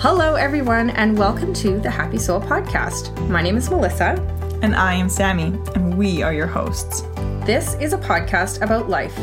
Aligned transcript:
Hello, 0.00 0.36
everyone, 0.36 0.90
and 0.90 1.18
welcome 1.18 1.52
to 1.54 1.80
the 1.80 1.90
Happy 1.90 2.18
Soul 2.18 2.40
Podcast. 2.40 3.28
My 3.28 3.42
name 3.42 3.56
is 3.56 3.68
Melissa. 3.68 4.14
And 4.62 4.76
I 4.76 4.94
am 4.94 5.08
Sammi, 5.08 5.60
and 5.74 5.98
we 5.98 6.22
are 6.22 6.32
your 6.32 6.46
hosts. 6.46 7.02
This 7.44 7.74
is 7.80 7.92
a 7.92 7.98
podcast 7.98 8.62
about 8.62 8.88
life 8.88 9.18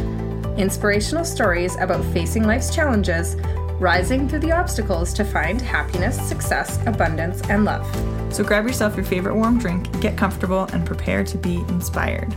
inspirational 0.57 1.23
stories 1.23 1.77
about 1.77 2.03
facing 2.13 2.43
life's 2.43 2.75
challenges, 2.75 3.37
rising 3.79 4.27
through 4.27 4.39
the 4.39 4.51
obstacles 4.51 5.13
to 5.13 5.23
find 5.23 5.61
happiness, 5.61 6.21
success, 6.27 6.77
abundance, 6.85 7.41
and 7.49 7.63
love. 7.63 7.85
So 8.33 8.43
grab 8.43 8.67
yourself 8.67 8.97
your 8.97 9.05
favorite 9.05 9.35
warm 9.35 9.57
drink, 9.57 9.89
get 10.01 10.17
comfortable, 10.17 10.63
and 10.73 10.85
prepare 10.85 11.23
to 11.23 11.37
be 11.37 11.55
inspired. 11.69 12.35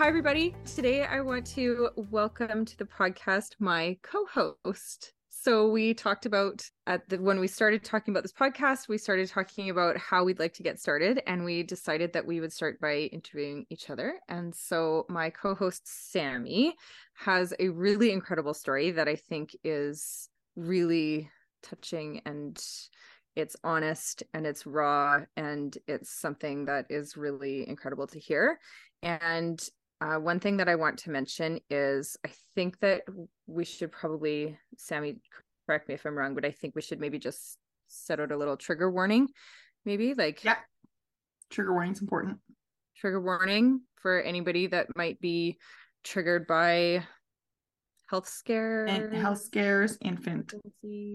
Hi, 0.00 0.08
everybody. 0.08 0.54
Today 0.64 1.04
I 1.04 1.20
want 1.20 1.44
to 1.48 1.90
welcome 1.94 2.64
to 2.64 2.76
the 2.78 2.86
podcast 2.86 3.56
my 3.58 3.98
co 4.02 4.24
host. 4.64 5.12
So, 5.28 5.68
we 5.68 5.92
talked 5.92 6.24
about 6.24 6.64
at 6.86 7.06
the 7.10 7.20
when 7.20 7.38
we 7.38 7.46
started 7.46 7.84
talking 7.84 8.14
about 8.14 8.22
this 8.22 8.32
podcast, 8.32 8.88
we 8.88 8.96
started 8.96 9.28
talking 9.28 9.68
about 9.68 9.98
how 9.98 10.24
we'd 10.24 10.38
like 10.38 10.54
to 10.54 10.62
get 10.62 10.80
started, 10.80 11.20
and 11.26 11.44
we 11.44 11.64
decided 11.64 12.14
that 12.14 12.26
we 12.26 12.40
would 12.40 12.50
start 12.50 12.80
by 12.80 13.10
interviewing 13.12 13.66
each 13.68 13.90
other. 13.90 14.14
And 14.26 14.54
so, 14.54 15.04
my 15.10 15.28
co 15.28 15.54
host 15.54 15.86
Sammi 15.86 16.72
has 17.16 17.52
a 17.60 17.68
really 17.68 18.10
incredible 18.10 18.54
story 18.54 18.92
that 18.92 19.06
I 19.06 19.16
think 19.16 19.54
is 19.64 20.30
really 20.56 21.28
touching 21.62 22.22
and 22.24 22.58
it's 23.36 23.54
honest 23.62 24.22
and 24.32 24.46
it's 24.46 24.64
raw 24.64 25.20
and 25.36 25.76
it's 25.86 26.10
something 26.10 26.64
that 26.64 26.86
is 26.88 27.18
really 27.18 27.68
incredible 27.68 28.06
to 28.06 28.18
hear. 28.18 28.58
And 29.02 29.62
uh, 30.00 30.16
one 30.16 30.40
thing 30.40 30.56
that 30.58 30.68
I 30.68 30.76
want 30.76 30.98
to 31.00 31.10
mention 31.10 31.60
is 31.68 32.16
I 32.24 32.30
think 32.54 32.80
that 32.80 33.02
we 33.46 33.64
should 33.64 33.92
probably, 33.92 34.58
Sammi, 34.78 35.18
correct 35.66 35.88
me 35.88 35.94
if 35.94 36.04
I'm 36.06 36.16
wrong, 36.16 36.34
but 36.34 36.44
I 36.44 36.50
think 36.50 36.74
we 36.74 36.82
should 36.82 37.00
maybe 37.00 37.18
just 37.18 37.58
set 37.88 38.20
out 38.20 38.32
a 38.32 38.36
little 38.36 38.56
trigger 38.56 38.90
warning, 38.90 39.28
maybe 39.84 40.14
like 40.14 40.42
yeah, 40.42 40.56
trigger 41.50 41.72
warning 41.72 41.92
is 41.92 42.00
important. 42.00 42.38
Trigger 42.96 43.20
warning 43.20 43.82
for 43.96 44.20
anybody 44.20 44.68
that 44.68 44.96
might 44.96 45.20
be 45.20 45.58
triggered 46.02 46.46
by 46.46 47.04
health 48.08 48.28
scare 48.28 48.86
and 48.86 49.14
health 49.14 49.40
scares, 49.40 49.98
infant 50.00 50.54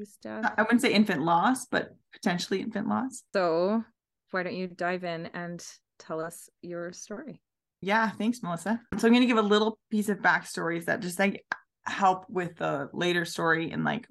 stuff. 0.03 0.53
I 0.57 0.61
wouldn't 0.61 0.81
say 0.81 0.93
infant 0.93 1.23
loss, 1.23 1.65
but 1.65 1.89
potentially 2.13 2.61
infant 2.61 2.88
loss. 2.88 3.23
So 3.33 3.83
why 4.31 4.43
don't 4.43 4.55
you 4.55 4.67
dive 4.67 5.03
in 5.03 5.27
and 5.33 5.65
tell 5.99 6.21
us 6.21 6.49
your 6.61 6.91
story? 6.91 7.41
Yeah, 7.86 8.09
thanks, 8.09 8.41
Melissa. 8.41 8.81
So 8.97 9.08
I'm 9.08 9.14
going 9.14 9.22
to 9.22 9.28
give 9.28 9.38
a 9.38 9.44
little 9.44 9.78
piece 9.91 10.09
of 10.09 10.17
backstories 10.17 10.86
that 10.86 11.02
just 11.02 11.19
like 11.19 11.45
help 11.86 12.25
with 12.28 12.55
the 12.55 12.89
later 12.94 13.25
story 13.25 13.69
and 13.69 13.83
like 13.83 14.08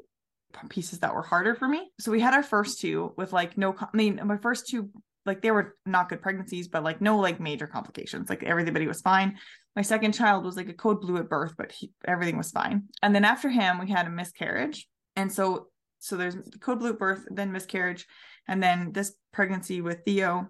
pieces 0.68 1.00
that 1.00 1.12
were 1.12 1.24
harder 1.24 1.56
for 1.56 1.66
me. 1.66 1.90
So 1.98 2.12
we 2.12 2.20
had 2.20 2.34
our 2.34 2.44
first 2.44 2.80
two 2.80 3.12
with 3.16 3.32
like 3.32 3.58
no, 3.58 3.74
I 3.76 3.88
mean, 3.92 4.20
my 4.22 4.36
first 4.36 4.68
two 4.68 4.90
like 5.26 5.42
they 5.42 5.50
were 5.50 5.74
not 5.84 6.08
good 6.08 6.22
pregnancies, 6.22 6.68
but 6.68 6.84
like 6.84 7.00
no 7.00 7.18
like 7.18 7.40
major 7.40 7.66
complications. 7.66 8.30
Like 8.30 8.44
everybody 8.44 8.86
was 8.86 9.00
fine. 9.00 9.38
My 9.74 9.82
second 9.82 10.12
child 10.12 10.44
was 10.44 10.56
like 10.56 10.68
a 10.68 10.72
code 10.72 11.00
blue 11.00 11.16
at 11.16 11.28
birth, 11.28 11.54
but 11.58 11.72
he, 11.72 11.90
everything 12.06 12.36
was 12.38 12.52
fine. 12.52 12.84
And 13.02 13.12
then 13.12 13.24
after 13.24 13.48
him, 13.48 13.80
we 13.80 13.90
had 13.90 14.06
a 14.06 14.10
miscarriage. 14.10 14.86
And 15.16 15.32
so 15.32 15.66
so 15.98 16.16
there's 16.16 16.36
code 16.60 16.78
blue 16.78 16.92
birth, 16.92 17.24
then 17.28 17.50
miscarriage, 17.50 18.06
and 18.46 18.62
then 18.62 18.92
this 18.92 19.16
pregnancy 19.32 19.80
with 19.80 20.02
Theo. 20.06 20.46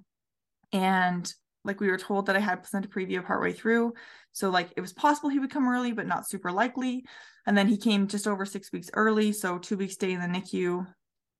And 0.75 1.33
like 1.64 1.80
we 1.80 1.88
were 1.88 1.98
told 1.98 2.26
that 2.26 2.36
I 2.36 2.40
had 2.40 2.62
placenta 2.62 2.88
previa 2.88 3.24
partway 3.24 3.52
through. 3.52 3.94
So 4.32 4.50
like 4.50 4.70
it 4.76 4.80
was 4.80 4.92
possible 4.92 5.28
he 5.28 5.38
would 5.38 5.50
come 5.50 5.68
early, 5.68 5.92
but 5.92 6.06
not 6.06 6.28
super 6.28 6.52
likely. 6.52 7.04
And 7.46 7.56
then 7.56 7.68
he 7.68 7.76
came 7.76 8.06
just 8.06 8.26
over 8.26 8.44
six 8.44 8.72
weeks 8.72 8.90
early. 8.94 9.32
So 9.32 9.58
two 9.58 9.76
weeks 9.76 9.94
stay 9.94 10.12
in 10.12 10.20
the 10.20 10.26
NICU. 10.26 10.86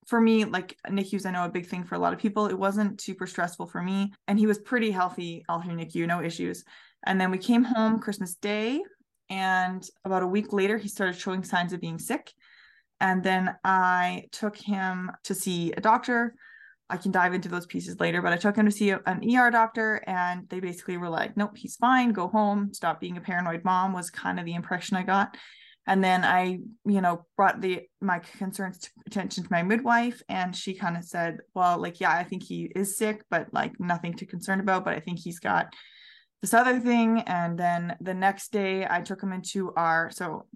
For 0.07 0.21
me, 0.21 0.45
like 0.45 0.77
NICU's, 0.89 1.25
I 1.25 1.31
know 1.31 1.45
a 1.45 1.51
big 1.51 1.67
thing 1.67 1.85
for 1.85 1.95
a 1.95 1.99
lot 1.99 2.13
of 2.13 2.19
people. 2.19 2.47
It 2.47 2.59
wasn't 2.59 3.01
super 3.01 3.27
stressful 3.27 3.67
for 3.67 3.83
me. 3.83 4.13
And 4.29 4.39
he 4.39 4.47
was 4.47 4.59
pretty 4.59 4.91
healthy 4.91 5.45
all 5.49 5.63
through 5.63 5.77
NICU, 5.77 6.07
no 6.07 6.23
issues. 6.23 6.65
And 7.07 7.21
then 7.21 7.31
we 7.31 7.39
came 7.39 7.65
home 7.65 8.01
Christmas 8.01 8.35
Day. 8.35 8.83
And 9.31 9.83
about 10.05 10.23
a 10.23 10.27
week 10.27 10.53
later, 10.53 10.77
he 10.77 10.89
started 10.89 11.17
showing 11.17 11.43
signs 11.43 11.73
of 11.73 11.81
being 11.81 11.99
sick. 11.99 12.33
And 13.01 13.23
then 13.23 13.55
I 13.65 14.25
took 14.31 14.57
him 14.57 15.11
to 15.25 15.35
see 15.35 15.73
a 15.73 15.81
doctor 15.81 16.35
I 16.91 16.97
can 16.99 17.13
dive 17.13 17.33
into 17.33 17.49
those 17.49 17.67
pieces 17.67 17.99
later, 17.99 18.21
but 18.21 18.33
I 18.33 18.37
took 18.37 18.57
him 18.57 18.67
to 18.67 18.71
see 18.71 18.91
an 18.91 19.37
ER 19.37 19.51
doctor 19.51 20.03
and 20.07 20.49
they 20.51 20.61
basically 20.61 20.99
were 20.99 21.09
like, 21.09 21.37
nope, 21.37 21.57
he's 21.57 21.77
fine, 21.77 22.13
go 22.13 22.29
home, 22.29 22.75
stop 22.75 23.01
being 23.01 23.17
a 23.17 23.23
paranoid 23.23 23.65
mom 23.65 23.93
was 23.93 24.11
kind 24.11 24.39
of 24.39 24.45
the 24.45 24.55
impression 24.55 24.97
I 24.97 25.03
got. 25.03 25.37
And 25.87 26.03
then 26.03 26.25
I, 26.25 26.61
you 26.87 27.01
know, 27.01 27.27
brought 27.37 27.61
the 27.61 27.83
my 28.01 28.19
concerns 28.19 28.79
to 28.79 28.91
attention 29.07 29.45
to 29.45 29.53
my 29.53 29.63
midwife 29.63 30.23
and 30.29 30.55
she 30.55 30.75
kind 30.75 30.97
of 30.97 31.05
said, 31.05 31.39
well, 31.55 31.79
like, 31.79 32.01
yeah, 32.01 32.13
I 32.13 32.25
think 32.25 32.43
he 32.43 32.71
is 32.75 32.99
sick, 32.99 33.25
but 33.31 33.49
like 33.53 33.79
nothing 33.79 34.15
to 34.15 34.27
concern 34.27 34.61
about, 34.61 34.85
but 34.85 34.95
I 34.95 35.01
think 35.01 35.19
he's 35.19 35.41
got 35.41 35.75
this 36.43 36.55
other 36.55 36.81
thing. 36.81 37.21
And 37.21 37.59
then 37.59 37.97
the 38.01 38.15
next 38.15 38.53
day 38.53 38.87
I 38.89 39.01
took 39.01 39.23
him 39.23 39.33
into 39.33 39.73
our 39.75 40.11
so 40.11 40.47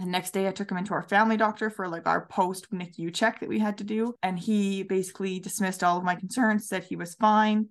the 0.00 0.06
next 0.06 0.32
day, 0.32 0.48
I 0.48 0.52
took 0.52 0.70
him 0.70 0.78
into 0.78 0.94
our 0.94 1.02
family 1.02 1.36
doctor 1.36 1.70
for 1.70 1.88
like 1.88 2.06
our 2.06 2.26
post 2.26 2.70
NICU 2.72 3.14
check 3.14 3.40
that 3.40 3.48
we 3.48 3.58
had 3.58 3.78
to 3.78 3.84
do. 3.84 4.14
And 4.22 4.38
he 4.38 4.82
basically 4.82 5.38
dismissed 5.38 5.84
all 5.84 5.98
of 5.98 6.04
my 6.04 6.14
concerns, 6.14 6.68
said 6.68 6.84
he 6.84 6.96
was 6.96 7.14
fine. 7.14 7.68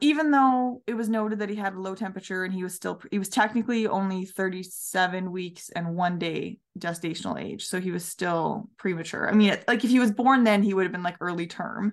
Even 0.00 0.32
though 0.32 0.82
it 0.88 0.94
was 0.94 1.08
noted 1.08 1.38
that 1.38 1.48
he 1.48 1.54
had 1.54 1.74
a 1.74 1.80
low 1.80 1.94
temperature 1.94 2.42
and 2.42 2.52
he 2.52 2.64
was 2.64 2.74
still, 2.74 3.00
he 3.12 3.20
was 3.20 3.28
technically 3.28 3.86
only 3.86 4.24
37 4.24 5.30
weeks 5.30 5.70
and 5.70 5.94
one 5.94 6.18
day 6.18 6.58
gestational 6.76 7.40
age. 7.40 7.64
So 7.64 7.80
he 7.80 7.92
was 7.92 8.04
still 8.04 8.68
premature. 8.78 9.28
I 9.28 9.32
mean, 9.32 9.56
like 9.68 9.84
if 9.84 9.90
he 9.90 10.00
was 10.00 10.10
born 10.10 10.42
then, 10.42 10.64
he 10.64 10.74
would 10.74 10.82
have 10.82 10.92
been 10.92 11.04
like 11.04 11.18
early 11.20 11.46
term, 11.46 11.92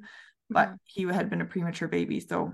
but 0.49 0.69
mm-hmm. 0.69 0.75
he 0.85 1.03
had 1.03 1.29
been 1.29 1.41
a 1.41 1.45
premature 1.45 1.87
baby. 1.87 2.19
So 2.19 2.53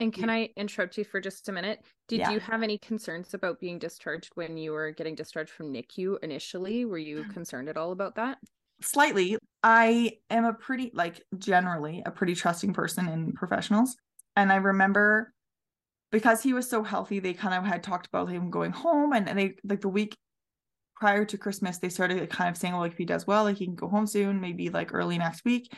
and 0.00 0.12
can 0.12 0.28
I 0.28 0.50
interrupt 0.56 0.98
you 0.98 1.04
for 1.04 1.20
just 1.20 1.48
a 1.48 1.52
minute? 1.52 1.80
Did 2.08 2.20
yeah. 2.20 2.30
you 2.30 2.40
have 2.40 2.62
any 2.62 2.78
concerns 2.78 3.32
about 3.32 3.60
being 3.60 3.78
discharged 3.78 4.30
when 4.34 4.56
you 4.56 4.72
were 4.72 4.90
getting 4.90 5.14
discharged 5.14 5.50
from 5.50 5.72
NICU 5.72 6.18
initially? 6.22 6.84
Were 6.84 6.98
you 6.98 7.24
concerned 7.32 7.68
at 7.68 7.76
all 7.76 7.92
about 7.92 8.16
that? 8.16 8.38
Slightly. 8.80 9.38
I 9.62 10.18
am 10.30 10.44
a 10.44 10.52
pretty, 10.52 10.90
like, 10.94 11.22
generally 11.38 12.02
a 12.04 12.10
pretty 12.10 12.34
trusting 12.34 12.72
person 12.72 13.08
in 13.08 13.32
professionals. 13.32 13.96
And 14.36 14.52
I 14.52 14.56
remember 14.56 15.32
because 16.10 16.42
he 16.42 16.52
was 16.52 16.68
so 16.68 16.82
healthy, 16.82 17.20
they 17.20 17.32
kind 17.32 17.54
of 17.54 17.64
had 17.64 17.82
talked 17.82 18.06
about 18.06 18.28
him 18.28 18.50
going 18.50 18.72
home. 18.72 19.12
And, 19.12 19.28
and 19.28 19.38
they, 19.38 19.54
like, 19.64 19.80
the 19.80 19.88
week 19.88 20.16
prior 20.96 21.24
to 21.24 21.38
Christmas, 21.38 21.78
they 21.78 21.88
started 21.88 22.28
kind 22.30 22.50
of 22.50 22.56
saying, 22.56 22.74
well, 22.74 22.82
like, 22.82 22.92
if 22.92 22.98
he 22.98 23.04
does 23.04 23.26
well, 23.28 23.44
like, 23.44 23.58
he 23.58 23.66
can 23.66 23.76
go 23.76 23.88
home 23.88 24.08
soon, 24.08 24.40
maybe 24.40 24.70
like 24.70 24.92
early 24.92 25.18
next 25.18 25.44
week. 25.44 25.72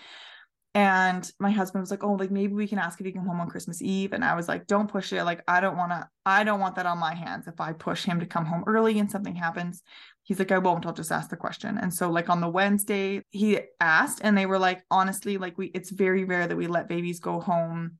And 0.76 1.32
my 1.40 1.50
husband 1.50 1.80
was 1.80 1.90
like, 1.90 2.04
"Oh, 2.04 2.12
like 2.12 2.30
maybe 2.30 2.52
we 2.52 2.68
can 2.68 2.78
ask 2.78 3.00
if 3.00 3.06
he 3.06 3.10
can 3.10 3.22
come 3.22 3.28
home 3.28 3.40
on 3.40 3.48
Christmas 3.48 3.80
Eve." 3.80 4.12
And 4.12 4.22
I 4.22 4.34
was 4.34 4.46
like, 4.46 4.66
"Don't 4.66 4.90
push 4.90 5.10
it. 5.14 5.24
Like 5.24 5.42
I 5.48 5.60
don't 5.60 5.78
want 5.78 5.92
to. 5.92 6.06
I 6.26 6.44
don't 6.44 6.60
want 6.60 6.76
that 6.76 6.84
on 6.84 6.98
my 6.98 7.14
hands. 7.14 7.48
If 7.48 7.62
I 7.62 7.72
push 7.72 8.04
him 8.04 8.20
to 8.20 8.26
come 8.26 8.44
home 8.44 8.62
early 8.66 8.98
and 8.98 9.10
something 9.10 9.34
happens, 9.34 9.82
he's 10.24 10.38
like, 10.38 10.52
I 10.52 10.58
won't. 10.58 10.84
I'll 10.84 10.92
just 10.92 11.10
ask 11.10 11.30
the 11.30 11.36
question." 11.36 11.78
And 11.78 11.94
so, 11.94 12.10
like 12.10 12.28
on 12.28 12.42
the 12.42 12.48
Wednesday, 12.50 13.22
he 13.30 13.58
asked, 13.80 14.20
and 14.22 14.36
they 14.36 14.44
were 14.44 14.58
like, 14.58 14.82
"Honestly, 14.90 15.38
like 15.38 15.56
we, 15.56 15.68
it's 15.68 15.90
very 15.90 16.24
rare 16.24 16.46
that 16.46 16.56
we 16.56 16.66
let 16.66 16.90
babies 16.90 17.20
go 17.20 17.40
home 17.40 17.98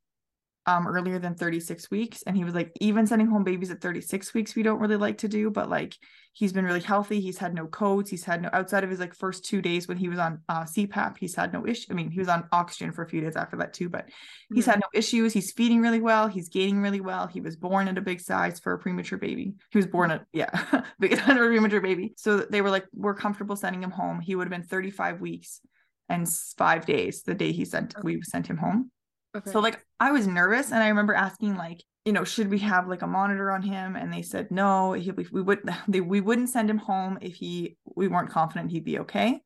um 0.67 0.87
earlier 0.87 1.19
than 1.19 1.35
36 1.35 1.91
weeks. 1.91 2.23
And 2.27 2.37
he 2.37 2.45
was 2.45 2.55
like 2.55 2.73
even 2.81 3.07
sending 3.07 3.29
home 3.29 3.45
babies 3.45 3.71
at 3.71 3.81
36 3.81 4.35
weeks 4.35 4.55
we 4.55 4.63
don't 4.63 4.81
really 4.81 4.97
like 4.97 5.19
to 5.19 5.29
do 5.29 5.51
but 5.51 5.69
like 5.69 5.97
he's 6.33 6.53
been 6.53 6.65
really 6.65 6.81
healthy. 6.81 7.21
He's 7.21 7.39
had 7.39 7.55
no 7.55 7.67
codes. 7.67 8.11
He's 8.11 8.25
had 8.25 8.43
no 8.43 8.51
outside 8.53 8.85
of 8.85 8.91
his 8.91 9.01
like 9.01 9.15
first 9.15 9.45
two 9.45 9.63
days 9.63 9.89
when 9.89 9.97
he 9.97 10.09
was 10.09 10.19
on 10.19 10.41
uh, 10.49 10.65
cpap 10.65 11.17
he's 11.19 11.35
had 11.35 11.53
no 11.53 11.67
issue 11.67 11.87
i 11.91 11.95
mean 11.95 12.11
he 12.11 12.19
was 12.19 12.29
on 12.29 12.47
oxygen 12.53 12.93
for 12.93 13.03
a 13.03 13.09
few 13.09 13.21
days 13.21 13.37
after 13.37 13.57
that 13.57 13.73
too 13.73 13.89
but 13.89 14.09
he's 14.53 14.65
mm-hmm. 14.65 14.73
had 14.73 14.81
no 14.81 14.87
issues. 14.93 15.33
He's 15.33 15.53
feeding 15.53 15.81
really 15.81 16.01
well. 16.01 16.29
He's 16.29 16.49
gaining 16.49 16.83
really 16.83 17.01
well. 17.01 17.27
He 17.27 17.41
was 17.41 17.57
born 17.57 17.89
at 17.89 17.99
a 17.99 18.01
big 18.01 18.21
size 18.21 18.59
for 18.61 18.73
a 18.73 18.79
premature 18.79 19.19
baby. 19.19 19.55
He 19.71 19.79
was 19.79 19.87
born 19.87 20.11
at 20.11 20.25
yeah 20.33 20.83
big 21.01 21.19
for 21.19 21.33
a 21.33 21.35
premature 21.35 21.81
baby. 21.81 22.15
So 22.17 22.39
they 22.39 22.63
were 22.63 22.71
like 22.71 22.87
we're 22.95 23.15
comfortable 23.15 23.57
sending 23.57 23.83
him 23.83 23.91
home. 23.91 24.21
He 24.21 24.35
would 24.35 24.47
have 24.47 24.51
been 24.51 24.69
35 24.69 25.21
weeks 25.21 25.61
and 26.09 26.29
five 26.57 26.87
days 26.87 27.23
the 27.23 27.35
day 27.35 27.53
he 27.53 27.65
sent 27.65 27.95
we 28.03 28.21
sent 28.23 28.47
him 28.47 28.57
home 28.57 28.91
Okay. 29.37 29.51
So 29.51 29.61
like 29.61 29.85
I 30.01 30.13
was 30.13 30.27
nervous 30.27 30.73
and 30.73 30.83
I 30.83 30.89
remember 30.89 31.15
asking 31.15 31.57
like, 31.57 31.83
you 32.05 32.13
know, 32.13 32.25
should 32.25 32.49
we 32.49 32.59
have 32.61 32.89
like 32.89 33.03
a 33.03 33.07
monitor 33.07 33.51
on 33.51 33.63
him? 33.63 33.97
And 33.97 34.13
they 34.13 34.23
said 34.23 34.51
no, 34.51 34.93
he, 34.93 35.11
we 35.11 35.43
would 35.43 35.61
they, 35.89 36.01
we 36.01 36.21
wouldn't 36.21 36.51
send 36.51 36.71
him 36.71 36.79
home 36.79 37.19
if 37.21 37.35
he 37.35 37.77
we 37.85 38.09
weren't 38.09 38.31
confident 38.31 38.71
he'd 38.71 38.85
be 38.85 38.99
okay. 39.01 39.41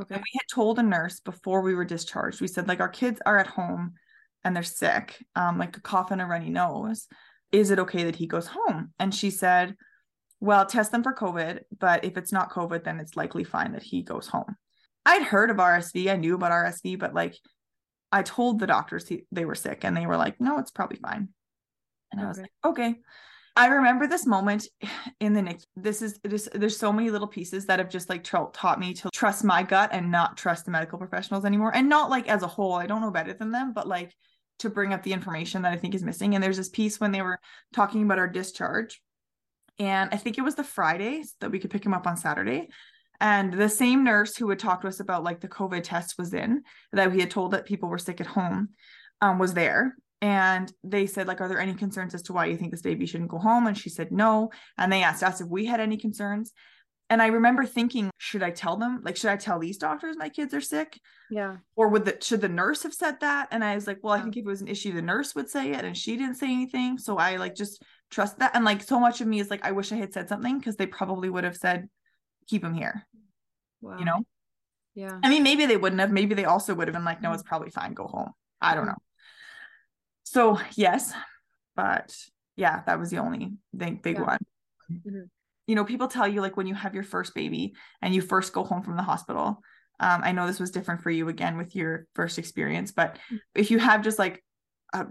Okay. 0.00 0.14
And 0.14 0.22
we 0.22 0.38
had 0.38 0.48
told 0.52 0.78
a 0.78 0.82
nurse 0.82 1.20
before 1.20 1.60
we 1.60 1.74
were 1.74 1.84
discharged. 1.84 2.40
We 2.40 2.48
said 2.48 2.68
like 2.68 2.80
our 2.80 2.88
kids 2.88 3.20
are 3.26 3.38
at 3.38 3.46
home 3.46 3.92
and 4.42 4.56
they're 4.56 4.62
sick, 4.62 5.24
um, 5.36 5.58
like 5.58 5.76
a 5.76 5.80
cough 5.80 6.10
and 6.10 6.20
a 6.20 6.26
runny 6.26 6.50
nose. 6.50 7.06
Is 7.52 7.70
it 7.70 7.78
okay 7.78 8.04
that 8.04 8.16
he 8.16 8.26
goes 8.26 8.46
home? 8.46 8.92
And 8.98 9.14
she 9.14 9.30
said, 9.30 9.76
well, 10.40 10.66
test 10.66 10.90
them 10.90 11.02
for 11.02 11.14
COVID, 11.14 11.60
but 11.78 12.04
if 12.04 12.16
it's 12.16 12.32
not 12.32 12.50
COVID, 12.50 12.82
then 12.82 12.98
it's 12.98 13.16
likely 13.16 13.44
fine 13.44 13.72
that 13.72 13.82
he 13.82 14.02
goes 14.02 14.26
home. 14.26 14.56
I'd 15.04 15.22
heard 15.22 15.50
of 15.50 15.58
RSV. 15.58 16.10
I 16.10 16.16
knew 16.16 16.34
about 16.34 16.52
RSV, 16.52 16.98
but 16.98 17.14
like 17.14 17.36
I 18.12 18.22
told 18.22 18.58
the 18.58 18.66
doctors 18.66 19.08
he, 19.08 19.24
they 19.32 19.44
were 19.44 19.54
sick 19.54 19.84
and 19.84 19.96
they 19.96 20.06
were 20.06 20.16
like, 20.16 20.40
no, 20.40 20.58
it's 20.58 20.70
probably 20.70 20.98
fine. 20.98 21.28
And 22.12 22.20
okay. 22.20 22.24
I 22.24 22.28
was 22.28 22.38
like, 22.38 22.52
okay. 22.64 22.96
I 23.54 23.66
remember 23.66 24.06
this 24.06 24.26
moment 24.26 24.66
in 25.20 25.34
the 25.34 25.42
NICU. 25.42 25.64
This 25.76 26.00
is 26.00 26.18
this. 26.24 26.48
There's 26.54 26.76
so 26.76 26.92
many 26.92 27.10
little 27.10 27.28
pieces 27.28 27.66
that 27.66 27.80
have 27.80 27.90
just 27.90 28.08
like 28.08 28.24
tra- 28.24 28.48
taught 28.52 28.80
me 28.80 28.94
to 28.94 29.10
trust 29.12 29.44
my 29.44 29.62
gut 29.62 29.90
and 29.92 30.10
not 30.10 30.38
trust 30.38 30.64
the 30.64 30.70
medical 30.70 30.98
professionals 30.98 31.44
anymore, 31.44 31.70
and 31.74 31.88
not 31.88 32.08
like 32.08 32.28
as 32.28 32.42
a 32.42 32.46
whole. 32.46 32.72
I 32.72 32.86
don't 32.86 33.02
know 33.02 33.10
better 33.10 33.34
than 33.34 33.50
them, 33.50 33.74
but 33.74 33.86
like 33.86 34.14
to 34.60 34.70
bring 34.70 34.94
up 34.94 35.02
the 35.02 35.12
information 35.12 35.62
that 35.62 35.72
I 35.72 35.76
think 35.76 35.94
is 35.94 36.02
missing. 36.02 36.34
And 36.34 36.42
there's 36.42 36.56
this 36.56 36.70
piece 36.70 36.98
when 36.98 37.12
they 37.12 37.20
were 37.20 37.38
talking 37.74 38.02
about 38.04 38.18
our 38.18 38.28
discharge, 38.28 39.02
and 39.78 40.08
I 40.12 40.16
think 40.16 40.38
it 40.38 40.42
was 40.42 40.54
the 40.54 40.64
Friday 40.64 41.22
that 41.40 41.50
we 41.50 41.58
could 41.58 41.70
pick 41.70 41.84
him 41.84 41.94
up 41.94 42.06
on 42.06 42.16
Saturday. 42.16 42.70
And 43.20 43.52
the 43.52 43.68
same 43.68 44.02
nurse 44.02 44.36
who 44.36 44.48
had 44.50 44.58
talked 44.58 44.82
to 44.82 44.88
us 44.88 45.00
about 45.00 45.22
like 45.22 45.40
the 45.40 45.48
COVID 45.48 45.82
test 45.84 46.16
was 46.18 46.34
in 46.34 46.62
that 46.92 47.12
we 47.12 47.20
had 47.20 47.30
told 47.30 47.52
that 47.52 47.66
people 47.66 47.88
were 47.88 47.98
sick 47.98 48.20
at 48.20 48.26
home 48.26 48.70
um, 49.20 49.38
was 49.38 49.54
there. 49.54 49.96
And 50.20 50.72
they 50.84 51.06
said 51.06 51.26
like 51.26 51.40
are 51.40 51.48
there 51.48 51.60
any 51.60 51.74
concerns 51.74 52.14
as 52.14 52.22
to 52.22 52.32
why 52.32 52.46
you 52.46 52.56
think 52.56 52.70
this 52.70 52.82
baby 52.82 53.06
shouldn't 53.06 53.30
go 53.30 53.38
home? 53.38 53.66
And 53.66 53.76
she 53.76 53.90
said 53.90 54.12
no. 54.12 54.50
And 54.78 54.92
they 54.92 55.02
asked 55.02 55.22
us 55.22 55.40
if 55.40 55.48
we 55.48 55.66
had 55.66 55.80
any 55.80 55.96
concerns. 55.96 56.52
And 57.10 57.20
i 57.20 57.26
remember 57.26 57.66
thinking 57.66 58.10
should 58.18 58.42
i 58.42 58.50
tell 58.50 58.76
them? 58.76 59.02
Like 59.04 59.16
should 59.16 59.30
i 59.30 59.36
tell 59.36 59.58
these 59.58 59.78
doctors 59.78 60.16
my 60.16 60.28
kids 60.28 60.54
are 60.54 60.60
sick? 60.60 60.98
Yeah. 61.30 61.56
Or 61.76 61.88
would 61.88 62.04
the 62.04 62.16
should 62.20 62.40
the 62.40 62.48
nurse 62.48 62.84
have 62.84 62.94
said 62.94 63.20
that? 63.20 63.48
And 63.50 63.62
i 63.62 63.74
was 63.74 63.86
like 63.86 63.98
well 64.02 64.14
i 64.14 64.20
think 64.20 64.36
if 64.36 64.44
it 64.44 64.48
was 64.48 64.62
an 64.62 64.68
issue 64.68 64.92
the 64.92 65.02
nurse 65.02 65.34
would 65.34 65.50
say 65.50 65.72
it 65.72 65.84
and 65.84 65.96
she 65.96 66.16
didn't 66.16 66.36
say 66.36 66.46
anything. 66.46 66.98
So 66.98 67.18
i 67.18 67.36
like 67.36 67.54
just 67.54 67.82
trust 68.10 68.38
that. 68.38 68.52
And 68.54 68.64
like 68.64 68.82
so 68.82 68.98
much 68.98 69.20
of 69.20 69.26
me 69.26 69.40
is 69.40 69.50
like 69.50 69.64
i 69.64 69.72
wish 69.72 69.92
i 69.92 69.96
had 69.96 70.12
said 70.12 70.28
something 70.28 70.58
because 70.58 70.76
they 70.76 70.86
probably 70.86 71.30
would 71.30 71.44
have 71.44 71.56
said 71.56 71.88
keep 72.48 72.64
him 72.64 72.74
here 72.74 73.06
wow. 73.80 73.98
you 73.98 74.04
know 74.04 74.24
yeah 74.94 75.18
i 75.22 75.28
mean 75.28 75.42
maybe 75.42 75.66
they 75.66 75.76
wouldn't 75.76 76.00
have 76.00 76.10
maybe 76.10 76.34
they 76.34 76.44
also 76.44 76.74
would 76.74 76.88
have 76.88 76.94
been 76.94 77.04
like 77.04 77.22
no 77.22 77.32
it's 77.32 77.42
probably 77.42 77.70
fine 77.70 77.94
go 77.94 78.06
home 78.06 78.30
i 78.60 78.74
don't 78.74 78.86
know 78.86 78.98
so 80.32 80.58
yes, 80.76 81.12
but 81.76 82.16
yeah, 82.56 82.82
that 82.86 82.98
was 82.98 83.10
the 83.10 83.18
only 83.18 83.52
thing, 83.78 84.00
big 84.02 84.16
yeah. 84.16 84.22
one. 84.22 84.38
Mm-hmm. 84.90 85.24
You 85.66 85.74
know, 85.74 85.84
people 85.84 86.08
tell 86.08 86.26
you 86.26 86.40
like 86.40 86.56
when 86.56 86.66
you 86.66 86.74
have 86.74 86.94
your 86.94 87.04
first 87.04 87.34
baby 87.34 87.74
and 88.00 88.14
you 88.14 88.22
first 88.22 88.54
go 88.54 88.64
home 88.64 88.82
from 88.82 88.96
the 88.96 89.02
hospital. 89.02 89.60
Um, 90.00 90.22
I 90.24 90.32
know 90.32 90.46
this 90.46 90.58
was 90.58 90.70
different 90.70 91.02
for 91.02 91.10
you 91.10 91.28
again 91.28 91.58
with 91.58 91.76
your 91.76 92.06
first 92.14 92.38
experience, 92.38 92.92
but 92.92 93.16
mm-hmm. 93.16 93.36
if 93.54 93.70
you 93.70 93.78
have 93.78 94.02
just 94.02 94.18
like 94.18 94.42
a 94.92 95.06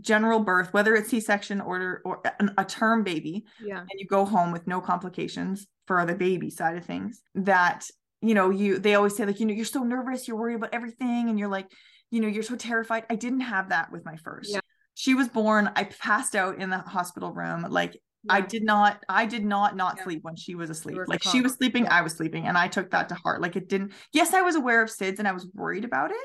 general 0.00 0.40
birth, 0.40 0.72
whether 0.72 0.94
it's 0.94 1.08
C-section 1.08 1.60
or 1.60 2.02
or 2.04 2.22
a 2.56 2.64
term 2.64 3.04
baby, 3.04 3.44
yeah, 3.64 3.80
and 3.80 3.90
you 3.94 4.06
go 4.06 4.24
home 4.24 4.52
with 4.52 4.66
no 4.66 4.80
complications 4.80 5.66
for 5.86 6.04
the 6.04 6.14
baby 6.14 6.50
side 6.50 6.76
of 6.76 6.84
things, 6.84 7.22
that 7.34 7.86
you 8.20 8.34
know 8.34 8.50
you 8.50 8.78
they 8.78 8.94
always 8.94 9.16
say 9.16 9.24
like 9.24 9.40
you 9.40 9.46
know 9.46 9.54
you're 9.54 9.64
so 9.64 9.82
nervous, 9.82 10.28
you're 10.28 10.36
worried 10.36 10.56
about 10.56 10.74
everything, 10.74 11.28
and 11.28 11.38
you're 11.38 11.48
like 11.48 11.70
you 12.10 12.20
know, 12.20 12.28
you're 12.28 12.42
so 12.42 12.56
terrified. 12.56 13.04
I 13.10 13.16
didn't 13.16 13.40
have 13.40 13.68
that 13.70 13.92
with 13.92 14.04
my 14.04 14.16
first. 14.16 14.50
Yeah. 14.50 14.60
She 14.94 15.14
was 15.14 15.28
born, 15.28 15.70
I 15.76 15.84
passed 15.84 16.34
out 16.34 16.60
in 16.60 16.70
the 16.70 16.78
hospital 16.78 17.32
room. 17.32 17.66
Like 17.68 17.94
yeah. 18.24 18.34
I 18.34 18.40
did 18.40 18.64
not, 18.64 19.02
I 19.08 19.26
did 19.26 19.44
not 19.44 19.76
not 19.76 20.00
sleep 20.00 20.20
when 20.22 20.34
she 20.34 20.54
was 20.54 20.70
asleep. 20.70 20.98
Like 21.06 21.22
she 21.22 21.40
was 21.40 21.54
sleeping, 21.54 21.86
I 21.86 22.02
was 22.02 22.14
sleeping. 22.14 22.46
And 22.46 22.58
I 22.58 22.68
took 22.68 22.90
that 22.90 23.08
to 23.10 23.14
heart. 23.14 23.40
Like 23.40 23.56
it 23.56 23.68
didn't, 23.68 23.92
yes, 24.12 24.34
I 24.34 24.42
was 24.42 24.56
aware 24.56 24.82
of 24.82 24.90
SIDS 24.90 25.18
and 25.18 25.28
I 25.28 25.32
was 25.32 25.46
worried 25.54 25.84
about 25.84 26.10
it. 26.10 26.16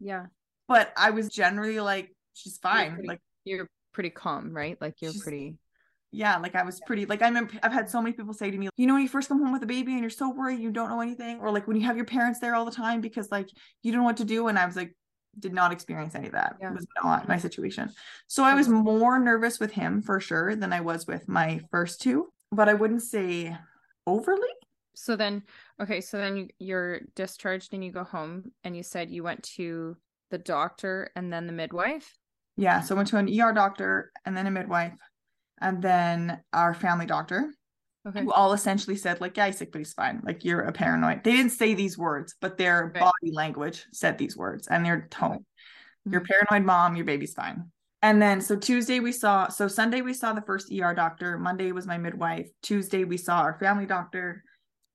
Yeah. 0.00 0.26
But 0.68 0.92
I 0.96 1.10
was 1.10 1.28
generally 1.28 1.80
like, 1.80 2.10
she's 2.34 2.58
fine. 2.58 2.86
You're 2.86 2.94
pretty, 2.94 3.08
like 3.08 3.20
you're 3.44 3.68
pretty 3.92 4.10
calm, 4.10 4.54
right? 4.54 4.80
Like 4.80 4.96
you're 5.00 5.12
pretty 5.22 5.56
yeah 6.16 6.36
like 6.36 6.54
i 6.54 6.62
was 6.62 6.80
pretty 6.86 7.06
like 7.06 7.22
i'm 7.22 7.36
i've 7.64 7.72
had 7.72 7.90
so 7.90 8.00
many 8.00 8.14
people 8.14 8.32
say 8.32 8.48
to 8.48 8.56
me 8.56 8.68
you 8.76 8.86
know 8.86 8.92
when 8.92 9.02
you 9.02 9.08
first 9.08 9.28
come 9.28 9.42
home 9.42 9.52
with 9.52 9.64
a 9.64 9.66
baby 9.66 9.90
and 9.90 10.00
you're 10.00 10.08
so 10.08 10.30
worried 10.30 10.60
you 10.60 10.70
don't 10.70 10.88
know 10.88 11.00
anything 11.00 11.40
or 11.40 11.50
like 11.50 11.66
when 11.66 11.76
you 11.76 11.84
have 11.84 11.96
your 11.96 12.04
parents 12.04 12.38
there 12.38 12.54
all 12.54 12.64
the 12.64 12.70
time 12.70 13.00
because 13.00 13.32
like 13.32 13.48
you 13.82 13.90
don't 13.90 14.02
know 14.02 14.06
what 14.06 14.18
to 14.18 14.24
do 14.24 14.46
and 14.46 14.56
i 14.56 14.64
was 14.64 14.76
like 14.76 14.94
did 15.38 15.52
not 15.52 15.72
experience 15.72 16.14
any 16.14 16.26
of 16.26 16.32
that. 16.32 16.56
Yeah. 16.60 16.70
It 16.70 16.74
was 16.74 16.86
not 17.02 17.28
my 17.28 17.38
situation. 17.38 17.90
So 18.26 18.44
I 18.44 18.54
was 18.54 18.68
mm-hmm. 18.68 18.84
more 18.84 19.18
nervous 19.18 19.60
with 19.60 19.72
him 19.72 20.02
for 20.02 20.20
sure 20.20 20.56
than 20.56 20.72
I 20.72 20.80
was 20.80 21.06
with 21.06 21.28
my 21.28 21.60
first 21.70 22.00
two, 22.00 22.32
but 22.52 22.68
I 22.68 22.74
wouldn't 22.74 23.02
say 23.02 23.56
overly. 24.06 24.48
So 24.94 25.16
then, 25.16 25.42
okay, 25.80 26.00
so 26.00 26.18
then 26.18 26.48
you're 26.58 27.00
discharged 27.16 27.74
and 27.74 27.84
you 27.84 27.90
go 27.90 28.04
home, 28.04 28.52
and 28.62 28.76
you 28.76 28.84
said 28.84 29.10
you 29.10 29.24
went 29.24 29.42
to 29.56 29.96
the 30.34 30.38
doctor 30.38 31.10
and 31.14 31.32
then 31.32 31.46
the 31.46 31.52
midwife. 31.52 32.12
Yeah, 32.56 32.80
so 32.80 32.94
I 32.94 32.96
went 32.96 33.08
to 33.10 33.18
an 33.18 33.28
ER 33.28 33.52
doctor 33.52 34.10
and 34.24 34.36
then 34.36 34.48
a 34.48 34.50
midwife, 34.50 34.98
and 35.60 35.80
then 35.80 36.40
our 36.52 36.74
family 36.74 37.06
doctor 37.06 37.52
okay. 38.06 38.22
who 38.22 38.32
all 38.32 38.52
essentially 38.52 38.96
said 38.96 39.20
like 39.20 39.36
yeah 39.36 39.46
he's 39.46 39.58
sick 39.58 39.72
but 39.72 39.78
he's 39.78 39.92
fine 39.92 40.20
like 40.24 40.44
you're 40.44 40.62
a 40.62 40.72
paranoid 40.72 41.22
they 41.24 41.32
didn't 41.32 41.52
say 41.52 41.74
these 41.74 41.96
words 41.96 42.34
but 42.40 42.58
their 42.58 42.92
right. 42.94 43.00
body 43.00 43.32
language 43.32 43.86
said 43.92 44.18
these 44.18 44.36
words 44.36 44.66
and 44.68 44.84
their 44.84 45.06
tone 45.10 45.38
mm-hmm. 45.38 46.12
you're 46.12 46.22
paranoid 46.22 46.66
mom 46.66 46.96
your 46.96 47.04
baby's 47.04 47.34
fine 47.34 47.64
and 48.02 48.20
then 48.20 48.40
so 48.40 48.56
tuesday 48.56 49.00
we 49.00 49.12
saw 49.12 49.48
so 49.48 49.68
sunday 49.68 50.02
we 50.02 50.14
saw 50.14 50.32
the 50.32 50.42
first 50.42 50.70
er 50.72 50.94
doctor 50.94 51.38
monday 51.38 51.72
was 51.72 51.86
my 51.86 51.98
midwife 51.98 52.48
tuesday 52.62 53.04
we 53.04 53.16
saw 53.16 53.38
our 53.38 53.58
family 53.58 53.86
doctor 53.86 54.42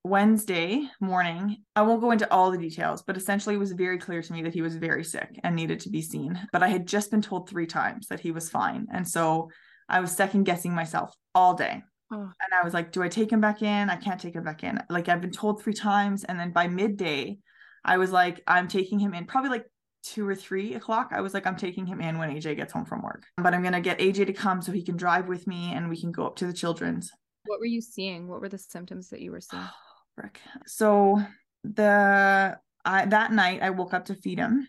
Wednesday 0.04 0.88
morning, 1.02 1.58
I 1.76 1.82
won't 1.82 2.02
go 2.02 2.12
into 2.12 2.32
all 2.32 2.52
the 2.52 2.58
details, 2.58 3.04
but 3.04 3.18
essentially 3.18 3.56
it 3.56 3.60
was 3.60 3.74
very 3.74 3.98
clear 3.98 4.22
to 4.22 4.34
me 4.34 4.42
that 4.44 4.54
he 4.54 4.62
was 4.62 4.76
very 4.76 5.04
sick 5.04 5.40
and 5.44 5.56
needed 5.56 5.82
to 5.82 5.90
be 5.90 6.02
seen. 6.02 6.40
But 6.54 6.64
I 6.64 6.70
had 6.70 6.88
just 6.88 7.12
been 7.12 7.22
told 7.22 7.50
three 7.50 7.68
times 7.68 8.08
that 8.08 8.22
he 8.22 8.32
was 8.32 8.50
fine. 8.50 8.88
And 8.94 9.08
so 9.08 9.50
I 9.90 10.00
was 10.00 10.12
second 10.12 10.44
guessing 10.44 10.74
myself 10.74 11.14
all 11.36 11.54
day. 11.54 11.84
Oh. 12.12 12.22
And 12.22 12.54
I 12.60 12.64
was 12.64 12.74
like, 12.74 12.92
do 12.92 13.04
I 13.04 13.10
take 13.10 13.32
him 13.32 13.42
back 13.42 13.62
in? 13.62 13.90
I 13.90 13.98
can't 13.98 14.20
take 14.20 14.36
him 14.36 14.44
back 14.44 14.64
in. 14.64 14.82
Like 14.90 15.10
I've 15.10 15.22
been 15.22 15.32
told 15.32 15.62
three 15.62 15.74
times. 15.74 16.24
And 16.24 16.40
then 16.40 16.52
by 16.52 16.68
midday, 16.68 17.38
I 17.84 17.98
was 17.98 18.12
like, 18.12 18.42
I'm 18.48 18.68
taking 18.68 19.00
him 19.00 19.14
in 19.14 19.26
probably 19.26 19.52
like 19.52 19.66
two 20.04 20.28
or 20.28 20.36
three 20.36 20.76
o'clock. 20.76 21.10
I 21.12 21.22
was 21.22 21.34
like, 21.34 21.46
I'm 21.46 21.58
taking 21.58 21.86
him 21.86 22.02
in 22.02 22.18
when 22.18 22.30
AJ 22.30 22.56
gets 22.56 22.74
home 22.74 22.86
from 22.86 23.02
work. 23.02 23.24
But 23.38 23.54
I'm 23.54 23.64
gonna 23.64 23.82
get 23.82 24.00
AJ 24.00 24.28
to 24.28 24.34
come 24.34 24.62
so 24.62 24.72
he 24.72 24.84
can 24.84 24.98
drive 24.98 25.28
with 25.28 25.46
me 25.46 25.74
and 25.74 25.90
we 25.90 26.00
can 26.00 26.12
go 26.12 26.26
up 26.26 26.38
to 26.38 26.48
the 26.48 26.54
children's. 26.54 27.12
What 27.46 27.60
were 27.60 27.66
you 27.66 27.82
seeing? 27.82 28.28
What 28.28 28.42
were 28.42 28.50
the 28.50 28.58
symptoms 28.58 29.10
that 29.10 29.22
you 29.22 29.32
were 29.32 29.42
seeing? 29.42 29.64
Frick. 30.20 30.40
So 30.68 31.22
the 31.64 32.58
I 32.86 33.06
that 33.06 33.32
night 33.32 33.62
I 33.62 33.70
woke 33.70 33.94
up 33.94 34.06
to 34.06 34.16
feed 34.16 34.40
him. 34.40 34.68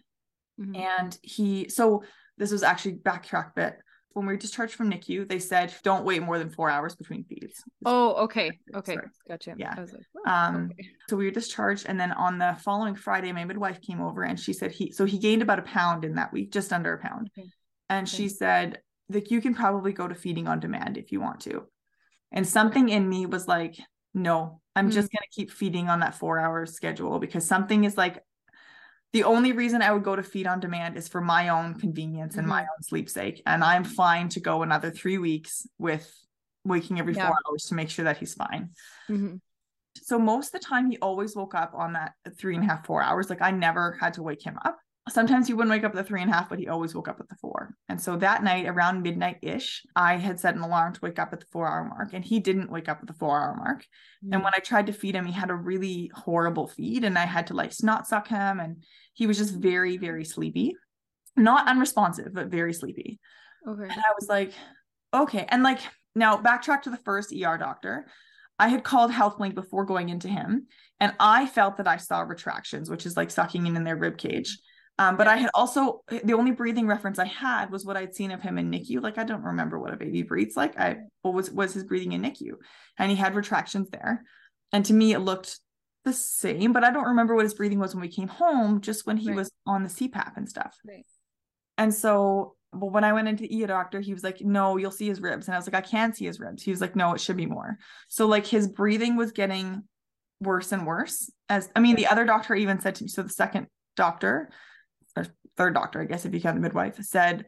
Mm-hmm. 0.60 0.76
And 0.76 1.18
he 1.22 1.68
so 1.68 2.04
this 2.38 2.52
was 2.52 2.62
actually 2.62 2.94
backtrack 2.94 3.54
bit 3.54 3.76
when 4.12 4.26
we 4.26 4.32
were 4.32 4.38
discharged 4.38 4.74
from 4.74 4.90
NICU, 4.90 5.28
they 5.28 5.38
said 5.38 5.72
don't 5.84 6.04
wait 6.04 6.22
more 6.22 6.38
than 6.38 6.50
four 6.50 6.68
hours 6.68 6.96
between 6.96 7.24
feeds. 7.24 7.62
Oh, 7.84 8.14
okay. 8.24 8.50
Okay. 8.74 8.94
Sorry. 8.94 9.06
Gotcha. 9.28 9.54
Yeah. 9.56 9.74
Like, 9.76 9.88
oh, 10.26 10.30
um, 10.30 10.70
okay. 10.72 10.88
so 11.08 11.16
we 11.16 11.24
were 11.24 11.30
discharged. 11.30 11.86
And 11.88 11.98
then 11.98 12.12
on 12.12 12.38
the 12.38 12.56
following 12.60 12.94
Friday, 12.94 13.32
my 13.32 13.44
midwife 13.44 13.80
came 13.80 14.00
over 14.00 14.22
and 14.22 14.38
she 14.38 14.52
said 14.52 14.72
he 14.72 14.92
so 14.92 15.04
he 15.04 15.18
gained 15.18 15.42
about 15.42 15.58
a 15.58 15.62
pound 15.62 16.04
in 16.04 16.14
that 16.14 16.32
week, 16.32 16.52
just 16.52 16.72
under 16.72 16.94
a 16.94 16.98
pound. 16.98 17.30
Okay. 17.38 17.48
And 17.88 18.06
okay. 18.06 18.16
she 18.16 18.28
said, 18.28 18.78
like, 19.08 19.30
you 19.30 19.40
can 19.40 19.54
probably 19.54 19.92
go 19.92 20.06
to 20.06 20.14
feeding 20.14 20.46
on 20.46 20.60
demand 20.60 20.96
if 20.96 21.10
you 21.10 21.20
want 21.20 21.40
to. 21.40 21.66
And 22.32 22.46
something 22.46 22.88
in 22.88 23.08
me 23.08 23.26
was 23.26 23.48
like, 23.48 23.76
no, 24.14 24.60
I'm 24.74 24.86
mm-hmm. 24.86 24.94
just 24.94 25.10
gonna 25.12 25.26
keep 25.30 25.50
feeding 25.50 25.88
on 25.88 26.00
that 26.00 26.14
four 26.14 26.38
hour 26.38 26.66
schedule 26.66 27.18
because 27.18 27.46
something 27.46 27.84
is 27.84 27.96
like 27.96 28.22
the 29.12 29.24
only 29.24 29.52
reason 29.52 29.82
I 29.82 29.92
would 29.92 30.04
go 30.04 30.14
to 30.14 30.22
feed 30.22 30.46
on 30.46 30.60
demand 30.60 30.96
is 30.96 31.08
for 31.08 31.20
my 31.20 31.48
own 31.48 31.74
convenience 31.74 32.34
and 32.36 32.42
mm-hmm. 32.42 32.50
my 32.50 32.62
own 32.62 32.82
sleep 32.82 33.08
sake. 33.08 33.42
And 33.44 33.64
I'm 33.64 33.82
fine 33.82 34.28
to 34.30 34.40
go 34.40 34.62
another 34.62 34.90
three 34.90 35.18
weeks 35.18 35.66
with 35.78 36.08
waking 36.64 37.00
every 37.00 37.14
yeah. 37.14 37.26
four 37.26 37.36
hours 37.48 37.64
to 37.64 37.74
make 37.74 37.90
sure 37.90 38.04
that 38.04 38.18
he's 38.18 38.34
fine. 38.34 38.70
Mm-hmm. 39.08 39.36
So 39.96 40.18
most 40.18 40.54
of 40.54 40.60
the 40.60 40.66
time 40.66 40.90
he 40.90 40.98
always 40.98 41.34
woke 41.34 41.54
up 41.54 41.72
on 41.74 41.94
that 41.94 42.12
three 42.38 42.54
and 42.54 42.64
a 42.64 42.68
half, 42.68 42.86
four 42.86 43.02
hours. 43.02 43.28
Like 43.28 43.42
I 43.42 43.50
never 43.50 43.98
had 44.00 44.14
to 44.14 44.22
wake 44.22 44.44
him 44.44 44.56
up. 44.64 44.78
Sometimes 45.10 45.46
he 45.46 45.54
wouldn't 45.54 45.70
wake 45.70 45.84
up 45.84 45.92
at 45.92 45.96
the 45.96 46.04
three 46.04 46.22
and 46.22 46.30
a 46.30 46.34
half, 46.34 46.48
but 46.48 46.58
he 46.58 46.68
always 46.68 46.94
woke 46.94 47.08
up 47.08 47.20
at 47.20 47.28
the 47.28 47.36
four. 47.36 47.74
And 47.88 48.00
so 48.00 48.16
that 48.16 48.44
night 48.44 48.66
around 48.66 49.02
midnight 49.02 49.38
ish, 49.42 49.82
I 49.96 50.16
had 50.16 50.38
set 50.38 50.54
an 50.54 50.62
alarm 50.62 50.94
to 50.94 51.00
wake 51.02 51.18
up 51.18 51.32
at 51.32 51.40
the 51.40 51.46
four 51.50 51.68
hour 51.68 51.84
mark 51.84 52.12
and 52.12 52.24
he 52.24 52.38
didn't 52.38 52.70
wake 52.70 52.88
up 52.88 52.98
at 53.00 53.06
the 53.06 53.14
four 53.14 53.40
hour 53.40 53.56
mark. 53.56 53.82
Mm-hmm. 53.82 54.34
And 54.34 54.44
when 54.44 54.52
I 54.54 54.60
tried 54.60 54.86
to 54.86 54.92
feed 54.92 55.14
him, 55.14 55.26
he 55.26 55.32
had 55.32 55.50
a 55.50 55.54
really 55.54 56.10
horrible 56.14 56.68
feed 56.68 57.04
and 57.04 57.18
I 57.18 57.26
had 57.26 57.48
to 57.48 57.54
like 57.54 57.72
snot 57.72 58.06
suck 58.06 58.28
him 58.28 58.60
and 58.60 58.84
he 59.14 59.26
was 59.26 59.38
just 59.38 59.54
very, 59.54 59.96
very 59.96 60.24
sleepy. 60.24 60.76
Not 61.36 61.68
unresponsive, 61.68 62.32
but 62.32 62.48
very 62.48 62.72
sleepy. 62.72 63.18
Okay. 63.68 63.82
And 63.82 63.92
I 63.92 64.12
was 64.18 64.28
like, 64.28 64.52
okay. 65.12 65.46
And 65.48 65.62
like 65.62 65.80
now 66.14 66.36
backtrack 66.36 66.82
to 66.82 66.90
the 66.90 66.96
first 66.98 67.32
ER 67.32 67.58
doctor. 67.58 68.06
I 68.58 68.68
had 68.68 68.84
called 68.84 69.10
HealthLink 69.10 69.54
before 69.54 69.86
going 69.86 70.10
into 70.10 70.28
him, 70.28 70.66
and 71.00 71.14
I 71.18 71.46
felt 71.46 71.78
that 71.78 71.88
I 71.88 71.96
saw 71.96 72.20
retractions, 72.20 72.90
which 72.90 73.06
is 73.06 73.16
like 73.16 73.30
sucking 73.30 73.66
in 73.66 73.74
in 73.74 73.84
their 73.84 73.96
rib 73.96 74.18
cage. 74.18 74.58
Um, 75.00 75.16
but 75.16 75.26
I 75.26 75.36
had 75.36 75.50
also 75.54 76.02
the 76.10 76.34
only 76.34 76.50
breathing 76.50 76.86
reference 76.86 77.18
I 77.18 77.24
had 77.24 77.70
was 77.70 77.86
what 77.86 77.96
I'd 77.96 78.14
seen 78.14 78.32
of 78.32 78.42
him 78.42 78.58
in 78.58 78.70
NICU. 78.70 79.02
Like 79.02 79.16
I 79.16 79.24
don't 79.24 79.42
remember 79.42 79.78
what 79.78 79.94
a 79.94 79.96
baby 79.96 80.22
breathes 80.22 80.58
like. 80.58 80.78
I 80.78 80.98
what 81.22 81.32
was 81.32 81.50
was 81.50 81.72
his 81.72 81.84
breathing 81.84 82.12
in 82.12 82.20
NICU, 82.20 82.52
and 82.98 83.10
he 83.10 83.16
had 83.16 83.34
retractions 83.34 83.88
there. 83.88 84.22
And 84.72 84.84
to 84.84 84.92
me, 84.92 85.14
it 85.14 85.20
looked 85.20 85.58
the 86.04 86.12
same, 86.12 86.74
but 86.74 86.84
I 86.84 86.90
don't 86.90 87.08
remember 87.08 87.34
what 87.34 87.44
his 87.44 87.54
breathing 87.54 87.78
was 87.78 87.94
when 87.94 88.02
we 88.02 88.08
came 88.08 88.28
home, 88.28 88.82
just 88.82 89.06
when 89.06 89.16
he 89.16 89.28
right. 89.28 89.36
was 89.36 89.50
on 89.66 89.84
the 89.84 89.88
CPAP 89.88 90.36
and 90.36 90.46
stuff. 90.46 90.76
Right. 90.86 91.06
And 91.78 91.94
so, 91.94 92.56
well, 92.74 92.90
when 92.90 93.04
I 93.04 93.14
went 93.14 93.26
into 93.26 93.46
the 93.46 93.64
ER 93.64 93.68
doctor, 93.68 94.00
he 94.00 94.12
was 94.12 94.22
like, 94.22 94.42
no, 94.42 94.76
you'll 94.76 94.90
see 94.90 95.08
his 95.08 95.22
ribs. 95.22 95.48
And 95.48 95.54
I 95.54 95.58
was 95.58 95.66
like, 95.66 95.74
I 95.74 95.86
can't 95.86 96.14
see 96.14 96.26
his 96.26 96.38
ribs. 96.38 96.62
He 96.62 96.70
was 96.70 96.82
like, 96.82 96.94
no, 96.94 97.14
it 97.14 97.22
should 97.22 97.38
be 97.38 97.46
more. 97.46 97.78
So, 98.08 98.26
like, 98.26 98.46
his 98.46 98.68
breathing 98.68 99.16
was 99.16 99.32
getting 99.32 99.84
worse 100.40 100.72
and 100.72 100.86
worse. 100.86 101.30
As 101.48 101.70
I 101.74 101.80
mean, 101.80 101.96
the 101.96 102.06
other 102.06 102.26
doctor 102.26 102.54
even 102.54 102.80
said 102.80 102.96
to 102.96 103.04
me, 103.04 103.08
so 103.08 103.22
the 103.22 103.30
second 103.30 103.66
doctor, 103.96 104.28
or 104.30 104.50
third 105.60 105.74
doctor, 105.74 106.00
I 106.00 106.06
guess, 106.06 106.24
if 106.24 106.32
you 106.32 106.40
count 106.40 106.56
the 106.56 106.62
midwife, 106.62 106.96
said, 107.04 107.44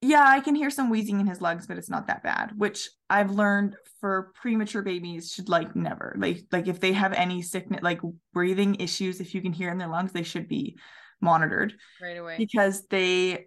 yeah, 0.00 0.24
I 0.24 0.38
can 0.38 0.54
hear 0.54 0.70
some 0.70 0.90
wheezing 0.90 1.18
in 1.18 1.26
his 1.26 1.40
lungs, 1.40 1.66
but 1.66 1.76
it's 1.76 1.90
not 1.90 2.06
that 2.06 2.22
bad, 2.22 2.52
which 2.56 2.88
I've 3.10 3.32
learned 3.32 3.74
for 4.00 4.30
premature 4.40 4.82
babies 4.82 5.32
should 5.32 5.48
like 5.48 5.74
never. 5.74 6.14
Like 6.16 6.44
like 6.52 6.68
if 6.68 6.78
they 6.78 6.92
have 6.92 7.12
any 7.14 7.42
sickness 7.42 7.82
like 7.82 8.00
breathing 8.32 8.76
issues, 8.76 9.20
if 9.20 9.34
you 9.34 9.42
can 9.42 9.52
hear 9.52 9.70
in 9.70 9.78
their 9.78 9.88
lungs, 9.88 10.12
they 10.12 10.22
should 10.22 10.46
be 10.46 10.78
monitored. 11.20 11.74
Right 12.00 12.16
away. 12.16 12.36
Because 12.38 12.86
they 12.86 13.46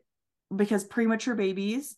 because 0.53 0.83
premature 0.83 1.35
babies 1.35 1.95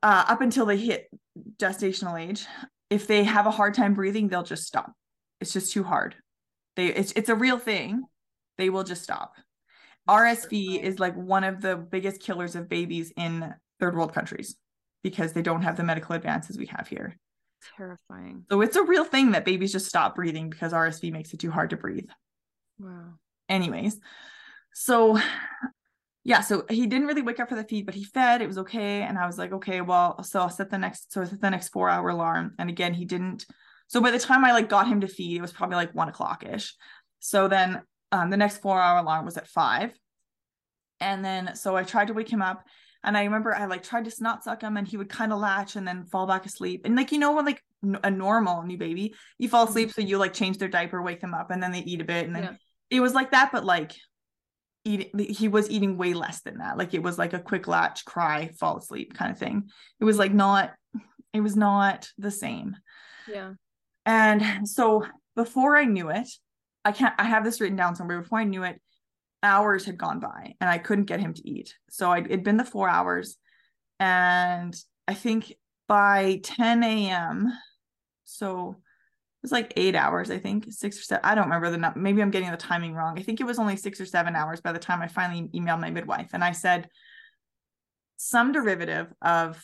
uh, 0.00 0.26
up 0.28 0.42
until 0.42 0.66
they 0.66 0.76
hit 0.76 1.08
gestational 1.56 2.20
age, 2.20 2.46
if 2.88 3.08
they 3.08 3.24
have 3.24 3.46
a 3.46 3.50
hard 3.50 3.74
time 3.74 3.94
breathing, 3.94 4.28
they'll 4.28 4.44
just 4.44 4.64
stop. 4.64 4.92
It's 5.40 5.52
just 5.52 5.72
too 5.72 5.82
hard. 5.82 6.14
They 6.76 6.86
it's 6.86 7.12
it's 7.16 7.30
a 7.30 7.34
real 7.34 7.58
thing. 7.58 8.04
They 8.58 8.70
will 8.70 8.84
just 8.84 9.02
stop. 9.02 9.34
RSV 10.08 10.82
is 10.82 10.98
like 10.98 11.14
one 11.14 11.44
of 11.44 11.60
the 11.60 11.76
biggest 11.76 12.20
killers 12.20 12.54
of 12.56 12.68
babies 12.68 13.12
in 13.16 13.54
third 13.80 13.96
world 13.96 14.12
countries 14.12 14.56
because 15.02 15.32
they 15.32 15.42
don't 15.42 15.62
have 15.62 15.76
the 15.76 15.82
medical 15.82 16.14
advances 16.14 16.58
we 16.58 16.66
have 16.66 16.88
here. 16.88 17.16
Terrifying. 17.76 18.44
So 18.50 18.60
it's 18.60 18.76
a 18.76 18.82
real 18.82 19.04
thing 19.04 19.32
that 19.32 19.44
babies 19.44 19.72
just 19.72 19.86
stop 19.86 20.14
breathing 20.14 20.50
because 20.50 20.72
RSV 20.72 21.12
makes 21.12 21.32
it 21.32 21.40
too 21.40 21.50
hard 21.50 21.70
to 21.70 21.76
breathe. 21.76 22.08
Wow. 22.78 23.14
Anyways, 23.48 23.98
so 24.74 25.18
yeah, 26.24 26.40
so 26.40 26.64
he 26.70 26.86
didn't 26.86 27.06
really 27.06 27.22
wake 27.22 27.38
up 27.38 27.50
for 27.50 27.54
the 27.54 27.64
feed, 27.64 27.84
but 27.84 27.94
he 27.94 28.04
fed. 28.04 28.40
It 28.40 28.46
was 28.46 28.58
okay, 28.58 29.02
and 29.02 29.18
I 29.18 29.26
was 29.26 29.36
like, 29.36 29.52
okay, 29.52 29.82
well, 29.82 30.22
so 30.22 30.40
I'll 30.40 30.50
set 30.50 30.70
the 30.70 30.78
next, 30.78 31.12
so 31.12 31.20
I 31.20 31.24
set 31.24 31.40
the 31.40 31.50
next 31.50 31.68
four 31.68 31.90
hour 31.90 32.08
alarm, 32.08 32.54
and 32.58 32.70
again, 32.70 32.94
he 32.94 33.04
didn't. 33.04 33.44
So 33.88 34.00
by 34.00 34.10
the 34.10 34.18
time 34.18 34.44
I 34.44 34.52
like 34.52 34.70
got 34.70 34.88
him 34.88 35.02
to 35.02 35.06
feed, 35.06 35.36
it 35.36 35.42
was 35.42 35.52
probably 35.52 35.76
like 35.76 35.94
one 35.94 36.08
o'clock 36.08 36.44
ish. 36.44 36.74
So 37.20 37.48
then 37.48 37.82
um, 38.12 38.30
the 38.30 38.36
next 38.36 38.58
four 38.58 38.80
hour 38.80 38.98
alarm 38.98 39.24
was 39.24 39.36
at 39.36 39.48
five. 39.48 39.92
And 41.00 41.24
then 41.24 41.54
so 41.56 41.76
I 41.76 41.82
tried 41.82 42.08
to 42.08 42.14
wake 42.14 42.30
him 42.30 42.42
up. 42.42 42.64
And 43.02 43.18
I 43.18 43.24
remember 43.24 43.54
I 43.54 43.66
like 43.66 43.82
tried 43.82 44.06
to 44.06 44.10
snot 44.10 44.44
suck 44.44 44.62
him 44.62 44.76
and 44.76 44.88
he 44.88 44.96
would 44.96 45.10
kind 45.10 45.32
of 45.32 45.38
latch 45.38 45.76
and 45.76 45.86
then 45.86 46.06
fall 46.06 46.26
back 46.26 46.46
asleep. 46.46 46.82
And 46.84 46.96
like, 46.96 47.12
you 47.12 47.18
know, 47.18 47.32
when 47.32 47.44
like 47.44 47.62
a 48.02 48.10
normal 48.10 48.62
new 48.62 48.78
baby, 48.78 49.14
you 49.38 49.48
fall 49.48 49.68
asleep. 49.68 49.92
So 49.92 50.00
you 50.00 50.16
like 50.16 50.32
change 50.32 50.56
their 50.56 50.68
diaper, 50.68 51.02
wake 51.02 51.20
them 51.20 51.34
up, 51.34 51.50
and 51.50 51.62
then 51.62 51.70
they 51.70 51.80
eat 51.80 52.00
a 52.00 52.04
bit. 52.04 52.26
And 52.26 52.34
then 52.34 52.42
yeah. 52.44 52.54
it 52.90 53.00
was 53.00 53.12
like 53.12 53.32
that, 53.32 53.50
but 53.52 53.64
like 53.64 53.92
eating, 54.84 55.10
he 55.18 55.48
was 55.48 55.68
eating 55.68 55.98
way 55.98 56.14
less 56.14 56.40
than 56.40 56.58
that. 56.58 56.78
Like 56.78 56.94
it 56.94 57.02
was 57.02 57.18
like 57.18 57.34
a 57.34 57.40
quick 57.40 57.68
latch, 57.68 58.06
cry, 58.06 58.50
fall 58.58 58.78
asleep 58.78 59.12
kind 59.12 59.30
of 59.30 59.38
thing. 59.38 59.68
It 60.00 60.04
was 60.04 60.18
like 60.18 60.32
not, 60.32 60.72
it 61.34 61.40
was 61.40 61.56
not 61.56 62.08
the 62.16 62.30
same. 62.30 62.76
Yeah. 63.28 63.52
And 64.06 64.66
so 64.66 65.04
before 65.36 65.76
I 65.76 65.84
knew 65.84 66.08
it, 66.08 66.28
I 66.84 66.92
can't, 66.92 67.14
I 67.18 67.24
have 67.24 67.44
this 67.44 67.60
written 67.60 67.76
down 67.76 67.96
somewhere. 67.96 68.20
Before 68.20 68.38
I 68.38 68.44
knew 68.44 68.62
it, 68.62 68.80
hours 69.42 69.84
had 69.84 69.98
gone 69.98 70.20
by 70.20 70.54
and 70.60 70.68
I 70.68 70.78
couldn't 70.78 71.04
get 71.04 71.20
him 71.20 71.34
to 71.34 71.48
eat. 71.48 71.74
So 71.90 72.10
I, 72.10 72.20
it'd 72.20 72.44
been 72.44 72.56
the 72.56 72.64
four 72.64 72.88
hours. 72.88 73.36
And 74.00 74.74
I 75.06 75.14
think 75.14 75.54
by 75.86 76.40
10 76.42 76.82
a.m., 76.82 77.52
so 78.24 78.70
it 78.70 79.42
was 79.42 79.52
like 79.52 79.74
eight 79.76 79.94
hours, 79.94 80.30
I 80.30 80.38
think, 80.38 80.72
six 80.72 80.98
or 80.98 81.02
seven. 81.02 81.24
I 81.24 81.34
don't 81.34 81.44
remember 81.44 81.70
the 81.70 81.76
number. 81.76 82.00
Maybe 82.00 82.22
I'm 82.22 82.30
getting 82.30 82.50
the 82.50 82.56
timing 82.56 82.94
wrong. 82.94 83.18
I 83.18 83.22
think 83.22 83.40
it 83.40 83.44
was 83.44 83.58
only 83.58 83.76
six 83.76 84.00
or 84.00 84.06
seven 84.06 84.34
hours 84.34 84.60
by 84.60 84.72
the 84.72 84.78
time 84.78 85.02
I 85.02 85.08
finally 85.08 85.48
emailed 85.54 85.80
my 85.80 85.90
midwife. 85.90 86.30
And 86.32 86.42
I 86.42 86.52
said, 86.52 86.88
some 88.16 88.52
derivative 88.52 89.12
of, 89.20 89.62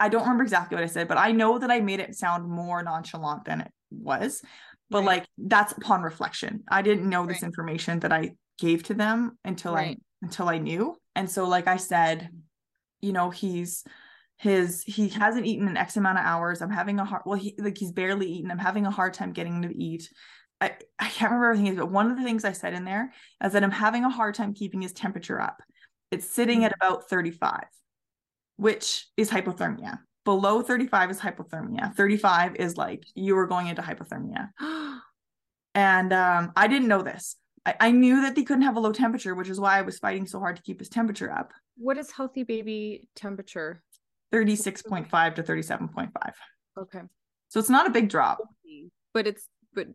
I 0.00 0.08
don't 0.08 0.22
remember 0.22 0.42
exactly 0.42 0.76
what 0.76 0.84
I 0.84 0.88
said, 0.88 1.08
but 1.08 1.18
I 1.18 1.32
know 1.32 1.58
that 1.58 1.70
I 1.70 1.80
made 1.80 2.00
it 2.00 2.14
sound 2.14 2.48
more 2.48 2.82
nonchalant 2.82 3.44
than 3.44 3.60
it 3.60 3.72
was 3.90 4.42
but 4.90 4.98
right. 4.98 5.06
like 5.06 5.28
that's 5.38 5.72
upon 5.72 6.02
reflection. 6.02 6.64
I 6.68 6.82
didn't 6.82 7.08
know 7.08 7.26
this 7.26 7.42
information 7.42 8.00
that 8.00 8.12
i 8.12 8.32
gave 8.58 8.82
to 8.84 8.94
them 8.94 9.38
until 9.44 9.74
right. 9.74 9.96
i 9.96 10.26
until 10.26 10.48
i 10.48 10.58
knew. 10.58 10.96
And 11.14 11.30
so 11.30 11.46
like 11.46 11.66
i 11.66 11.76
said 11.76 12.30
you 13.00 13.12
know 13.12 13.30
he's 13.30 13.84
his 14.38 14.82
he 14.82 15.08
hasn't 15.08 15.46
eaten 15.46 15.68
in 15.68 15.76
x 15.76 15.96
amount 15.96 16.18
of 16.18 16.24
hours. 16.24 16.62
I'm 16.62 16.70
having 16.70 16.98
a 16.98 17.04
hard 17.04 17.22
well 17.26 17.38
he 17.38 17.54
like 17.58 17.78
he's 17.78 17.92
barely 17.92 18.26
eaten. 18.26 18.50
I'm 18.50 18.58
having 18.58 18.86
a 18.86 18.90
hard 18.90 19.14
time 19.14 19.32
getting 19.32 19.56
him 19.56 19.70
to 19.70 19.76
eat. 19.76 20.08
I 20.60 20.72
i 20.98 21.08
can't 21.08 21.30
remember 21.30 21.50
everything 21.50 21.76
but 21.76 21.90
one 21.90 22.10
of 22.10 22.16
the 22.16 22.24
things 22.24 22.44
i 22.44 22.50
said 22.50 22.74
in 22.74 22.84
there 22.84 23.12
is 23.44 23.52
that 23.52 23.62
i'm 23.62 23.70
having 23.70 24.04
a 24.04 24.10
hard 24.10 24.34
time 24.34 24.54
keeping 24.54 24.82
his 24.82 24.92
temperature 24.92 25.40
up. 25.40 25.62
It's 26.10 26.28
sitting 26.28 26.58
mm-hmm. 26.58 26.66
at 26.66 26.74
about 26.80 27.08
35 27.08 27.64
which 28.56 29.06
is 29.16 29.30
hypothermia 29.30 29.98
below 30.28 30.60
35 30.60 31.10
is 31.10 31.18
hypothermia. 31.18 31.94
35 31.94 32.56
is 32.56 32.76
like 32.76 33.02
you 33.14 33.34
are 33.38 33.46
going 33.46 33.68
into 33.68 33.80
hypothermia. 33.80 34.50
And 35.74 36.12
um, 36.12 36.52
i 36.56 36.66
didn't 36.66 36.88
know 36.88 37.02
this. 37.02 37.36
I, 37.64 37.74
I 37.80 37.90
knew 37.92 38.22
that 38.22 38.34
they 38.34 38.42
couldn't 38.42 38.64
have 38.64 38.76
a 38.76 38.80
low 38.80 38.92
temperature 38.92 39.34
which 39.34 39.48
is 39.48 39.60
why 39.60 39.78
i 39.78 39.82
was 39.82 39.98
fighting 39.98 40.26
so 40.26 40.38
hard 40.40 40.56
to 40.56 40.62
keep 40.62 40.80
his 40.80 40.88
temperature 40.88 41.30
up. 41.30 41.52
What 41.76 41.96
is 41.98 42.10
healthy 42.10 42.42
baby 42.42 43.08
temperature? 43.14 43.82
36.5 44.34 45.34
to 45.36 45.42
37.5 45.42 46.10
okay. 46.78 47.02
So 47.48 47.60
it's 47.60 47.70
not 47.70 47.86
a 47.86 47.90
big 47.90 48.08
drop. 48.10 48.38
But 49.14 49.26
it's 49.26 49.46
but 49.74 49.86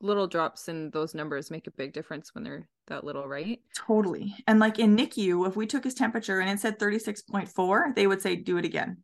little 0.00 0.26
drops 0.26 0.68
in 0.68 0.90
those 0.90 1.14
numbers 1.14 1.50
make 1.50 1.66
a 1.68 1.72
big 1.82 1.92
difference 1.92 2.34
when 2.34 2.42
they're 2.42 2.68
that 2.88 3.04
little, 3.04 3.28
right? 3.28 3.60
Totally. 3.76 4.34
And 4.48 4.58
like 4.58 4.78
in 4.78 4.96
NICU, 4.96 5.46
if 5.46 5.56
we 5.56 5.66
took 5.66 5.84
his 5.84 5.94
temperature 5.94 6.40
and 6.40 6.50
it 6.50 6.58
said 6.58 6.78
36.4, 6.78 7.94
they 7.94 8.06
would 8.06 8.22
say, 8.22 8.34
do 8.34 8.56
it 8.56 8.64
again 8.64 8.96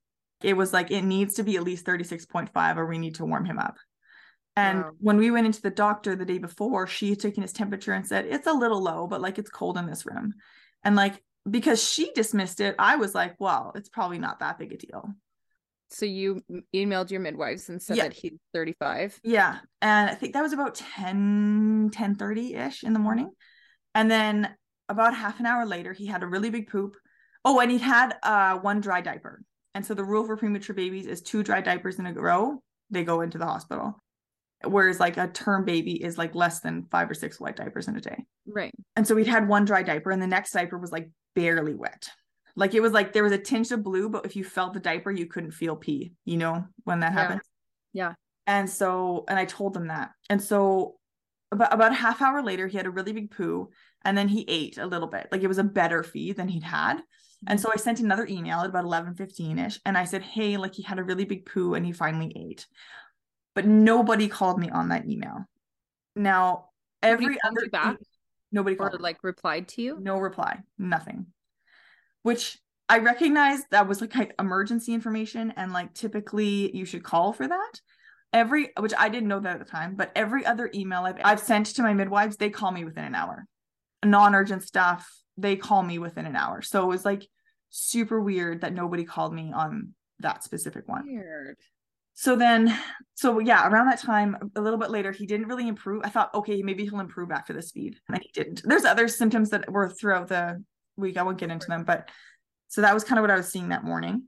it 0.42 0.54
was 0.54 0.72
like 0.72 0.90
it 0.90 1.02
needs 1.02 1.34
to 1.34 1.42
be 1.42 1.56
at 1.56 1.62
least 1.62 1.86
36.5 1.86 2.76
or 2.76 2.86
we 2.86 2.98
need 2.98 3.16
to 3.16 3.24
warm 3.24 3.44
him 3.44 3.58
up. 3.58 3.76
And 4.54 4.84
wow. 4.84 4.90
when 5.00 5.16
we 5.18 5.30
went 5.30 5.46
into 5.46 5.60
the 5.60 5.70
doctor 5.70 6.16
the 6.16 6.24
day 6.24 6.38
before 6.38 6.86
she 6.86 7.10
had 7.10 7.20
taken 7.20 7.42
his 7.42 7.52
temperature 7.52 7.92
and 7.92 8.06
said 8.06 8.26
it's 8.26 8.46
a 8.46 8.52
little 8.52 8.82
low 8.82 9.06
but 9.06 9.20
like 9.20 9.38
it's 9.38 9.50
cold 9.50 9.76
in 9.76 9.86
this 9.86 10.06
room. 10.06 10.34
And 10.84 10.96
like 10.96 11.22
because 11.48 11.82
she 11.82 12.10
dismissed 12.12 12.58
it 12.58 12.74
i 12.76 12.96
was 12.96 13.14
like 13.14 13.36
well 13.38 13.70
it's 13.76 13.88
probably 13.88 14.18
not 14.18 14.40
that 14.40 14.58
big 14.58 14.72
a 14.72 14.76
deal. 14.76 15.10
So 15.88 16.04
you 16.04 16.42
emailed 16.74 17.12
your 17.12 17.20
midwives 17.20 17.68
and 17.68 17.80
said 17.80 17.96
yeah. 17.96 18.02
that 18.04 18.12
he's 18.12 18.38
35 18.52 19.18
yeah. 19.22 19.58
And 19.80 20.10
i 20.10 20.14
think 20.14 20.34
that 20.34 20.42
was 20.42 20.52
about 20.52 20.74
10 20.74 21.90
10 21.92 22.14
30 22.16 22.54
ish 22.54 22.82
in 22.82 22.92
the 22.92 22.98
morning. 22.98 23.30
And 23.94 24.10
then 24.10 24.54
about 24.88 25.16
half 25.16 25.40
an 25.40 25.46
hour 25.46 25.64
later 25.64 25.92
he 25.92 26.06
had 26.06 26.22
a 26.22 26.26
really 26.26 26.50
big 26.50 26.68
poop. 26.68 26.96
Oh 27.44 27.60
and 27.60 27.70
he 27.70 27.78
had 27.78 28.16
uh 28.22 28.58
one 28.58 28.80
dry 28.80 29.00
diaper 29.00 29.42
and 29.76 29.84
so 29.84 29.92
the 29.92 30.02
rule 30.02 30.24
for 30.24 30.38
premature 30.38 30.74
babies 30.74 31.04
is 31.04 31.20
two 31.20 31.42
dry 31.42 31.60
diapers 31.60 31.98
in 31.98 32.06
a 32.06 32.12
row, 32.14 32.62
they 32.88 33.04
go 33.04 33.20
into 33.20 33.36
the 33.36 33.44
hospital. 33.44 34.00
Whereas 34.64 34.98
like 34.98 35.18
a 35.18 35.28
term 35.28 35.66
baby 35.66 36.02
is 36.02 36.16
like 36.16 36.34
less 36.34 36.60
than 36.60 36.86
five 36.90 37.10
or 37.10 37.14
six 37.14 37.38
wet 37.38 37.56
diapers 37.56 37.86
in 37.86 37.94
a 37.94 38.00
day. 38.00 38.24
Right. 38.46 38.72
And 38.96 39.06
so 39.06 39.14
we'd 39.14 39.26
had 39.26 39.46
one 39.46 39.66
dry 39.66 39.82
diaper 39.82 40.12
and 40.12 40.22
the 40.22 40.26
next 40.26 40.52
diaper 40.52 40.78
was 40.78 40.92
like 40.92 41.10
barely 41.34 41.74
wet. 41.74 42.08
Like 42.56 42.72
it 42.72 42.80
was 42.80 42.92
like 42.92 43.12
there 43.12 43.22
was 43.22 43.32
a 43.32 43.38
tinge 43.38 43.70
of 43.70 43.82
blue, 43.82 44.08
but 44.08 44.24
if 44.24 44.34
you 44.34 44.44
felt 44.44 44.72
the 44.72 44.80
diaper, 44.80 45.10
you 45.10 45.26
couldn't 45.26 45.50
feel 45.50 45.76
pee, 45.76 46.14
you 46.24 46.38
know, 46.38 46.64
when 46.84 47.00
that 47.00 47.12
yeah. 47.12 47.20
happens. 47.20 47.42
Yeah. 47.92 48.12
And 48.46 48.70
so, 48.70 49.26
and 49.28 49.38
I 49.38 49.44
told 49.44 49.74
them 49.74 49.88
that. 49.88 50.12
And 50.30 50.42
so 50.42 50.94
about, 51.52 51.74
about 51.74 51.92
a 51.92 51.96
half 51.96 52.22
hour 52.22 52.42
later, 52.42 52.66
he 52.66 52.78
had 52.78 52.86
a 52.86 52.90
really 52.90 53.12
big 53.12 53.30
poo 53.30 53.68
and 54.06 54.16
then 54.16 54.28
he 54.28 54.46
ate 54.48 54.78
a 54.78 54.86
little 54.86 55.08
bit. 55.08 55.28
Like 55.30 55.42
it 55.42 55.48
was 55.48 55.58
a 55.58 55.64
better 55.64 56.02
feed 56.02 56.38
than 56.38 56.48
he'd 56.48 56.62
had. 56.62 57.02
And 57.46 57.60
so 57.60 57.70
I 57.72 57.76
sent 57.76 58.00
another 58.00 58.26
email 58.28 58.60
at 58.60 58.66
about 58.66 58.84
11:15 58.84 59.66
ish 59.66 59.78
And 59.84 59.96
I 59.96 60.04
said, 60.04 60.22
Hey, 60.22 60.56
like 60.56 60.74
he 60.74 60.82
had 60.82 60.98
a 60.98 61.04
really 61.04 61.24
big 61.24 61.46
poo 61.46 61.74
and 61.74 61.84
he 61.84 61.92
finally 61.92 62.32
ate. 62.36 62.66
But 63.54 63.66
nobody 63.66 64.28
called 64.28 64.58
me 64.58 64.68
on 64.68 64.88
that 64.88 65.08
email. 65.08 65.46
Now, 66.14 66.70
every 67.02 67.38
other 67.44 67.68
back, 67.70 67.96
nobody 68.52 68.76
or 68.76 68.90
like 68.98 69.18
replied 69.22 69.68
to 69.68 69.82
you. 69.82 69.98
No 70.00 70.18
reply, 70.18 70.60
nothing. 70.78 71.26
Which 72.22 72.58
I 72.88 72.98
recognize 72.98 73.62
that 73.70 73.88
was 73.88 74.00
like 74.00 74.34
emergency 74.38 74.94
information, 74.94 75.52
and 75.56 75.72
like 75.72 75.94
typically 75.94 76.74
you 76.76 76.84
should 76.84 77.02
call 77.02 77.32
for 77.32 77.48
that. 77.48 77.80
Every 78.32 78.70
which 78.78 78.92
I 78.98 79.08
didn't 79.08 79.28
know 79.28 79.40
that 79.40 79.54
at 79.54 79.58
the 79.58 79.70
time, 79.70 79.94
but 79.94 80.12
every 80.14 80.44
other 80.44 80.70
email 80.74 81.02
I've, 81.02 81.16
I've 81.24 81.40
sent 81.40 81.66
to 81.66 81.82
my 81.82 81.94
midwives, 81.94 82.36
they 82.36 82.50
call 82.50 82.72
me 82.72 82.84
within 82.84 83.04
an 83.04 83.14
hour. 83.14 83.46
Non 84.04 84.34
urgent 84.34 84.62
stuff, 84.62 85.08
they 85.36 85.56
call 85.56 85.82
me 85.82 85.98
within 85.98 86.26
an 86.26 86.36
hour. 86.36 86.62
So 86.62 86.82
it 86.82 86.88
was 86.88 87.04
like 87.04 87.26
super 87.76 88.20
weird 88.20 88.62
that 88.62 88.72
nobody 88.72 89.04
called 89.04 89.34
me 89.34 89.52
on 89.52 89.94
that 90.20 90.42
specific 90.42 90.88
one. 90.88 91.06
Weird. 91.06 91.56
So 92.14 92.34
then, 92.34 92.76
so 93.14 93.38
yeah, 93.38 93.68
around 93.68 93.86
that 93.88 94.00
time, 94.00 94.36
a 94.56 94.60
little 94.60 94.78
bit 94.78 94.90
later, 94.90 95.12
he 95.12 95.26
didn't 95.26 95.48
really 95.48 95.68
improve. 95.68 96.02
I 96.04 96.08
thought, 96.08 96.34
okay, 96.34 96.62
maybe 96.62 96.84
he'll 96.84 97.00
improve 97.00 97.30
after 97.30 97.52
the 97.52 97.60
feed. 97.60 97.96
And 98.08 98.18
he 98.22 98.30
didn't. 98.32 98.62
There's 98.64 98.86
other 98.86 99.06
symptoms 99.08 99.50
that 99.50 99.70
were 99.70 99.90
throughout 99.90 100.28
the 100.28 100.64
week. 100.96 101.18
I 101.18 101.22
won't 101.22 101.38
get 101.38 101.50
into 101.50 101.66
them, 101.66 101.84
but 101.84 102.08
so 102.68 102.80
that 102.80 102.94
was 102.94 103.04
kind 103.04 103.18
of 103.18 103.22
what 103.22 103.30
I 103.30 103.36
was 103.36 103.48
seeing 103.48 103.68
that 103.68 103.84
morning. 103.84 104.22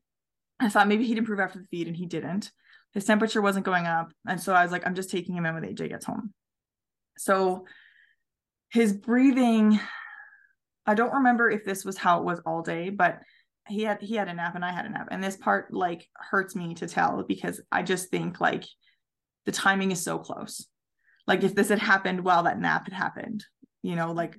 I 0.60 0.68
thought 0.68 0.88
maybe 0.88 1.06
he'd 1.06 1.18
improve 1.18 1.40
after 1.40 1.58
the 1.58 1.66
feed, 1.70 1.86
and 1.86 1.96
he 1.96 2.06
didn't. 2.06 2.52
His 2.92 3.04
temperature 3.04 3.40
wasn't 3.40 3.64
going 3.64 3.86
up. 3.86 4.12
And 4.26 4.40
so 4.40 4.54
I 4.54 4.62
was 4.62 4.72
like, 4.72 4.86
I'm 4.86 4.94
just 4.94 5.10
taking 5.10 5.34
him 5.34 5.46
in 5.46 5.54
when 5.54 5.64
AJ 5.64 5.88
gets 5.88 6.04
home. 6.04 6.34
So 7.16 7.64
his 8.70 8.92
breathing 8.92 9.80
I 10.88 10.94
don't 10.94 11.12
remember 11.12 11.50
if 11.50 11.66
this 11.66 11.84
was 11.84 11.98
how 11.98 12.18
it 12.18 12.24
was 12.24 12.40
all 12.46 12.62
day, 12.62 12.88
but 12.88 13.20
he 13.68 13.82
had 13.82 14.00
he 14.02 14.14
had 14.14 14.28
a 14.28 14.34
nap 14.34 14.54
and 14.54 14.64
I 14.64 14.72
had 14.72 14.86
a 14.86 14.90
nap. 14.90 15.08
And 15.10 15.22
this 15.22 15.36
part 15.36 15.72
like 15.72 16.08
hurts 16.16 16.56
me 16.56 16.74
to 16.74 16.86
tell 16.86 17.22
because 17.22 17.60
I 17.70 17.82
just 17.82 18.10
think 18.10 18.40
like 18.40 18.64
the 19.46 19.52
timing 19.52 19.90
is 19.92 20.02
so 20.02 20.18
close. 20.18 20.66
Like 21.26 21.44
if 21.44 21.54
this 21.54 21.68
had 21.68 21.78
happened 21.78 22.24
while 22.24 22.44
that 22.44 22.60
nap 22.60 22.84
had 22.84 22.94
happened, 22.94 23.44
you 23.82 23.96
know, 23.96 24.12
like 24.12 24.36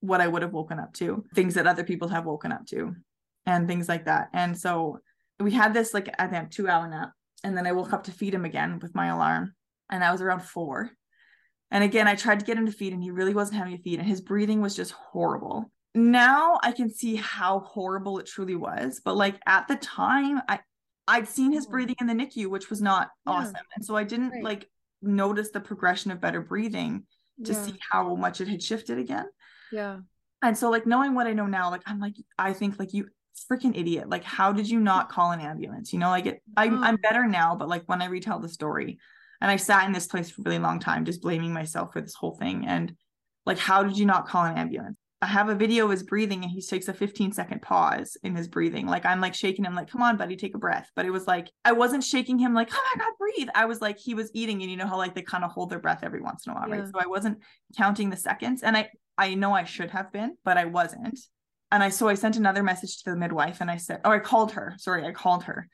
what 0.00 0.20
I 0.20 0.28
would 0.28 0.42
have 0.42 0.52
woken 0.52 0.78
up 0.78 0.92
to, 0.94 1.24
things 1.34 1.54
that 1.54 1.66
other 1.66 1.84
people 1.84 2.08
have 2.08 2.24
woken 2.24 2.52
up 2.52 2.66
to. 2.66 2.94
and 3.46 3.66
things 3.66 3.88
like 3.88 4.04
that. 4.06 4.28
And 4.32 4.58
so 4.58 5.00
we 5.38 5.52
had 5.52 5.74
this 5.74 5.94
like 5.94 6.14
I 6.18 6.26
think 6.26 6.50
two 6.50 6.68
hour 6.68 6.88
nap, 6.88 7.12
and 7.44 7.56
then 7.56 7.66
I 7.66 7.72
woke 7.72 7.92
up 7.92 8.04
to 8.04 8.12
feed 8.12 8.34
him 8.34 8.44
again 8.44 8.78
with 8.80 8.94
my 8.94 9.08
alarm, 9.08 9.54
and 9.90 10.04
I 10.04 10.12
was 10.12 10.20
around 10.20 10.40
four. 10.42 10.90
And 11.70 11.84
again, 11.84 12.08
I 12.08 12.16
tried 12.16 12.40
to 12.40 12.46
get 12.46 12.58
him 12.58 12.66
to 12.66 12.72
feed, 12.72 12.92
and 12.92 13.02
he 13.02 13.10
really 13.10 13.34
wasn't 13.34 13.58
having 13.58 13.74
a 13.74 13.78
feed, 13.78 13.98
and 13.98 14.08
his 14.08 14.20
breathing 14.20 14.60
was 14.60 14.76
just 14.76 14.92
horrible. 14.92 15.70
Now 15.94 16.58
I 16.62 16.72
can 16.72 16.90
see 16.90 17.16
how 17.16 17.60
horrible 17.60 18.18
it 18.18 18.26
truly 18.26 18.54
was, 18.54 19.00
but 19.04 19.16
like 19.16 19.40
at 19.46 19.66
the 19.68 19.76
time, 19.76 20.40
I 20.48 20.60
I'd 21.08 21.26
seen 21.26 21.52
his 21.52 21.66
mm. 21.66 21.70
breathing 21.70 21.96
in 22.00 22.06
the 22.06 22.14
NICU, 22.14 22.46
which 22.46 22.70
was 22.70 22.80
not 22.80 23.10
yeah. 23.26 23.32
awesome, 23.32 23.54
and 23.74 23.84
so 23.84 23.96
I 23.96 24.04
didn't 24.04 24.30
right. 24.30 24.44
like 24.44 24.68
notice 25.02 25.50
the 25.50 25.60
progression 25.60 26.10
of 26.10 26.20
better 26.20 26.40
breathing 26.40 27.04
to 27.44 27.52
yeah. 27.52 27.62
see 27.64 27.74
how 27.90 28.14
much 28.14 28.40
it 28.40 28.48
had 28.48 28.62
shifted 28.62 28.98
again. 28.98 29.26
Yeah. 29.72 29.98
And 30.42 30.56
so 30.56 30.70
like 30.70 30.86
knowing 30.86 31.14
what 31.14 31.26
I 31.26 31.32
know 31.32 31.46
now, 31.46 31.70
like 31.70 31.82
I'm 31.86 31.98
like 31.98 32.14
I 32.38 32.52
think 32.52 32.78
like 32.78 32.94
you 32.94 33.08
freaking 33.50 33.76
idiot. 33.76 34.08
Like 34.08 34.24
how 34.24 34.52
did 34.52 34.68
you 34.68 34.78
not 34.78 35.08
mm. 35.08 35.12
call 35.12 35.32
an 35.32 35.40
ambulance? 35.40 35.92
You 35.92 35.98
know, 35.98 36.08
like 36.08 36.26
it 36.26 36.42
I'm 36.56 36.78
mm. 36.78 36.84
I'm 36.84 36.96
better 36.96 37.26
now, 37.26 37.56
but 37.56 37.68
like 37.68 37.82
when 37.86 38.02
I 38.02 38.06
retell 38.06 38.38
the 38.38 38.48
story 38.48 38.98
and 39.40 39.50
I 39.50 39.56
sat 39.56 39.86
in 39.86 39.92
this 39.92 40.06
place 40.06 40.30
for 40.30 40.42
a 40.42 40.44
really 40.44 40.58
long 40.58 40.78
time 40.78 41.04
just 41.04 41.22
blaming 41.22 41.52
myself 41.52 41.92
for 41.92 42.00
this 42.00 42.14
whole 42.14 42.36
thing 42.36 42.66
and 42.66 42.94
like 43.46 43.58
how 43.58 43.82
did 43.82 43.98
you 43.98 44.06
not 44.06 44.28
call 44.28 44.44
an 44.44 44.56
ambulance? 44.56 44.96
I 45.22 45.26
have 45.26 45.50
a 45.50 45.54
video 45.54 45.84
of 45.84 45.90
his 45.90 46.02
breathing 46.02 46.42
and 46.42 46.50
he 46.50 46.62
takes 46.62 46.88
a 46.88 46.94
15 46.94 47.32
second 47.32 47.60
pause 47.60 48.16
in 48.22 48.34
his 48.34 48.48
breathing. 48.48 48.86
Like 48.86 49.04
I'm 49.04 49.20
like 49.20 49.34
shaking 49.34 49.66
him, 49.66 49.74
like, 49.74 49.90
come 49.90 50.02
on, 50.02 50.16
buddy, 50.16 50.34
take 50.34 50.54
a 50.54 50.58
breath. 50.58 50.90
But 50.96 51.04
it 51.04 51.10
was 51.10 51.26
like, 51.26 51.50
I 51.64 51.72
wasn't 51.72 52.04
shaking 52.04 52.38
him 52.38 52.54
like, 52.54 52.70
oh 52.72 52.88
my 52.94 53.04
God, 53.04 53.12
breathe. 53.18 53.48
I 53.54 53.66
was 53.66 53.82
like, 53.82 53.98
he 53.98 54.14
was 54.14 54.30
eating 54.32 54.62
and 54.62 54.70
you 54.70 54.78
know 54.78 54.86
how 54.86 54.96
like 54.96 55.14
they 55.14 55.22
kind 55.22 55.44
of 55.44 55.50
hold 55.50 55.68
their 55.68 55.78
breath 55.78 56.00
every 56.02 56.22
once 56.22 56.46
in 56.46 56.52
a 56.52 56.54
while, 56.54 56.68
yeah. 56.68 56.76
right? 56.76 56.86
So 56.86 56.98
I 56.98 57.06
wasn't 57.06 57.38
counting 57.76 58.08
the 58.08 58.16
seconds. 58.16 58.62
And 58.62 58.76
I 58.76 58.88
I 59.18 59.34
know 59.34 59.52
I 59.52 59.64
should 59.64 59.90
have 59.90 60.10
been, 60.10 60.36
but 60.42 60.56
I 60.56 60.64
wasn't. 60.64 61.20
And 61.70 61.82
I 61.82 61.90
so 61.90 62.08
I 62.08 62.14
sent 62.14 62.36
another 62.36 62.62
message 62.62 63.02
to 63.02 63.10
the 63.10 63.16
midwife 63.16 63.60
and 63.60 63.70
I 63.70 63.76
said, 63.76 64.00
oh, 64.04 64.10
I 64.10 64.20
called 64.20 64.52
her. 64.52 64.74
Sorry, 64.78 65.04
I 65.04 65.12
called 65.12 65.44
her. 65.44 65.68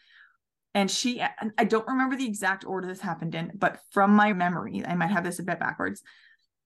And 0.74 0.90
she, 0.90 1.22
I 1.22 1.64
don't 1.64 1.86
remember 1.86 2.16
the 2.16 2.26
exact 2.26 2.66
order 2.66 2.86
this 2.86 3.00
happened 3.00 3.34
in, 3.34 3.50
but 3.54 3.78
from 3.92 4.10
my 4.10 4.34
memory, 4.34 4.84
I 4.86 4.94
might 4.94 5.10
have 5.10 5.24
this 5.24 5.38
a 5.38 5.42
bit 5.42 5.58
backwards. 5.58 6.02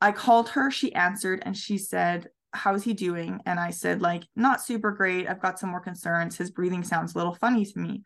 I 0.01 0.11
called 0.11 0.49
her, 0.49 0.69
she 0.69 0.93
answered, 0.95 1.45
and 1.47 1.57
she 1.57 1.79
said, 1.79 2.27
How's 2.53 2.83
he 2.83 2.95
doing? 2.95 3.41
And 3.47 3.61
I 3.61 3.71
said, 3.71 4.03
like, 4.03 4.25
not 4.35 4.63
super 4.63 4.91
great. 4.91 5.29
I've 5.29 5.41
got 5.41 5.59
some 5.59 5.71
more 5.71 5.81
concerns. 5.81 6.37
His 6.37 6.51
breathing 6.51 6.83
sounds 6.83 7.15
a 7.15 7.19
little 7.19 7.35
funny 7.35 7.65
to 7.65 7.79
me. 7.79 8.03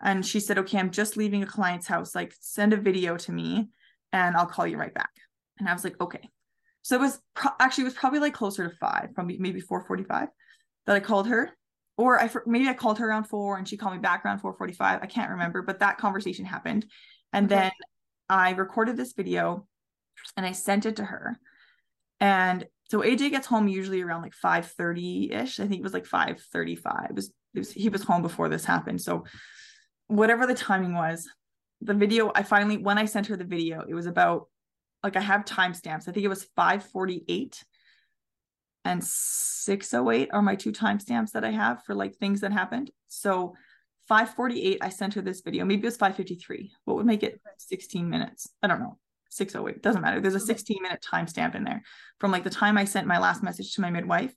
And 0.00 0.24
she 0.24 0.40
said, 0.40 0.58
Okay, 0.58 0.78
I'm 0.78 0.90
just 0.90 1.16
leaving 1.16 1.42
a 1.42 1.46
client's 1.46 1.86
house. 1.86 2.14
Like, 2.14 2.34
send 2.40 2.72
a 2.72 2.76
video 2.76 3.16
to 3.18 3.32
me 3.32 3.68
and 4.12 4.36
I'll 4.36 4.46
call 4.46 4.66
you 4.66 4.76
right 4.76 4.94
back. 4.94 5.10
And 5.58 5.68
I 5.68 5.72
was 5.72 5.84
like, 5.84 6.00
Okay. 6.00 6.28
So 6.82 6.96
it 6.96 7.00
was 7.00 7.20
pro- 7.34 7.52
actually 7.60 7.82
it 7.82 7.86
was 7.86 7.94
probably 7.94 8.18
like 8.18 8.34
closer 8.34 8.68
to 8.68 8.76
five, 8.76 9.14
probably 9.14 9.38
maybe 9.38 9.60
four 9.60 9.84
forty 9.84 10.02
five, 10.02 10.28
that 10.86 10.96
I 10.96 11.00
called 11.00 11.28
her, 11.28 11.50
or 11.96 12.20
I 12.20 12.28
maybe 12.44 12.68
I 12.68 12.74
called 12.74 12.98
her 12.98 13.08
around 13.08 13.24
four 13.24 13.56
and 13.56 13.68
she 13.68 13.76
called 13.76 13.94
me 13.94 14.00
back 14.00 14.24
around 14.24 14.40
four 14.40 14.52
forty 14.52 14.72
five. 14.72 15.00
I 15.00 15.06
can't 15.06 15.30
remember, 15.30 15.62
but 15.62 15.78
that 15.78 15.98
conversation 15.98 16.44
happened, 16.44 16.86
and 17.32 17.46
okay. 17.46 17.60
then 17.62 17.72
I 18.28 18.50
recorded 18.50 18.96
this 18.96 19.12
video, 19.12 19.66
and 20.36 20.44
I 20.44 20.52
sent 20.52 20.84
it 20.84 20.96
to 20.96 21.04
her, 21.04 21.38
and 22.18 22.66
so 22.92 23.00
AJ 23.00 23.30
gets 23.30 23.46
home 23.46 23.68
usually 23.68 24.02
around 24.02 24.20
like 24.20 24.34
five 24.34 24.66
thirty 24.66 25.32
ish. 25.32 25.58
I 25.60 25.66
think 25.66 25.80
it 25.80 25.82
was 25.82 25.94
like 25.94 26.04
five 26.04 26.38
thirty 26.52 26.76
five. 26.76 27.06
It 27.08 27.16
was, 27.16 27.32
it 27.54 27.60
was 27.60 27.72
he 27.72 27.88
was 27.88 28.02
home 28.02 28.20
before 28.20 28.50
this 28.50 28.66
happened. 28.66 29.00
So 29.00 29.24
whatever 30.08 30.46
the 30.46 30.52
timing 30.52 30.92
was, 30.92 31.26
the 31.80 31.94
video 31.94 32.30
I 32.34 32.42
finally 32.42 32.76
when 32.76 32.98
I 32.98 33.06
sent 33.06 33.28
her 33.28 33.36
the 33.38 33.44
video, 33.44 33.82
it 33.88 33.94
was 33.94 34.04
about 34.04 34.48
like 35.02 35.16
I 35.16 35.22
have 35.22 35.46
timestamps. 35.46 36.06
I 36.06 36.12
think 36.12 36.18
it 36.18 36.28
was 36.28 36.44
548 36.54 37.64
and 38.84 39.02
608 39.02 40.28
are 40.30 40.42
my 40.42 40.54
two 40.54 40.70
timestamps 40.70 41.30
that 41.30 41.46
I 41.46 41.50
have 41.50 41.82
for 41.84 41.94
like 41.94 42.16
things 42.16 42.42
that 42.42 42.52
happened. 42.52 42.90
So 43.08 43.54
548, 44.06 44.80
I 44.82 44.90
sent 44.90 45.14
her 45.14 45.22
this 45.22 45.40
video. 45.40 45.64
Maybe 45.64 45.80
it 45.80 45.86
was 45.86 45.96
553. 45.96 46.72
What 46.84 46.98
would 46.98 47.06
make 47.06 47.22
it 47.22 47.40
16 47.56 48.10
minutes? 48.10 48.50
I 48.62 48.66
don't 48.66 48.80
know. 48.80 48.98
608. 49.32 49.82
Doesn't 49.82 50.02
matter. 50.02 50.20
There's 50.20 50.34
a 50.34 50.40
16 50.40 50.78
minute 50.82 51.04
timestamp 51.06 51.54
in 51.54 51.64
there 51.64 51.82
from 52.18 52.30
like 52.30 52.44
the 52.44 52.50
time 52.50 52.78
I 52.78 52.84
sent 52.84 53.06
my 53.06 53.18
last 53.18 53.42
message 53.42 53.74
to 53.74 53.80
my 53.80 53.90
midwife 53.90 54.34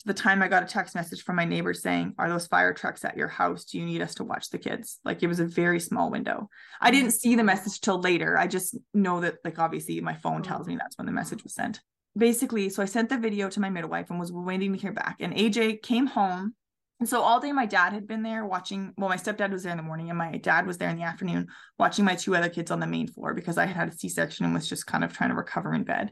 to 0.00 0.06
the 0.06 0.14
time 0.14 0.42
I 0.42 0.48
got 0.48 0.62
a 0.62 0.66
text 0.66 0.94
message 0.94 1.22
from 1.22 1.36
my 1.36 1.44
neighbor 1.44 1.74
saying, 1.74 2.14
Are 2.18 2.28
those 2.28 2.46
fire 2.46 2.72
trucks 2.72 3.04
at 3.04 3.16
your 3.16 3.28
house? 3.28 3.64
Do 3.64 3.78
you 3.78 3.84
need 3.84 4.02
us 4.02 4.14
to 4.16 4.24
watch 4.24 4.50
the 4.50 4.58
kids? 4.58 5.00
Like 5.04 5.22
it 5.22 5.26
was 5.26 5.40
a 5.40 5.44
very 5.44 5.80
small 5.80 6.10
window. 6.10 6.48
I 6.80 6.90
didn't 6.90 7.12
see 7.12 7.34
the 7.34 7.44
message 7.44 7.80
till 7.80 8.00
later. 8.00 8.38
I 8.38 8.46
just 8.46 8.76
know 8.94 9.20
that, 9.20 9.36
like, 9.44 9.58
obviously 9.58 10.00
my 10.00 10.14
phone 10.14 10.42
tells 10.42 10.66
me 10.66 10.74
oh. 10.74 10.78
that's 10.78 10.96
when 10.98 11.06
the 11.06 11.12
message 11.12 11.42
was 11.42 11.54
sent. 11.54 11.80
Basically, 12.16 12.68
so 12.68 12.82
I 12.82 12.86
sent 12.86 13.08
the 13.08 13.18
video 13.18 13.48
to 13.50 13.60
my 13.60 13.70
midwife 13.70 14.10
and 14.10 14.18
was 14.18 14.32
waiting 14.32 14.72
to 14.72 14.78
hear 14.78 14.92
back. 14.92 15.16
And 15.20 15.34
AJ 15.34 15.82
came 15.82 16.06
home. 16.06 16.54
And 17.00 17.08
so 17.08 17.22
all 17.22 17.38
day 17.38 17.52
my 17.52 17.66
dad 17.66 17.92
had 17.92 18.08
been 18.08 18.22
there 18.22 18.44
watching. 18.44 18.92
Well, 18.96 19.08
my 19.08 19.16
stepdad 19.16 19.52
was 19.52 19.62
there 19.62 19.70
in 19.70 19.76
the 19.76 19.84
morning 19.84 20.08
and 20.08 20.18
my 20.18 20.36
dad 20.38 20.66
was 20.66 20.78
there 20.78 20.88
in 20.88 20.96
the 20.96 21.04
afternoon 21.04 21.46
watching 21.78 22.04
my 22.04 22.16
two 22.16 22.34
other 22.34 22.48
kids 22.48 22.70
on 22.70 22.80
the 22.80 22.86
main 22.86 23.06
floor 23.06 23.34
because 23.34 23.56
I 23.56 23.66
had 23.66 23.76
had 23.76 23.88
a 23.88 23.92
C 23.92 24.08
section 24.08 24.44
and 24.44 24.54
was 24.54 24.68
just 24.68 24.86
kind 24.86 25.04
of 25.04 25.12
trying 25.12 25.30
to 25.30 25.36
recover 25.36 25.72
in 25.72 25.84
bed. 25.84 26.10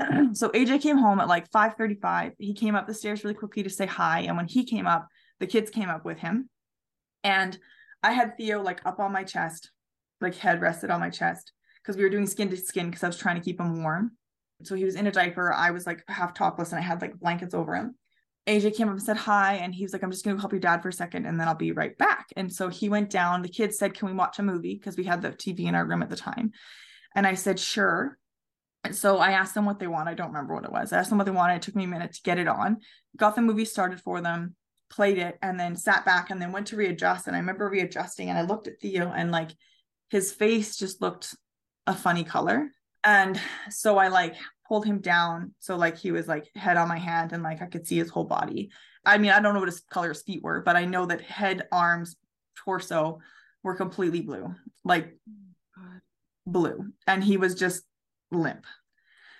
so 0.32 0.48
AJ 0.48 0.82
came 0.82 0.98
home 0.98 1.20
at 1.20 1.28
like 1.28 1.48
5:35. 1.50 2.32
He 2.38 2.54
came 2.54 2.74
up 2.74 2.86
the 2.86 2.94
stairs 2.94 3.22
really 3.22 3.34
quickly 3.34 3.62
to 3.62 3.70
say 3.70 3.86
hi. 3.86 4.20
And 4.20 4.36
when 4.36 4.48
he 4.48 4.64
came 4.64 4.86
up, 4.86 5.06
the 5.38 5.46
kids 5.46 5.70
came 5.70 5.88
up 5.88 6.04
with 6.04 6.18
him. 6.18 6.48
And 7.22 7.56
I 8.02 8.12
had 8.12 8.36
Theo 8.36 8.62
like 8.62 8.84
up 8.84 8.98
on 8.98 9.12
my 9.12 9.22
chest, 9.22 9.70
like 10.20 10.34
head 10.34 10.60
rested 10.60 10.90
on 10.90 11.00
my 11.00 11.10
chest, 11.10 11.52
because 11.82 11.96
we 11.96 12.02
were 12.02 12.10
doing 12.10 12.26
skin 12.26 12.50
to 12.50 12.56
skin 12.56 12.86
because 12.86 13.04
I 13.04 13.06
was 13.06 13.16
trying 13.16 13.36
to 13.36 13.44
keep 13.44 13.60
him 13.60 13.82
warm. 13.82 14.12
So 14.64 14.74
he 14.74 14.84
was 14.84 14.96
in 14.96 15.06
a 15.06 15.12
diaper. 15.12 15.52
I 15.52 15.70
was 15.70 15.86
like 15.86 16.02
half 16.08 16.34
topless 16.34 16.72
and 16.72 16.78
I 16.78 16.82
had 16.82 17.00
like 17.00 17.18
blankets 17.18 17.54
over 17.54 17.74
him. 17.74 17.94
AJ 18.46 18.76
came 18.76 18.88
up 18.88 18.94
and 18.94 19.02
said 19.02 19.16
hi. 19.16 19.54
And 19.54 19.74
he 19.74 19.84
was 19.84 19.92
like, 19.92 20.02
I'm 20.02 20.10
just 20.10 20.24
going 20.24 20.36
to 20.36 20.40
help 20.40 20.52
your 20.52 20.60
dad 20.60 20.82
for 20.82 20.88
a 20.88 20.92
second 20.92 21.26
and 21.26 21.40
then 21.40 21.48
I'll 21.48 21.54
be 21.54 21.72
right 21.72 21.96
back. 21.96 22.26
And 22.36 22.52
so 22.52 22.68
he 22.68 22.88
went 22.88 23.10
down. 23.10 23.42
The 23.42 23.48
kids 23.48 23.78
said, 23.78 23.94
Can 23.94 24.08
we 24.08 24.14
watch 24.14 24.38
a 24.38 24.42
movie? 24.42 24.74
Because 24.74 24.96
we 24.96 25.04
had 25.04 25.22
the 25.22 25.30
TV 25.30 25.60
in 25.66 25.74
our 25.74 25.86
room 25.86 26.02
at 26.02 26.10
the 26.10 26.16
time. 26.16 26.52
And 27.14 27.26
I 27.26 27.34
said, 27.34 27.58
Sure 27.58 28.18
so 28.92 29.18
I 29.18 29.32
asked 29.32 29.54
them 29.54 29.64
what 29.64 29.78
they 29.78 29.86
want. 29.86 30.08
I 30.08 30.14
don't 30.14 30.28
remember 30.28 30.54
what 30.54 30.64
it 30.64 30.72
was. 30.72 30.92
I 30.92 30.98
asked 30.98 31.08
them 31.08 31.18
what 31.18 31.24
they 31.24 31.30
wanted. 31.30 31.56
It 31.56 31.62
took 31.62 31.76
me 31.76 31.84
a 31.84 31.88
minute 31.88 32.12
to 32.14 32.22
get 32.22 32.38
it 32.38 32.48
on. 32.48 32.78
Got 33.16 33.34
the 33.34 33.42
movie 33.42 33.64
started 33.64 34.00
for 34.00 34.20
them, 34.20 34.54
played 34.90 35.18
it, 35.18 35.38
and 35.40 35.58
then 35.58 35.76
sat 35.76 36.04
back 36.04 36.30
and 36.30 36.40
then 36.40 36.52
went 36.52 36.66
to 36.68 36.76
readjust. 36.76 37.26
And 37.26 37.34
I 37.34 37.38
remember 37.38 37.68
readjusting 37.68 38.28
and 38.28 38.38
I 38.38 38.42
looked 38.42 38.68
at 38.68 38.80
Theo 38.80 39.10
and 39.10 39.30
like 39.30 39.50
his 40.10 40.32
face 40.32 40.76
just 40.76 41.00
looked 41.00 41.34
a 41.86 41.94
funny 41.94 42.24
color. 42.24 42.70
And 43.02 43.40
so 43.70 43.96
I 43.98 44.08
like 44.08 44.34
pulled 44.66 44.86
him 44.86 44.98
down. 44.98 45.54
So 45.58 45.76
like 45.76 45.98
he 45.98 46.12
was 46.12 46.28
like 46.28 46.48
head 46.54 46.76
on 46.76 46.88
my 46.88 46.98
hand 46.98 47.32
and 47.32 47.42
like 47.42 47.62
I 47.62 47.66
could 47.66 47.86
see 47.86 47.98
his 47.98 48.10
whole 48.10 48.24
body. 48.24 48.70
I 49.04 49.18
mean, 49.18 49.30
I 49.30 49.40
don't 49.40 49.54
know 49.54 49.60
what 49.60 49.68
his 49.68 49.80
color 49.80 50.08
his 50.08 50.22
feet 50.22 50.42
were, 50.42 50.62
but 50.62 50.76
I 50.76 50.84
know 50.84 51.06
that 51.06 51.20
head, 51.20 51.68
arms, 51.70 52.16
torso 52.56 53.20
were 53.62 53.74
completely 53.74 54.20
blue, 54.20 54.54
like 54.84 55.16
blue. 56.46 56.86
And 57.06 57.22
he 57.22 57.36
was 57.36 57.54
just 57.54 57.82
limp. 58.30 58.66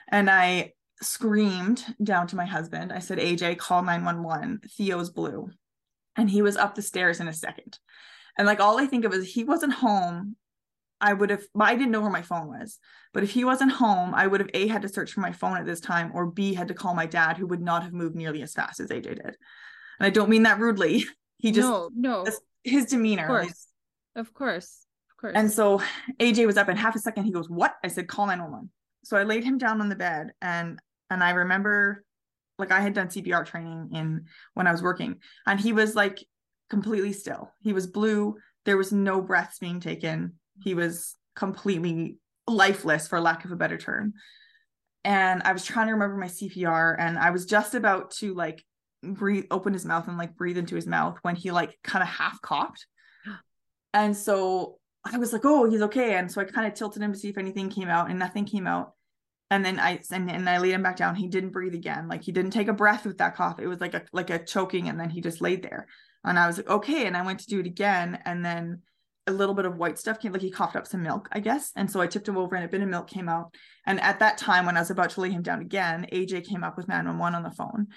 And 0.09 0.29
I 0.31 0.73
screamed 1.03 1.85
down 2.03 2.27
to 2.29 2.37
my 2.37 2.45
husband. 2.45 2.93
I 2.93 2.99
said, 2.99 3.19
AJ, 3.19 3.59
call 3.59 3.83
911. 3.83 4.61
Theo's 4.77 5.11
blue. 5.11 5.51
And 6.17 6.31
he 6.31 6.43
was 6.43 6.57
up 6.57 6.75
the 6.75 6.83
stairs 6.83 7.21
in 7.21 7.29
a 7.29 7.33
second. 7.33 7.79
And 8.39 8.47
like 8.47 8.61
all 8.61 8.79
I 8.79 8.87
think 8.87 9.05
of 9.05 9.13
is 9.13 9.33
he 9.33 9.45
wasn't 9.45 9.75
home. 9.75 10.37
I 11.05 11.13
would 11.13 11.31
have, 11.31 11.45
I 11.59 11.75
didn't 11.77 11.93
know 11.93 12.01
where 12.01 12.11
my 12.11 12.23
phone 12.23 12.49
was. 12.49 12.79
But 13.13 13.23
if 13.23 13.31
he 13.31 13.45
wasn't 13.45 13.73
home, 13.73 14.15
I 14.15 14.27
would 14.27 14.41
have 14.41 14.51
A, 14.55 14.67
had 14.67 14.83
to 14.83 14.89
search 14.89 15.13
for 15.13 15.21
my 15.21 15.33
phone 15.33 15.57
at 15.57 15.67
this 15.67 15.81
time, 15.81 16.11
or 16.15 16.27
B, 16.27 16.55
had 16.55 16.69
to 16.69 16.75
call 16.75 16.95
my 16.95 17.07
dad, 17.07 17.37
who 17.37 17.47
would 17.47 17.61
not 17.63 17.83
have 17.83 17.93
moved 17.93 18.17
nearly 18.17 18.43
as 18.43 18.53
fast 18.53 18.81
as 18.81 18.89
AJ 18.89 19.03
did. 19.03 19.21
And 19.27 19.37
I 20.01 20.11
don't 20.11 20.31
mean 20.31 20.45
that 20.45 20.59
rudely. 20.59 21.05
He 21.39 21.51
just, 21.51 21.69
no, 21.69 21.91
no. 21.95 22.25
his 22.63 22.87
demeanor. 22.87 23.25
Of 23.25 23.29
course. 23.29 23.67
Of 24.17 24.33
course. 24.33 24.87
Of 25.11 25.21
course. 25.21 25.33
And 25.37 25.53
so 25.53 25.83
AJ 26.19 26.47
was 26.47 26.57
up 26.57 26.71
in 26.71 26.77
half 26.77 26.97
a 26.97 26.99
second. 26.99 27.25
He 27.25 27.33
goes, 27.33 27.51
What? 27.51 27.75
I 27.85 27.89
said, 27.89 28.09
Call 28.09 28.27
911 28.29 28.71
so 29.05 29.17
I 29.17 29.23
laid 29.23 29.45
him 29.45 29.59
down 29.59 29.81
on 29.81 29.89
the 29.89 29.97
bed 29.97 30.33
and 30.43 30.79
and 31.11 31.23
I 31.23 31.31
remember 31.31 32.05
like 32.59 32.73
I 32.73 32.81
had 32.81 32.95
done 32.95 33.09
CPR 33.09 33.45
training 33.45 33.91
in 33.93 34.25
when 34.55 34.67
I 34.67 34.73
was 34.73 34.83
working 34.83 35.17
and 35.47 35.61
he 35.61 35.73
was 35.73 35.95
like 35.95 36.25
completely 36.71 37.13
still. 37.13 37.53
He 37.61 37.73
was 37.73 37.87
blue. 37.87 38.37
There 38.65 38.77
was 38.77 38.93
no 38.93 39.21
breaths 39.21 39.59
being 39.59 39.81
taken. 39.81 40.35
He 40.63 40.75
was 40.75 41.17
completely 41.35 42.19
lifeless 42.47 43.09
for 43.09 43.21
lack 43.21 43.45
of 43.45 43.53
a 43.53 43.57
better 43.57 43.79
term. 43.79 44.15
And 45.05 45.43
I 45.43 45.53
was 45.53 45.65
trying 45.65 45.87
to 45.89 45.93
remember 45.93 46.17
my 46.17 46.29
CPR 46.29 46.97
and 46.99 47.19
I 47.19 47.31
was 47.31 47.45
just 47.45 47.75
about 47.75 48.13
to 48.13 48.35
like 48.35 48.65
breathe 49.03 49.45
open 49.51 49.73
his 49.73 49.85
mouth 49.85 50.09
and 50.09 50.17
like 50.17 50.37
breathe 50.37 50.57
into 50.57 50.75
his 50.75 50.87
mouth 50.87 51.19
when 51.23 51.37
he 51.37 51.51
like 51.51 51.79
kind 51.83 52.03
of 52.03 52.09
half 52.09 52.41
coughed. 52.41 52.87
And 53.97 54.17
so 54.17 54.81
I 55.05 55.19
was 55.19 55.33
like, 55.33 55.45
oh, 55.45 55.71
he's 55.71 55.83
okay. 55.83 56.15
And 56.17 56.31
so 56.31 56.41
I 56.41 56.45
kind 56.45 56.67
of 56.67 56.75
tilted 56.75 57.01
him 57.01 57.13
to 57.13 57.19
see 57.19 57.29
if 57.29 57.39
anything 57.39 57.69
came 57.69 57.89
out, 57.89 58.11
and 58.11 58.19
nothing 58.19 58.45
came 58.45 58.67
out. 58.67 58.93
And 59.51 59.65
then 59.65 59.79
I 59.79 60.01
and, 60.11 60.31
and 60.31 60.49
I 60.49 60.59
laid 60.59 60.73
him 60.73 60.83
back 60.83 60.97
down. 60.97 61.15
He 61.15 61.29
didn't 61.29 61.51
breathe 61.51 61.75
again. 61.75 62.09
Like 62.09 62.25
he 62.25 62.33
didn't 62.33 62.53
take 62.53 62.69
a 62.69 62.73
breath 62.73 63.05
with 63.05 63.19
that 63.19 63.37
cough. 63.37 63.61
It 63.61 63.69
was 63.69 63.81
like 63.81 63.95
a 63.95 64.03
like 64.13 64.31
a 64.31 64.43
choking, 64.43 64.89
and 64.89 64.99
then 64.99 65.11
he 65.11 65.21
just 65.21 65.41
laid 65.41 65.63
there. 65.63 65.87
And 66.25 66.39
I 66.39 66.47
was 66.47 66.57
like, 66.57 66.69
okay. 66.69 67.07
And 67.07 67.17
I 67.17 67.25
went 67.25 67.41
to 67.41 67.47
do 67.47 67.61
it 67.61 67.67
again, 67.67 68.19
and 68.25 68.45
then 68.45 68.81
a 69.27 69.33
little 69.33 69.55
bit 69.55 69.65
of 69.65 69.77
white 69.77 69.99
stuff 69.99 70.21
came, 70.21 70.33
like 70.33 70.43
he 70.43 70.51
coughed 70.51 70.77
up 70.77 70.87
some 70.87 71.03
milk, 71.03 71.29
I 71.33 71.41
guess. 71.41 71.73
And 71.77 71.91
so 71.91 72.01
I 72.01 72.07
tipped 72.07 72.29
him 72.29 72.37
over, 72.37 72.55
and 72.55 72.65
a 72.65 72.69
bit 72.69 72.83
of 72.83 72.89
milk 72.89 73.09
came 73.09 73.29
out. 73.29 73.55
And 73.87 74.01
at 74.01 74.19
that 74.21 74.39
time, 74.39 74.67
when 74.67 74.77
I 74.77 74.81
was 74.81 74.91
about 74.91 75.11
to 75.11 75.21
lay 75.21 75.31
him 75.31 75.43
down 75.43 75.61
again, 75.61 76.07
AJ 76.13 76.47
came 76.47 76.63
up 76.63 76.77
with 76.77 76.89
911 76.89 77.35
on 77.35 77.43
the 77.43 77.51
phone 77.51 77.89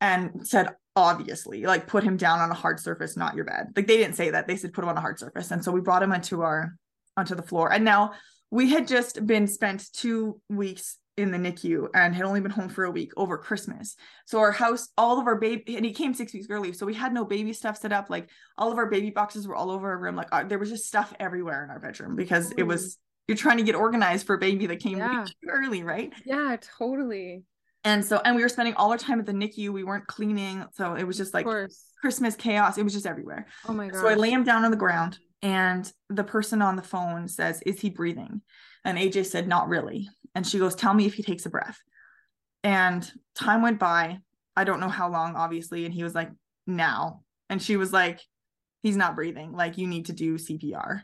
and 0.00 0.46
said 0.46 0.68
obviously 0.96 1.62
like 1.62 1.86
put 1.86 2.02
him 2.02 2.16
down 2.16 2.40
on 2.40 2.50
a 2.50 2.54
hard 2.54 2.80
surface 2.80 3.16
not 3.16 3.36
your 3.36 3.44
bed 3.44 3.68
like 3.76 3.86
they 3.86 3.96
didn't 3.96 4.16
say 4.16 4.30
that 4.30 4.48
they 4.48 4.56
said 4.56 4.72
put 4.72 4.82
him 4.82 4.88
on 4.88 4.96
a 4.96 5.00
hard 5.00 5.18
surface 5.18 5.50
and 5.50 5.64
so 5.64 5.70
we 5.70 5.80
brought 5.80 6.02
him 6.02 6.12
onto 6.12 6.40
our 6.40 6.74
onto 7.16 7.34
the 7.34 7.42
floor 7.42 7.72
and 7.72 7.84
now 7.84 8.12
we 8.50 8.70
had 8.70 8.88
just 8.88 9.24
been 9.26 9.46
spent 9.46 9.84
two 9.92 10.40
weeks 10.48 10.98
in 11.22 11.30
the 11.30 11.38
NICU 11.38 11.88
and 11.94 12.14
had 12.14 12.24
only 12.24 12.40
been 12.40 12.50
home 12.50 12.68
for 12.68 12.84
a 12.84 12.90
week 12.90 13.12
over 13.16 13.38
Christmas. 13.38 13.96
So 14.26 14.38
our 14.38 14.52
house, 14.52 14.88
all 14.96 15.20
of 15.20 15.26
our 15.26 15.36
baby, 15.36 15.76
and 15.76 15.84
he 15.84 15.92
came 15.92 16.14
six 16.14 16.32
weeks 16.34 16.46
early. 16.50 16.72
So 16.72 16.86
we 16.86 16.94
had 16.94 17.12
no 17.12 17.24
baby 17.24 17.52
stuff 17.52 17.76
set 17.78 17.92
up. 17.92 18.10
Like 18.10 18.28
all 18.58 18.70
of 18.72 18.78
our 18.78 18.86
baby 18.90 19.10
boxes 19.10 19.46
were 19.46 19.54
all 19.56 19.70
over 19.70 19.88
our 19.90 19.98
room. 19.98 20.16
Like 20.16 20.28
uh, 20.32 20.44
there 20.44 20.58
was 20.58 20.70
just 20.70 20.86
stuff 20.86 21.12
everywhere 21.20 21.64
in 21.64 21.70
our 21.70 21.80
bedroom 21.80 22.16
because 22.16 22.52
it 22.56 22.64
was, 22.64 22.98
you're 23.28 23.36
trying 23.36 23.58
to 23.58 23.62
get 23.62 23.74
organized 23.74 24.26
for 24.26 24.34
a 24.34 24.38
baby 24.38 24.66
that 24.66 24.80
came 24.80 24.98
Yeah. 24.98 25.24
too 25.26 25.48
early, 25.48 25.82
right? 25.82 26.12
Yeah, 26.24 26.56
totally. 26.78 27.44
And 27.84 28.04
so, 28.04 28.20
and 28.24 28.36
we 28.36 28.42
were 28.42 28.48
spending 28.48 28.74
all 28.74 28.90
our 28.90 28.98
time 28.98 29.20
at 29.20 29.26
the 29.26 29.32
NICU. 29.32 29.70
We 29.72 29.84
weren't 29.84 30.06
cleaning. 30.06 30.64
So 30.72 30.94
it 30.94 31.04
was 31.04 31.16
just 31.16 31.32
like. 31.32 31.46
Christmas 32.00 32.34
chaos. 32.34 32.78
It 32.78 32.82
was 32.82 32.94
just 32.94 33.04
everywhere. 33.06 33.46
Oh 33.68 33.74
my 33.74 33.88
god. 33.88 34.00
So 34.00 34.08
I 34.08 34.14
lay 34.14 34.30
him 34.30 34.42
down 34.42 34.64
on 34.64 34.70
the 34.70 34.76
ground, 34.76 35.18
and 35.42 35.90
the 36.08 36.24
person 36.24 36.62
on 36.62 36.76
the 36.76 36.82
phone 36.82 37.28
says, 37.28 37.60
Is 37.66 37.78
he 37.80 37.90
breathing? 37.90 38.40
And 38.86 38.96
AJ 38.96 39.26
said, 39.26 39.46
Not 39.46 39.68
really. 39.68 40.08
And 40.34 40.46
she 40.46 40.58
goes, 40.58 40.74
Tell 40.74 40.94
me 40.94 41.06
if 41.06 41.14
he 41.14 41.22
takes 41.22 41.46
a 41.46 41.50
breath. 41.50 41.78
And 42.62 43.10
time 43.34 43.62
went 43.62 43.78
by. 43.78 44.18
I 44.56 44.64
don't 44.64 44.80
know 44.80 44.88
how 44.88 45.10
long, 45.10 45.36
obviously. 45.36 45.84
And 45.84 45.94
he 45.94 46.02
was 46.02 46.14
like, 46.14 46.30
Now. 46.66 47.22
And 47.48 47.62
she 47.62 47.76
was 47.76 47.92
like, 47.92 48.20
He's 48.82 48.96
not 48.96 49.14
breathing. 49.14 49.52
Like, 49.52 49.78
you 49.78 49.86
need 49.86 50.06
to 50.06 50.12
do 50.12 50.36
CPR. 50.36 51.02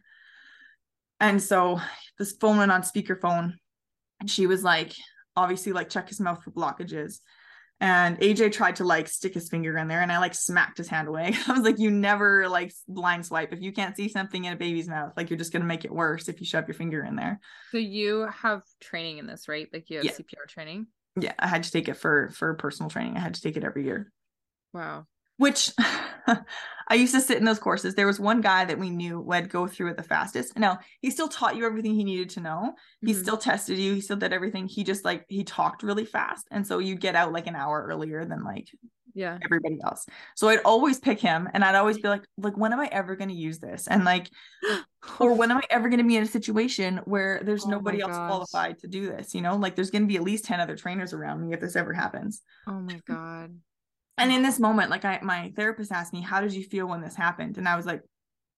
And 1.21 1.43
so 1.43 1.81
this 2.19 2.33
phone 2.33 2.59
went 2.59 2.73
on 2.73 2.83
speakerphone, 2.83 3.55
and 4.21 4.31
she 4.31 4.47
was 4.47 4.63
like, 4.63 4.93
Obviously, 5.37 5.73
like, 5.73 5.91
check 5.91 6.09
his 6.09 6.21
mouth 6.21 6.43
for 6.43 6.51
blockages. 6.51 7.21
And 7.81 8.19
AJ 8.21 8.53
tried 8.53 8.77
to 8.77 8.85
like 8.85 9.07
stick 9.07 9.35
his 9.35 9.51
finger 9.51 9.77
in 9.77 9.87
there 9.87 10.01
and 10.01 10.11
I 10.11 10.19
like 10.19 10.35
smacked 10.35 10.79
his 10.79 10.89
hand 10.89 11.09
away. 11.09 11.35
I 11.47 11.53
was 11.53 11.61
like, 11.63 11.79
you 11.79 11.91
never 11.91 12.49
like 12.49 12.73
blind 12.89 13.27
swipe. 13.27 13.53
If 13.53 13.61
you 13.61 13.71
can't 13.73 13.95
see 13.97 14.09
something 14.09 14.45
in 14.45 14.53
a 14.55 14.57
baby's 14.57 14.89
mouth, 14.89 15.13
like 15.17 15.29
you're 15.29 15.39
just 15.39 15.53
gonna 15.53 15.67
make 15.67 15.85
it 15.85 15.93
worse 15.93 16.29
if 16.29 16.41
you 16.41 16.47
shove 16.47 16.67
your 16.69 16.75
finger 16.75 17.05
in 17.05 17.17
there. 17.17 17.39
so 17.71 17.79
you 17.79 18.29
have 18.43 18.63
training 18.81 19.19
in 19.19 19.27
this, 19.27 19.47
right? 19.49 19.69
Like 19.73 19.91
you 19.91 19.99
have 19.99 20.07
Yeah. 20.07 20.13
CPR 20.13 20.49
training. 20.49 20.87
Yeah, 21.21 21.33
I 21.39 21.49
had 21.49 21.63
to 21.65 21.71
take 21.71 21.89
it 21.89 21.95
for 21.99 22.31
for 22.31 22.55
personal 22.55 22.89
training. 22.91 23.17
I 23.17 23.21
had 23.21 23.35
to 23.35 23.43
take 23.43 23.57
it 23.57 23.65
every 23.65 23.85
year. 23.85 24.11
Wow. 24.73 25.07
Which 25.37 25.71
I 26.89 26.95
used 26.95 27.15
to 27.15 27.21
sit 27.21 27.39
in 27.39 27.45
those 27.45 27.59
courses. 27.59 27.95
There 27.95 28.07
was 28.07 28.21
one 28.21 28.41
guy 28.41 28.65
that 28.65 28.79
we 28.79 28.91
knew 28.91 29.21
would 29.21 29.49
go 29.51 29.67
through 29.67 29.91
it 29.91 29.97
the 29.97 30.03
fastest. 30.03 30.57
Now 30.59 30.79
he 31.01 31.11
still 31.11 31.29
taught 31.29 31.57
you 31.57 31.67
everything 31.67 31.95
he 31.95 32.05
needed 32.05 32.31
to 32.31 32.41
know. 32.41 32.75
He 33.05 33.13
Mhm. 33.13 33.21
still 33.23 33.37
tested 33.37 33.79
you. 33.79 33.95
He 33.95 34.01
still 34.01 34.17
did 34.17 34.33
everything. 34.33 34.69
He 34.69 34.85
just 34.85 35.05
like 35.05 35.25
he 35.29 35.45
talked 35.45 35.83
really 35.83 36.05
fast. 36.05 36.47
And 36.51 36.67
so 36.67 36.79
you'd 36.79 37.01
get 37.01 37.17
out 37.17 37.33
like 37.33 37.47
an 37.47 37.57
hour 37.57 37.85
earlier 37.89 38.25
than 38.25 38.45
like 38.45 38.69
Yeah. 39.15 39.41
everybody 39.45 39.79
else. 39.85 40.07
So 40.35 40.49
I'd 40.49 40.61
always 40.65 40.99
pick 40.99 41.21
him 41.21 41.49
and 41.53 41.65
I'd 41.65 41.75
always 41.75 41.99
be 41.99 42.09
like, 42.09 42.25
like, 42.39 42.57
when 42.57 42.73
am 42.73 42.81
I 42.81 42.89
ever 42.91 43.17
going 43.17 43.29
to 43.29 43.35
use 43.35 43.59
this? 43.59 43.87
And 43.87 44.05
like, 44.05 44.31
or 45.21 45.35
when 45.35 45.51
am 45.51 45.59
I 45.59 45.63
ever 45.71 45.89
going 45.89 45.99
to 45.99 46.05
be 46.05 46.17
in 46.17 46.23
a 46.23 46.27
situation 46.27 46.99
where 47.05 47.43
there's 47.45 47.67
Oh 47.67 47.69
nobody 47.69 48.01
else 48.01 48.19
qualified 48.19 48.79
to 48.81 48.89
do 48.89 49.07
this? 49.09 49.35
You 49.35 49.43
know, 49.43 49.57
like 49.57 49.77
there's 49.77 49.91
going 49.91 50.03
to 50.03 50.09
be 50.09 50.17
at 50.17 50.23
least 50.23 50.45
10 50.47 50.61
other 50.61 50.77
trainers 50.77 51.13
around 51.13 51.43
me 51.47 51.53
if 51.55 51.61
this 51.61 51.77
ever 51.77 51.93
happens. 51.93 52.43
Oh 52.67 52.81
my 52.81 52.99
god. 53.01 53.61
And 54.19 54.33
in 54.33 54.43
this 54.43 54.59
moment, 54.59 54.91
like 54.91 55.05
I, 55.05 55.21
my 55.23 55.53
therapist 55.57 55.93
asked 55.93 56.13
me, 56.13 56.23
how 56.23 56.41
did 56.41 56.53
you 56.55 56.65
feel 56.65 56.87
when 56.87 57.01
this 57.01 57.15
happened? 57.15 57.59
And 57.59 57.69
I 57.69 57.77
was 57.77 57.87
like, 57.87 58.03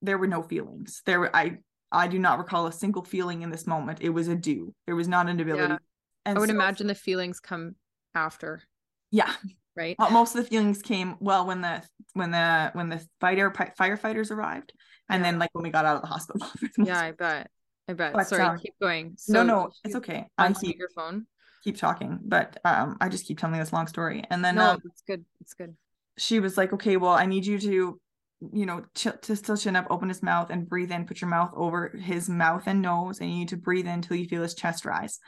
there 0.03 0.19
were 0.19 0.27
no 0.29 0.43
feelings. 0.43 1.03
There 1.05 1.21
were, 1.21 1.35
I, 1.35 1.59
I 1.91 2.07
do 2.07 2.19
not 2.19 2.39
recall 2.39 2.67
a 2.67 2.73
single 2.73 3.03
feeling 3.03 3.43
in 3.43 3.51
this 3.51 3.67
moment. 3.67 3.99
It 4.01 4.11
was 4.11 4.29
a 4.29 4.37
do. 4.37 4.73
There 4.87 4.95
was 4.95 5.09
not 5.09 5.29
an 5.29 5.41
ability. 5.41 5.73
Yeah. 5.73 5.79
I 6.27 6.35
would 6.39 6.49
so- 6.49 6.55
imagine 6.55 6.87
the 6.87 6.95
feelings 6.95 7.41
come 7.41 7.75
after, 8.15 8.63
Yeah. 9.11 9.33
right? 9.77 9.97
Well, 9.99 10.11
most 10.11 10.37
of 10.37 10.45
the 10.45 10.49
feelings 10.49 10.81
came 10.83 11.17
well 11.21 11.47
when 11.47 11.61
the 11.63 11.83
when 12.13 12.31
the 12.31 12.71
when 12.75 12.89
the 12.89 13.05
fighter 13.21 13.51
pi- 13.51 13.73
firefighters 13.79 14.31
arrived, 14.31 14.73
and 15.09 15.21
Yeah. 15.25 15.31
then 15.31 15.39
like 15.39 15.51
when 15.55 15.63
we 15.63 15.71
got 15.71 15.87
out 15.87 15.97
of 15.97 16.03
the 16.03 16.09
hospital. 16.09 16.47
for 16.49 16.59
the 16.67 16.71
most 16.79 16.89
Yeah, 16.89 17.01
I 17.01 17.13
bet. 17.13 17.51
I 17.89 17.93
bet. 17.95 18.13
But, 18.13 18.29
Sorry, 18.29 18.43
um, 18.43 18.59
keep 18.59 18.75
going. 18.81 19.17
no, 19.29 19.41
So 19.41 19.43
no, 19.45 19.71
it's 19.85 19.95
okay. 19.97 20.27
I 20.37 20.53
keep 20.53 20.77
speakerphone. 20.79 21.23
Keep 21.63 21.77
talking, 21.77 22.19
but 22.23 22.59
um, 22.65 22.97
I 23.01 23.09
just 23.09 23.27
keep 23.27 23.39
telling 23.39 23.59
this 23.59 23.73
long 23.73 23.87
story, 23.87 24.25
and 24.31 24.45
then 24.45 24.57
No, 24.57 24.73
um, 24.73 24.83
it's 24.85 25.03
good. 25.07 25.25
It's 25.41 25.55
good. 25.55 25.77
she 26.17 26.41
was 26.41 26.57
like, 26.57 26.73
"Okay, 26.73 26.97
well, 26.97 27.13
I 27.13 27.27
need 27.27 27.47
you 27.47 27.59
to, 27.59 28.01
you 28.53 28.67
know, 28.67 28.85
ch- 28.95 29.21
to 29.23 29.37
still 29.37 29.57
chin 29.57 29.77
up, 29.77 29.87
open 29.91 30.09
his 30.09 30.23
mouth, 30.23 30.51
and 30.51 30.69
breathe 30.69 30.91
in. 30.93 31.07
Put 31.07 31.21
your 31.21 31.31
mouth 31.31 31.53
over 31.55 31.89
his 31.89 32.29
mouth 32.29 32.65
and 32.67 32.83
nose, 32.83 33.21
and 33.21 33.31
you 33.31 33.39
need 33.39 33.49
to 33.49 33.57
breathe 33.57 33.87
in 33.87 33.95
until 33.95 34.17
you 34.17 34.27
feel 34.29 34.43
his 34.43 34.55
chest 34.55 34.85
rise. 34.85 35.19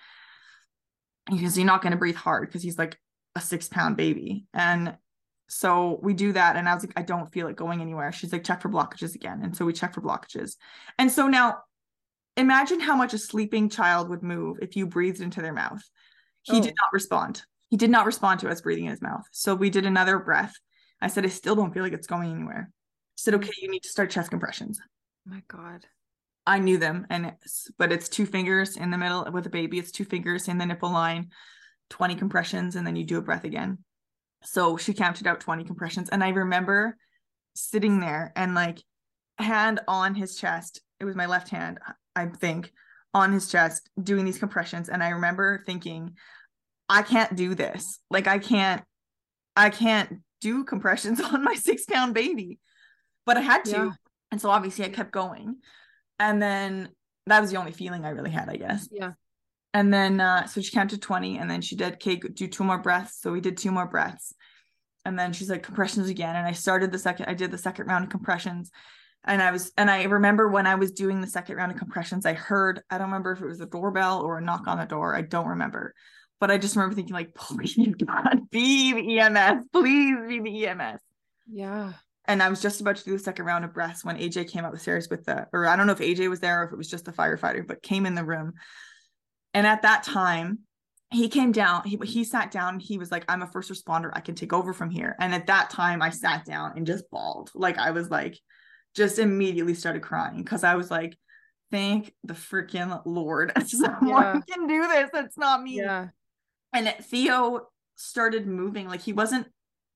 Because 1.30 1.56
you're 1.56 1.66
not 1.66 1.82
going 1.82 1.92
to 1.92 1.98
breathe 1.98 2.16
hard 2.16 2.48
because 2.48 2.62
he's 2.62 2.78
like 2.78 2.98
a 3.36 3.40
six 3.40 3.68
pound 3.68 3.96
baby, 3.96 4.46
and 4.54 4.96
so 5.48 5.98
we 6.02 6.14
do 6.14 6.32
that. 6.32 6.56
And 6.56 6.68
I 6.68 6.74
was 6.74 6.84
like, 6.84 6.98
I 6.98 7.02
don't 7.02 7.32
feel 7.32 7.48
it 7.48 7.56
going 7.56 7.80
anywhere. 7.80 8.12
She's 8.12 8.32
like, 8.32 8.44
check 8.44 8.62
for 8.62 8.68
blockages 8.68 9.14
again, 9.14 9.40
and 9.42 9.56
so 9.56 9.64
we 9.64 9.72
check 9.72 9.94
for 9.94 10.00
blockages, 10.02 10.56
and 10.98 11.10
so 11.10 11.28
now." 11.28 11.58
Imagine 12.36 12.80
how 12.80 12.94
much 12.94 13.12
a 13.12 13.18
sleeping 13.18 13.68
child 13.68 14.08
would 14.08 14.22
move 14.22 14.58
if 14.62 14.76
you 14.76 14.86
breathed 14.86 15.20
into 15.20 15.42
their 15.42 15.52
mouth. 15.52 15.82
He 16.42 16.60
did 16.60 16.72
Oh. 16.72 16.82
not 16.82 16.92
respond. 16.92 17.42
He 17.68 17.76
did 17.76 17.90
not 17.90 18.06
respond 18.06 18.40
to 18.40 18.48
us 18.48 18.60
breathing 18.60 18.86
in 18.86 18.90
his 18.90 19.02
mouth. 19.02 19.24
So 19.30 19.54
we 19.54 19.70
did 19.70 19.86
another 19.86 20.18
breath. 20.18 20.54
I 21.00 21.06
said, 21.08 21.24
I 21.24 21.28
still 21.28 21.54
don't 21.54 21.72
feel 21.72 21.82
like 21.82 21.92
it's 21.92 22.06
going 22.06 22.30
anywhere. 22.32 22.70
She 23.16 23.22
said, 23.24 23.34
okay, 23.34 23.52
you 23.60 23.70
need 23.70 23.82
to 23.84 23.88
start 23.88 24.10
chest 24.10 24.30
compressions. 24.30 24.80
Oh 24.82 25.30
my 25.30 25.42
god. 25.48 25.86
I 26.46 26.58
knew 26.58 26.78
them, 26.78 27.06
and 27.10 27.26
it's 27.26 27.70
but 27.78 27.92
it's 27.92 28.08
two 28.08 28.26
fingers 28.26 28.76
in 28.76 28.90
the 28.90 28.98
middle 28.98 29.30
with 29.30 29.46
a 29.46 29.50
baby. 29.50 29.78
It's 29.78 29.90
two 29.92 30.04
fingers 30.06 30.48
in 30.48 30.56
the 30.58 30.66
nipple 30.66 30.90
line, 30.90 31.30
20 31.90 32.16
compressions, 32.16 32.76
and 32.76 32.86
then 32.86 32.96
you 32.96 33.04
do 33.04 33.18
a 33.18 33.22
breath 33.22 33.44
again. 33.44 33.78
So 34.42 34.76
she 34.78 34.94
counted 34.94 35.26
out 35.26 35.40
20 35.40 35.64
compressions. 35.64 36.08
And 36.08 36.24
I 36.24 36.30
remember 36.30 36.96
sitting 37.54 38.00
there 38.00 38.32
and 38.34 38.54
like 38.54 38.82
hand 39.38 39.80
on 39.86 40.14
his 40.14 40.34
chest. 40.36 40.80
It 40.98 41.04
was 41.04 41.14
my 41.14 41.26
left 41.26 41.50
hand, 41.50 41.78
I 42.16 42.26
think, 42.26 42.72
on 43.14 43.32
his 43.32 43.48
chest 43.50 43.88
doing 44.00 44.24
these 44.24 44.38
compressions. 44.38 44.88
And 44.88 45.02
I 45.02 45.10
remember 45.10 45.62
thinking, 45.66 46.16
I 46.88 47.02
can't 47.02 47.34
do 47.36 47.54
this. 47.54 47.98
Like 48.10 48.26
I 48.26 48.38
can't, 48.38 48.82
I 49.56 49.70
can't 49.70 50.20
do 50.40 50.64
compressions 50.64 51.20
on 51.32 51.44
my 51.44 51.54
six 51.54 51.84
pound 51.84 52.14
baby. 52.14 52.58
But 53.26 53.36
I 53.36 53.40
had 53.40 53.64
to. 53.66 53.70
Yeah. 53.70 53.90
And 54.30 54.40
so 54.40 54.50
obviously 54.50 54.84
I 54.84 54.88
kept 54.88 55.12
going. 55.12 55.56
And 56.18 56.40
then 56.40 56.90
that 57.26 57.40
was 57.40 57.50
the 57.50 57.58
only 57.58 57.72
feeling 57.72 58.04
I 58.04 58.10
really 58.10 58.30
had, 58.30 58.48
I 58.48 58.56
guess. 58.56 58.88
Yeah. 58.90 59.12
And 59.72 59.92
then 59.94 60.20
uh 60.20 60.46
so 60.46 60.60
she 60.60 60.72
counted 60.72 61.00
20 61.00 61.38
and 61.38 61.50
then 61.50 61.60
she 61.60 61.76
did 61.76 61.94
okay, 61.94 62.16
do 62.16 62.46
two 62.48 62.64
more 62.64 62.78
breaths. 62.78 63.20
So 63.20 63.32
we 63.32 63.40
did 63.40 63.56
two 63.56 63.70
more 63.70 63.86
breaths. 63.86 64.34
And 65.04 65.18
then 65.18 65.32
she's 65.32 65.48
like 65.50 65.62
compressions 65.62 66.08
again. 66.08 66.36
And 66.36 66.46
I 66.46 66.52
started 66.52 66.92
the 66.92 66.98
second, 66.98 67.26
I 67.26 67.34
did 67.34 67.50
the 67.50 67.58
second 67.58 67.86
round 67.86 68.04
of 68.04 68.10
compressions. 68.10 68.70
And 69.24 69.42
I 69.42 69.50
was, 69.50 69.70
and 69.76 69.90
I 69.90 70.04
remember 70.04 70.48
when 70.48 70.66
I 70.66 70.76
was 70.76 70.92
doing 70.92 71.20
the 71.20 71.26
second 71.26 71.56
round 71.56 71.72
of 71.72 71.78
compressions, 71.78 72.24
I 72.24 72.32
heard, 72.32 72.82
I 72.90 72.96
don't 72.96 73.08
remember 73.08 73.32
if 73.32 73.40
it 73.42 73.46
was 73.46 73.60
a 73.60 73.66
doorbell 73.66 74.22
or 74.22 74.38
a 74.38 74.42
knock 74.42 74.66
on 74.66 74.78
the 74.78 74.86
door. 74.86 75.14
I 75.14 75.20
don't 75.22 75.48
remember. 75.48 75.94
But 76.40 76.50
I 76.50 76.56
just 76.56 76.74
remember 76.74 76.94
thinking, 76.94 77.12
like, 77.14 77.34
please 77.34 77.76
God, 78.02 78.48
be 78.50 78.92
the 78.94 79.18
EMS, 79.20 79.66
please 79.72 80.16
be 80.26 80.40
the 80.40 80.66
EMS 80.68 81.00
Yeah. 81.46 81.92
and 82.26 82.42
I 82.42 82.48
was 82.48 82.62
just 82.62 82.80
about 82.80 82.96
to 82.96 83.04
do 83.04 83.12
the 83.12 83.18
second 83.18 83.44
round 83.44 83.66
of 83.66 83.74
breaths 83.74 84.04
when 84.04 84.16
AJ 84.16 84.50
came 84.50 84.64
up 84.64 84.72
the 84.72 84.78
stairs 84.78 85.08
with 85.10 85.26
the, 85.26 85.46
or 85.52 85.66
I 85.66 85.76
don't 85.76 85.86
know 85.86 85.92
if 85.92 85.98
AJ 85.98 86.30
was 86.30 86.40
there 86.40 86.62
or 86.62 86.66
if 86.66 86.72
it 86.72 86.78
was 86.78 86.88
just 86.88 87.04
the 87.04 87.12
firefighter, 87.12 87.66
but 87.66 87.82
came 87.82 88.06
in 88.06 88.14
the 88.14 88.24
room. 88.24 88.54
And 89.52 89.66
at 89.66 89.82
that 89.82 90.02
time, 90.04 90.60
he 91.10 91.28
came 91.28 91.52
down, 91.52 91.82
he, 91.84 91.98
he 92.04 92.24
sat 92.24 92.50
down, 92.52 92.78
he 92.80 92.96
was 92.96 93.10
like, 93.10 93.24
I'm 93.28 93.42
a 93.42 93.46
first 93.48 93.70
responder, 93.70 94.10
I 94.14 94.20
can 94.20 94.34
take 94.36 94.52
over 94.54 94.72
from 94.72 94.88
here. 94.90 95.16
And 95.20 95.34
at 95.34 95.48
that 95.48 95.68
time, 95.68 96.00
I 96.00 96.08
sat 96.10 96.46
down 96.46 96.72
and 96.76 96.86
just 96.86 97.10
bawled. 97.10 97.50
Like, 97.54 97.76
I 97.76 97.90
was 97.90 98.08
like, 98.10 98.38
just 98.94 99.18
immediately 99.18 99.74
started 99.74 100.02
crying 100.02 100.42
because 100.42 100.64
I 100.64 100.74
was 100.74 100.90
like, 100.90 101.16
thank 101.70 102.12
the 102.24 102.34
freaking 102.34 103.00
Lord. 103.04 103.52
Someone 103.66 104.08
Yeah. 104.08 104.40
can 104.48 104.66
do 104.66 104.88
this. 104.88 105.10
It's 105.14 105.38
not 105.38 105.62
me 105.62 105.76
Yeah. 105.76 106.08
and 106.72 106.94
Theo 107.02 107.68
started 107.96 108.46
moving 108.46 108.88
like 108.88 109.02
he 109.02 109.12
wasn't 109.12 109.46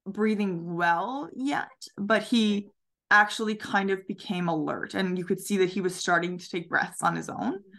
breathing 0.07 0.75
well 0.75 1.31
yet 1.35 1.71
but 1.97 2.23
he 2.23 2.69
actually 3.11 3.55
kind 3.55 3.91
of 3.91 4.07
became 4.07 4.49
alert 4.49 4.93
and 4.93 5.17
you 5.17 5.25
could 5.25 5.41
see 5.41 5.57
that 5.57 5.71
he 5.71 5.81
was 5.81 5.95
starting 5.95 6.37
to 6.37 6.49
take 6.51 6.69
breaths 6.69 7.03
on 7.03 7.17
his 7.17 7.31
own 7.31 7.39
mm-hmm. 7.55 7.79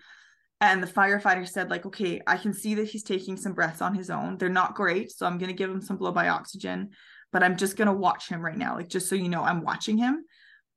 and 0.61 0.81
the 0.81 0.87
firefighter 0.87 1.47
said 1.47 1.69
like 1.69 1.85
okay 1.85 2.19
i 2.25 2.37
can 2.37 2.53
see 2.53 2.73
that 2.73 2.87
he's 2.87 3.03
taking 3.03 3.37
some 3.37 3.53
breaths 3.53 3.81
on 3.81 3.93
his 3.93 4.09
own 4.09 4.37
they're 4.37 4.49
not 4.49 4.73
great 4.73 5.11
so 5.11 5.27
i'm 5.27 5.37
going 5.37 5.51
to 5.51 5.55
give 5.55 5.69
him 5.69 5.81
some 5.81 5.97
blow 5.97 6.11
by 6.11 6.29
oxygen 6.29 6.89
but 7.31 7.43
i'm 7.43 7.55
just 7.55 7.77
going 7.77 7.87
to 7.87 7.93
watch 7.93 8.27
him 8.27 8.43
right 8.43 8.57
now 8.57 8.75
like 8.75 8.89
just 8.89 9.07
so 9.07 9.13
you 9.13 9.29
know 9.29 9.43
i'm 9.43 9.61
watching 9.61 9.97
him 9.97 10.23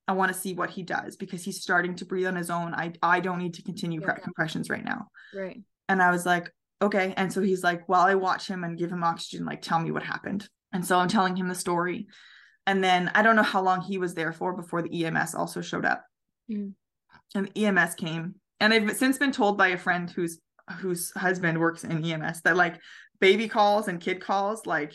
i 0.08 0.12
want 0.12 0.32
to 0.32 0.38
see 0.38 0.54
what 0.54 0.70
he 0.70 0.82
does 0.82 1.16
because 1.16 1.44
he's 1.44 1.60
starting 1.62 1.94
to 1.94 2.04
breathe 2.04 2.26
on 2.26 2.34
his 2.36 2.50
own 2.50 2.74
i 2.74 2.92
i 3.02 3.20
don't 3.20 3.38
need 3.38 3.54
to 3.54 3.62
continue 3.62 4.00
Yeah. 4.00 4.14
compressions 4.14 4.68
right 4.70 4.84
now 4.84 5.08
Right. 5.34 5.60
and 5.88 6.02
I 6.02 6.10
was 6.10 6.24
like, 6.26 6.50
okay. 6.80 7.12
And 7.16 7.32
so 7.32 7.40
he's 7.42 7.62
like, 7.64 7.88
while 7.88 8.06
I 8.06 8.14
watch 8.14 8.46
him 8.46 8.62
and 8.64 8.78
give 8.78 8.90
him 8.92 9.02
oxygen, 9.02 9.44
like, 9.44 9.62
tell 9.62 9.80
me 9.80 9.90
what 9.90 10.02
happened. 10.04 10.48
And 10.72 10.84
so 10.86 10.96
I'm 10.98 11.08
telling 11.08 11.34
him 11.36 11.48
the 11.48 11.54
story. 11.66 12.06
And 12.68 12.82
then 12.84 13.10
I 13.16 13.22
don't 13.22 13.34
know 13.36 13.42
how 13.54 13.62
long 13.62 13.80
he 13.80 13.98
was 13.98 14.14
there 14.14 14.32
for 14.32 14.52
before 14.54 14.80
the 14.82 15.04
EMS 15.04 15.34
also 15.34 15.60
showed 15.60 15.84
up. 15.84 16.04
Mm. 16.50 16.74
And 17.34 17.48
the 17.48 17.64
EMS 17.66 17.94
came. 17.96 18.36
And 18.60 18.72
I've 18.72 18.96
since 18.96 19.18
been 19.18 19.32
told 19.32 19.58
by 19.58 19.68
a 19.68 19.78
friend 19.86 20.08
whose 20.08 20.38
whose 20.80 21.10
husband 21.16 21.58
works 21.58 21.82
in 21.84 22.04
EMS 22.04 22.42
that 22.42 22.56
like 22.56 22.76
baby 23.20 23.48
calls 23.48 23.88
and 23.88 24.00
kid 24.00 24.20
calls, 24.20 24.64
like 24.64 24.92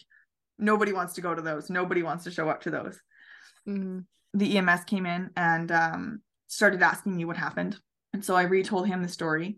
Nobody 0.58 0.93
wants 0.93 1.13
to 1.15 1.21
go 1.21 1.36
to 1.36 1.41
those. 1.41 1.69
Nobody 1.69 2.02
wants 2.04 2.23
to 2.26 2.32
show 2.32 2.47
up 2.49 2.62
to 2.62 2.69
those. 2.71 2.97
Mm-hmm. 3.67 3.99
The 4.34 4.58
EMS 4.58 4.86
came 4.86 5.06
in 5.06 5.30
and 5.36 5.72
um, 5.72 6.22
started 6.48 6.82
asking 6.82 7.15
me 7.15 7.26
what 7.26 7.38
happened. 7.38 7.78
And 8.13 8.24
so 8.24 8.36
I 8.36 8.43
retold 8.43 8.88
him 8.88 9.02
the 9.02 9.10
story. 9.10 9.58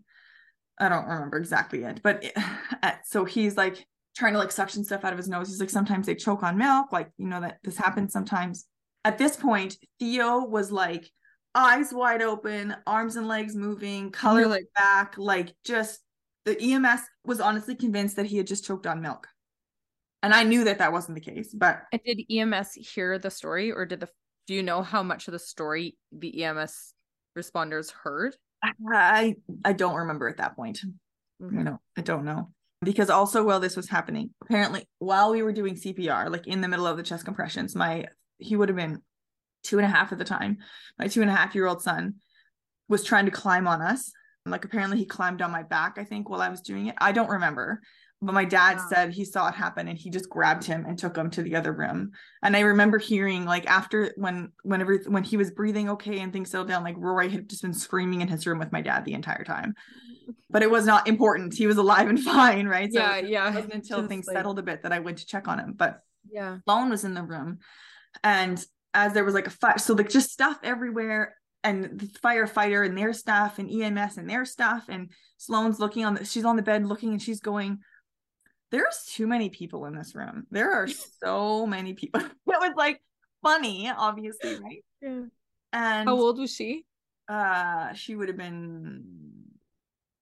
I 0.78 0.88
don't 0.88 1.06
remember 1.06 1.38
exactly 1.38 1.84
it, 1.84 2.00
but 2.02 2.24
it, 2.24 2.34
so 3.04 3.24
he's 3.24 3.56
like 3.56 3.86
trying 4.16 4.32
to 4.32 4.38
like 4.38 4.52
suction 4.52 4.84
stuff 4.84 5.04
out 5.04 5.12
of 5.12 5.18
his 5.18 5.28
nose. 5.28 5.48
He's 5.48 5.60
like, 5.60 5.70
sometimes 5.70 6.06
they 6.06 6.14
choke 6.14 6.42
on 6.42 6.58
milk, 6.58 6.92
like, 6.92 7.10
you 7.18 7.26
know, 7.26 7.40
that 7.40 7.58
this 7.62 7.76
happens 7.76 8.12
sometimes. 8.12 8.66
At 9.04 9.18
this 9.18 9.36
point, 9.36 9.76
Theo 9.98 10.44
was 10.44 10.72
like, 10.72 11.10
eyes 11.54 11.92
wide 11.92 12.22
open, 12.22 12.76
arms 12.86 13.16
and 13.16 13.26
legs 13.26 13.54
moving, 13.54 14.10
color 14.10 14.46
like 14.46 14.66
back, 14.76 15.14
like 15.16 15.54
just 15.64 16.00
the 16.44 16.60
EMS 16.60 17.00
was 17.24 17.40
honestly 17.40 17.74
convinced 17.74 18.16
that 18.16 18.26
he 18.26 18.36
had 18.36 18.46
just 18.46 18.64
choked 18.64 18.86
on 18.86 19.00
milk. 19.00 19.26
And 20.22 20.34
I 20.34 20.42
knew 20.42 20.64
that 20.64 20.78
that 20.78 20.92
wasn't 20.92 21.14
the 21.14 21.20
case, 21.20 21.52
but 21.54 21.82
And 21.92 22.00
did 22.04 22.20
EMS 22.30 22.74
hear 22.74 23.18
the 23.18 23.30
story, 23.30 23.72
or 23.72 23.86
did 23.86 24.00
the 24.00 24.08
do 24.46 24.54
you 24.54 24.62
know 24.62 24.82
how 24.82 25.02
much 25.02 25.28
of 25.28 25.32
the 25.32 25.38
story 25.38 25.96
the 26.12 26.44
EMS 26.44 26.94
responders 27.36 27.92
heard? 27.92 28.36
I 28.92 29.36
I 29.64 29.72
don't 29.72 29.96
remember 29.96 30.28
at 30.28 30.38
that 30.38 30.56
point. 30.56 30.80
You 31.40 31.62
know, 31.62 31.80
I 31.96 32.00
don't 32.00 32.24
know. 32.24 32.50
Because 32.82 33.10
also 33.10 33.42
while 33.42 33.60
this 33.60 33.76
was 33.76 33.88
happening, 33.88 34.30
apparently 34.42 34.88
while 34.98 35.32
we 35.32 35.42
were 35.42 35.52
doing 35.52 35.74
CPR, 35.74 36.30
like 36.30 36.46
in 36.46 36.60
the 36.60 36.68
middle 36.68 36.86
of 36.86 36.96
the 36.96 37.02
chest 37.02 37.24
compressions, 37.24 37.74
my 37.74 38.06
he 38.38 38.56
would 38.56 38.68
have 38.68 38.76
been 38.76 39.02
two 39.62 39.78
and 39.78 39.86
a 39.86 39.90
half 39.90 40.12
at 40.12 40.18
the 40.18 40.24
time. 40.24 40.58
My 40.98 41.08
two 41.08 41.22
and 41.22 41.30
a 41.30 41.34
half 41.34 41.54
year 41.54 41.66
old 41.66 41.82
son 41.82 42.16
was 42.88 43.04
trying 43.04 43.24
to 43.26 43.30
climb 43.30 43.66
on 43.66 43.82
us. 43.82 44.12
Like 44.44 44.64
apparently 44.64 44.98
he 44.98 45.06
climbed 45.06 45.42
on 45.42 45.50
my 45.50 45.64
back, 45.64 45.96
I 45.98 46.04
think, 46.04 46.28
while 46.28 46.40
I 46.40 46.48
was 46.48 46.60
doing 46.60 46.86
it. 46.86 46.94
I 46.98 47.12
don't 47.12 47.30
remember. 47.30 47.80
But 48.22 48.32
my 48.32 48.46
dad 48.46 48.78
Wow. 48.78 48.86
said 48.88 49.12
he 49.12 49.24
saw 49.26 49.48
it 49.48 49.54
happen 49.54 49.88
and 49.88 49.98
he 49.98 50.08
just 50.08 50.30
grabbed 50.30 50.64
him 50.64 50.86
and 50.86 50.98
took 50.98 51.16
him 51.16 51.28
to 51.32 51.42
the 51.42 51.54
other 51.56 51.72
room. 51.72 52.12
And 52.42 52.56
I 52.56 52.60
remember 52.60 52.98
hearing 52.98 53.44
like 53.44 53.66
after 53.66 54.12
when 54.16 54.52
whenever 54.62 54.96
when 55.06 55.22
he 55.22 55.36
was 55.36 55.50
breathing 55.50 55.90
okay 55.90 56.20
and 56.20 56.32
things 56.32 56.50
settled 56.50 56.68
down, 56.68 56.82
like 56.82 56.96
Roy 56.98 57.28
had 57.28 57.48
just 57.50 57.60
been 57.62 57.74
screaming 57.74 58.22
in 58.22 58.28
his 58.28 58.46
room 58.46 58.58
with 58.58 58.72
my 58.72 58.80
dad 58.80 59.04
the 59.04 59.12
entire 59.12 59.44
time. 59.44 59.74
But 60.48 60.62
it 60.62 60.70
was 60.70 60.86
not 60.86 61.06
important. 61.06 61.54
He 61.54 61.66
was 61.66 61.76
alive 61.76 62.08
and 62.08 62.18
fine, 62.34 62.66
right? 62.66 62.90
So 62.90 63.00
yeah, 63.00 63.16
it 63.16 63.28
yeah. 63.28 63.54
wasn't 63.54 63.74
until 63.74 63.98
Just 63.98 64.08
things 64.08 64.26
like- 64.26 64.36
settled 64.36 64.58
a 64.58 64.62
bit 64.62 64.82
that 64.84 64.92
I 64.92 65.00
went 65.00 65.18
to 65.18 65.26
check 65.26 65.46
on 65.46 65.58
him. 65.58 65.74
But 65.76 66.00
Yeah. 66.32 66.58
Sloan 66.64 66.88
was 66.88 67.04
in 67.04 67.12
the 67.14 67.22
room, 67.22 67.58
and 68.24 68.64
as 68.94 69.12
there 69.12 69.24
was 69.24 69.34
like 69.34 69.46
a 69.46 69.50
fire, 69.50 69.76
so 69.78 69.92
like 69.92 70.08
just 70.08 70.30
stuff 70.30 70.58
everywhere, 70.62 71.34
and 71.62 72.00
the 72.00 72.06
firefighter 72.06 72.86
and 72.86 72.96
their 72.96 73.12
stuff, 73.12 73.58
and 73.58 73.70
EMS 73.70 74.16
and 74.16 74.28
their 74.30 74.46
stuff, 74.46 74.86
and 74.88 75.10
Sloan's 75.36 75.78
looking 75.80 76.04
on 76.06 76.14
the, 76.14 76.24
she's 76.24 76.44
on 76.46 76.56
the 76.56 76.62
bed 76.62 76.86
looking, 76.86 77.10
and 77.10 77.20
she's 77.20 77.40
going, 77.40 77.80
"There's 78.70 79.04
too 79.06 79.26
many 79.26 79.48
people 79.50 79.86
in 79.86 79.94
this 79.94 80.14
room. 80.14 80.46
There 80.50 80.72
are 80.72 80.88
so 81.24 81.66
many 81.66 81.94
people." 81.94 82.20
it 82.24 82.32
was 82.46 82.74
like 82.76 83.00
funny, 83.42 83.90
obviously, 83.90 84.54
right? 84.56 84.84
Yeah. 85.00 85.22
And 85.72 86.08
How 86.08 86.16
old 86.16 86.38
was 86.38 86.54
she? 86.54 86.84
uh, 87.28 87.92
she 87.94 88.14
would 88.14 88.28
have 88.28 88.36
been 88.36 89.04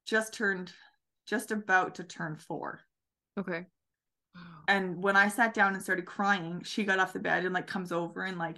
just 0.07 0.33
turned, 0.35 0.72
just 1.26 1.50
about 1.50 1.94
to 1.96 2.04
turn 2.04 2.37
four. 2.37 2.80
Okay. 3.38 3.66
And 4.66 5.02
when 5.02 5.16
I 5.16 5.28
sat 5.28 5.52
down 5.54 5.74
and 5.74 5.83
started 5.83 6.07
crying, 6.07 6.62
she 6.64 6.85
got 6.85 6.98
off 6.98 7.12
the 7.12 7.18
bed 7.20 7.44
and 7.44 7.54
like 7.54 7.66
comes 7.66 7.92
over 7.92 8.24
and 8.24 8.38
like 8.38 8.57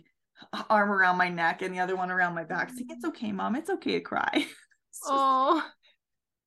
arm 0.71 0.91
around 0.91 1.17
my 1.19 1.29
neck 1.29 1.63
and 1.63 1.75
the 1.75 1.81
other 1.81 1.97
one 1.97 2.11
around 2.11 2.35
my 2.35 2.45
back, 2.45 2.71
saying, 2.71 2.87
"It's 2.91 3.05
okay, 3.05 3.33
mom. 3.33 3.57
It's 3.57 3.71
okay 3.71 3.93
to 3.95 4.01
cry." 4.01 4.47
Oh, 5.05 5.63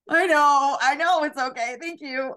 I 0.08 0.26
know, 0.26 0.76
I 0.82 0.96
know, 0.96 1.22
it's 1.22 1.38
okay. 1.38 1.76
Thank 1.80 2.00
you. 2.00 2.34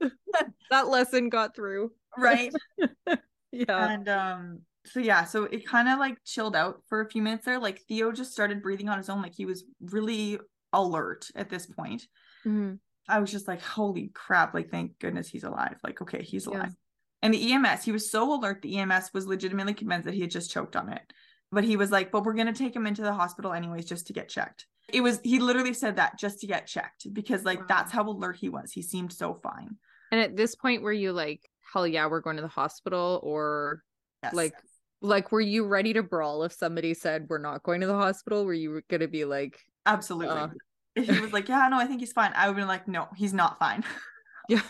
that 0.70 0.88
lesson 0.88 1.28
got 1.28 1.54
through. 1.54 1.92
Right. 2.16 2.52
Yeah. 3.54 3.92
and 3.92 4.08
um, 4.08 4.60
so 4.86 4.98
yeah, 4.98 5.24
so 5.24 5.44
it 5.44 5.66
kind 5.66 5.86
of 5.86 5.98
like 5.98 6.16
chilled 6.24 6.56
out 6.56 6.80
for 6.88 7.02
a 7.02 7.10
few 7.10 7.20
minutes 7.20 7.44
there. 7.44 7.58
Like 7.58 7.82
Theo 7.86 8.10
just 8.10 8.32
started 8.32 8.62
breathing 8.62 8.88
on 8.88 8.96
his 8.96 9.10
own, 9.10 9.20
like 9.20 9.34
he 9.34 9.44
was 9.44 9.64
really 9.82 10.38
alert 10.72 11.28
at 11.34 11.50
this 11.50 11.66
point. 11.66 12.06
Mhm. 12.46 12.78
I 13.08 13.18
was 13.18 13.30
just 13.30 13.46
like, 13.46 13.60
holy 13.60 14.10
crap, 14.14 14.54
like 14.54 14.70
thank 14.70 14.98
goodness 15.00 15.28
he's 15.28 15.44
alive. 15.44 15.76
Like, 15.84 16.00
okay, 16.00 16.22
he's 16.22 16.46
alive. 16.46 16.74
And 17.20 17.34
the 17.34 17.52
EMS, 17.52 17.84
he 17.84 17.92
was 17.92 18.10
so 18.10 18.34
alert, 18.34 18.62
the 18.62 18.78
EMS 18.78 19.10
was 19.12 19.26
legitimately 19.26 19.74
convinced 19.74 20.06
that 20.06 20.14
he 20.14 20.22
had 20.22 20.30
just 20.30 20.50
choked 20.50 20.74
on 20.74 20.88
it. 20.88 21.02
But 21.50 21.64
he 21.64 21.76
was 21.76 21.90
like, 21.90 22.10
but 22.10 22.24
we're 22.24 22.32
gonna 22.32 22.54
take 22.54 22.74
him 22.74 22.86
into 22.86 23.02
the 23.02 23.12
hospital 23.12 23.52
anyways, 23.52 23.84
just 23.84 24.06
to 24.06 24.14
get 24.14 24.30
checked. 24.30 24.66
It 24.88 25.00
was 25.00 25.20
he 25.22 25.38
literally 25.38 25.74
said 25.74 25.96
that 25.96 26.18
just 26.18 26.40
to 26.40 26.46
get 26.46 26.66
checked 26.66 27.12
because 27.12 27.44
like 27.44 27.60
Wow. 27.60 27.66
that's 27.68 27.92
how 27.92 28.08
alert 28.08 28.36
he 28.36 28.48
was. 28.48 28.72
He 28.72 28.82
seemed 28.82 29.12
so 29.12 29.34
fine. 29.42 29.76
And 30.10 30.20
at 30.20 30.36
this 30.36 30.54
point, 30.54 30.82
were 30.82 30.92
you 30.92 31.12
like, 31.12 31.48
hell 31.72 31.86
yeah, 31.86 32.06
we're 32.06 32.20
going 32.20 32.36
to 32.36 32.42
the 32.42 32.48
hospital, 32.48 33.20
or 33.22 33.82
Yes. 34.22 34.34
like, 34.34 34.54
like, 35.00 35.32
were 35.32 35.40
you 35.40 35.66
ready 35.66 35.92
to 35.94 36.02
brawl 36.02 36.44
if 36.44 36.52
somebody 36.52 36.94
said 36.94 37.26
we're 37.28 37.38
not 37.38 37.62
going 37.62 37.80
to 37.80 37.86
the 37.86 37.94
hospital? 37.96 38.44
Were 38.44 38.52
you 38.54 38.82
gonna 38.88 39.08
be 39.08 39.24
like, 39.24 39.58
absolutely. 39.86 40.28
uh, 40.28 40.48
if 40.94 41.06
he 41.08 41.20
was 41.20 41.32
like, 41.32 41.48
Yeah, 41.48 41.68
no, 41.68 41.78
I 41.78 41.86
think 41.86 42.00
he's 42.00 42.12
fine, 42.12 42.32
I 42.36 42.46
would 42.48 42.56
have 42.56 42.56
been 42.56 42.68
like, 42.68 42.86
No, 42.88 43.08
he's 43.16 43.32
not 43.32 43.58
fine. 43.58 43.84
yeah, 44.48 44.60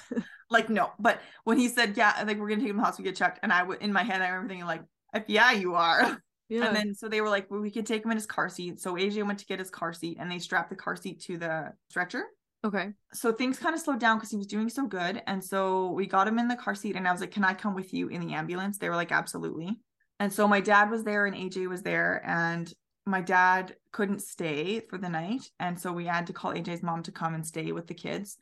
like, 0.49 0.71
no. 0.71 0.93
But 0.99 1.21
when 1.45 1.59
he 1.59 1.69
said, 1.69 1.97
Yeah, 1.97 2.15
I 2.17 2.25
think 2.25 2.39
we're 2.41 2.49
gonna 2.49 2.61
take 2.61 2.71
him 2.71 2.77
to 2.77 2.81
the 2.81 2.85
hospital, 2.87 3.11
get 3.11 3.17
checked, 3.17 3.41
and 3.43 3.53
I 3.53 3.63
would 3.63 3.83
in 3.83 3.93
my 3.93 4.05
head, 4.05 4.23
I 4.23 4.29
remember 4.29 4.49
thinking, 4.49 4.67
like, 4.67 4.83
if 5.15 5.25
yeah, 5.27 5.53
you 5.53 5.75
are. 5.75 6.23
yeah, 6.49 6.67
And 6.67 6.77
then 6.77 6.95
so 6.95 7.09
they 7.09 7.21
were 7.21 7.29
like, 7.29 7.51
well, 7.51 7.61
we 7.61 7.71
could 7.71 7.87
take 7.87 8.05
him 8.05 8.11
in 8.11 8.17
his 8.17 8.27
car 8.27 8.49
seat. 8.49 8.81
So 8.81 8.95
AJ 8.95 9.27
went 9.27 9.39
to 9.39 9.47
get 9.47 9.59
his 9.59 9.71
car 9.71 9.93
seat 9.93 10.19
and 10.21 10.31
they 10.31 10.39
strapped 10.39 10.71
the 10.71 10.77
car 10.77 10.97
seat 10.97 11.21
to 11.23 11.39
the 11.39 11.73
stretcher. 11.89 12.25
okay, 12.65 12.91
So 13.13 13.33
things 13.33 13.59
kind 13.59 13.75
of 13.75 13.81
slowed 13.81 14.01
down 14.01 14.19
because 14.19 14.31
he 14.31 14.37
was 14.37 14.47
doing 14.47 14.69
so 14.69 14.87
good. 14.87 15.23
And 15.27 15.43
so 15.43 15.91
we 15.93 16.07
got 16.07 16.29
him 16.29 16.39
in 16.39 16.49
the 16.49 16.57
car 16.57 16.75
seat 16.75 16.97
and 16.97 17.09
I 17.09 17.13
was 17.13 17.21
like, 17.21 17.31
Can 17.33 17.45
I 17.45 17.55
come 17.55 17.75
with 17.75 17.93
you 17.95 18.09
in 18.09 18.21
the 18.21 18.35
ambulance? 18.35 18.79
They 18.79 18.89
were 18.89 18.97
like, 18.97 19.13
Absolutely. 19.13 19.79
And 20.21 20.33
so 20.33 20.47
my 20.47 20.61
dad 20.61 20.91
was 20.91 21.05
there 21.05 21.27
and 21.27 21.35
AJ 21.35 21.69
was 21.69 21.83
there 21.83 22.23
and 22.25 22.73
my 23.07 23.21
dad 23.21 23.75
couldn't 23.93 24.23
stay 24.23 24.81
for 24.81 24.99
the 24.99 25.09
night. 25.09 25.43
And 25.59 25.79
so 25.81 25.93
we 25.93 26.07
had 26.07 26.27
to 26.29 26.33
call 26.33 26.55
AJ's 26.55 26.83
mom 26.83 27.03
to 27.05 27.13
come 27.13 27.35
and 27.35 27.45
stay 27.47 27.73
with 27.73 27.87
the 27.87 27.95
kids. 27.95 28.37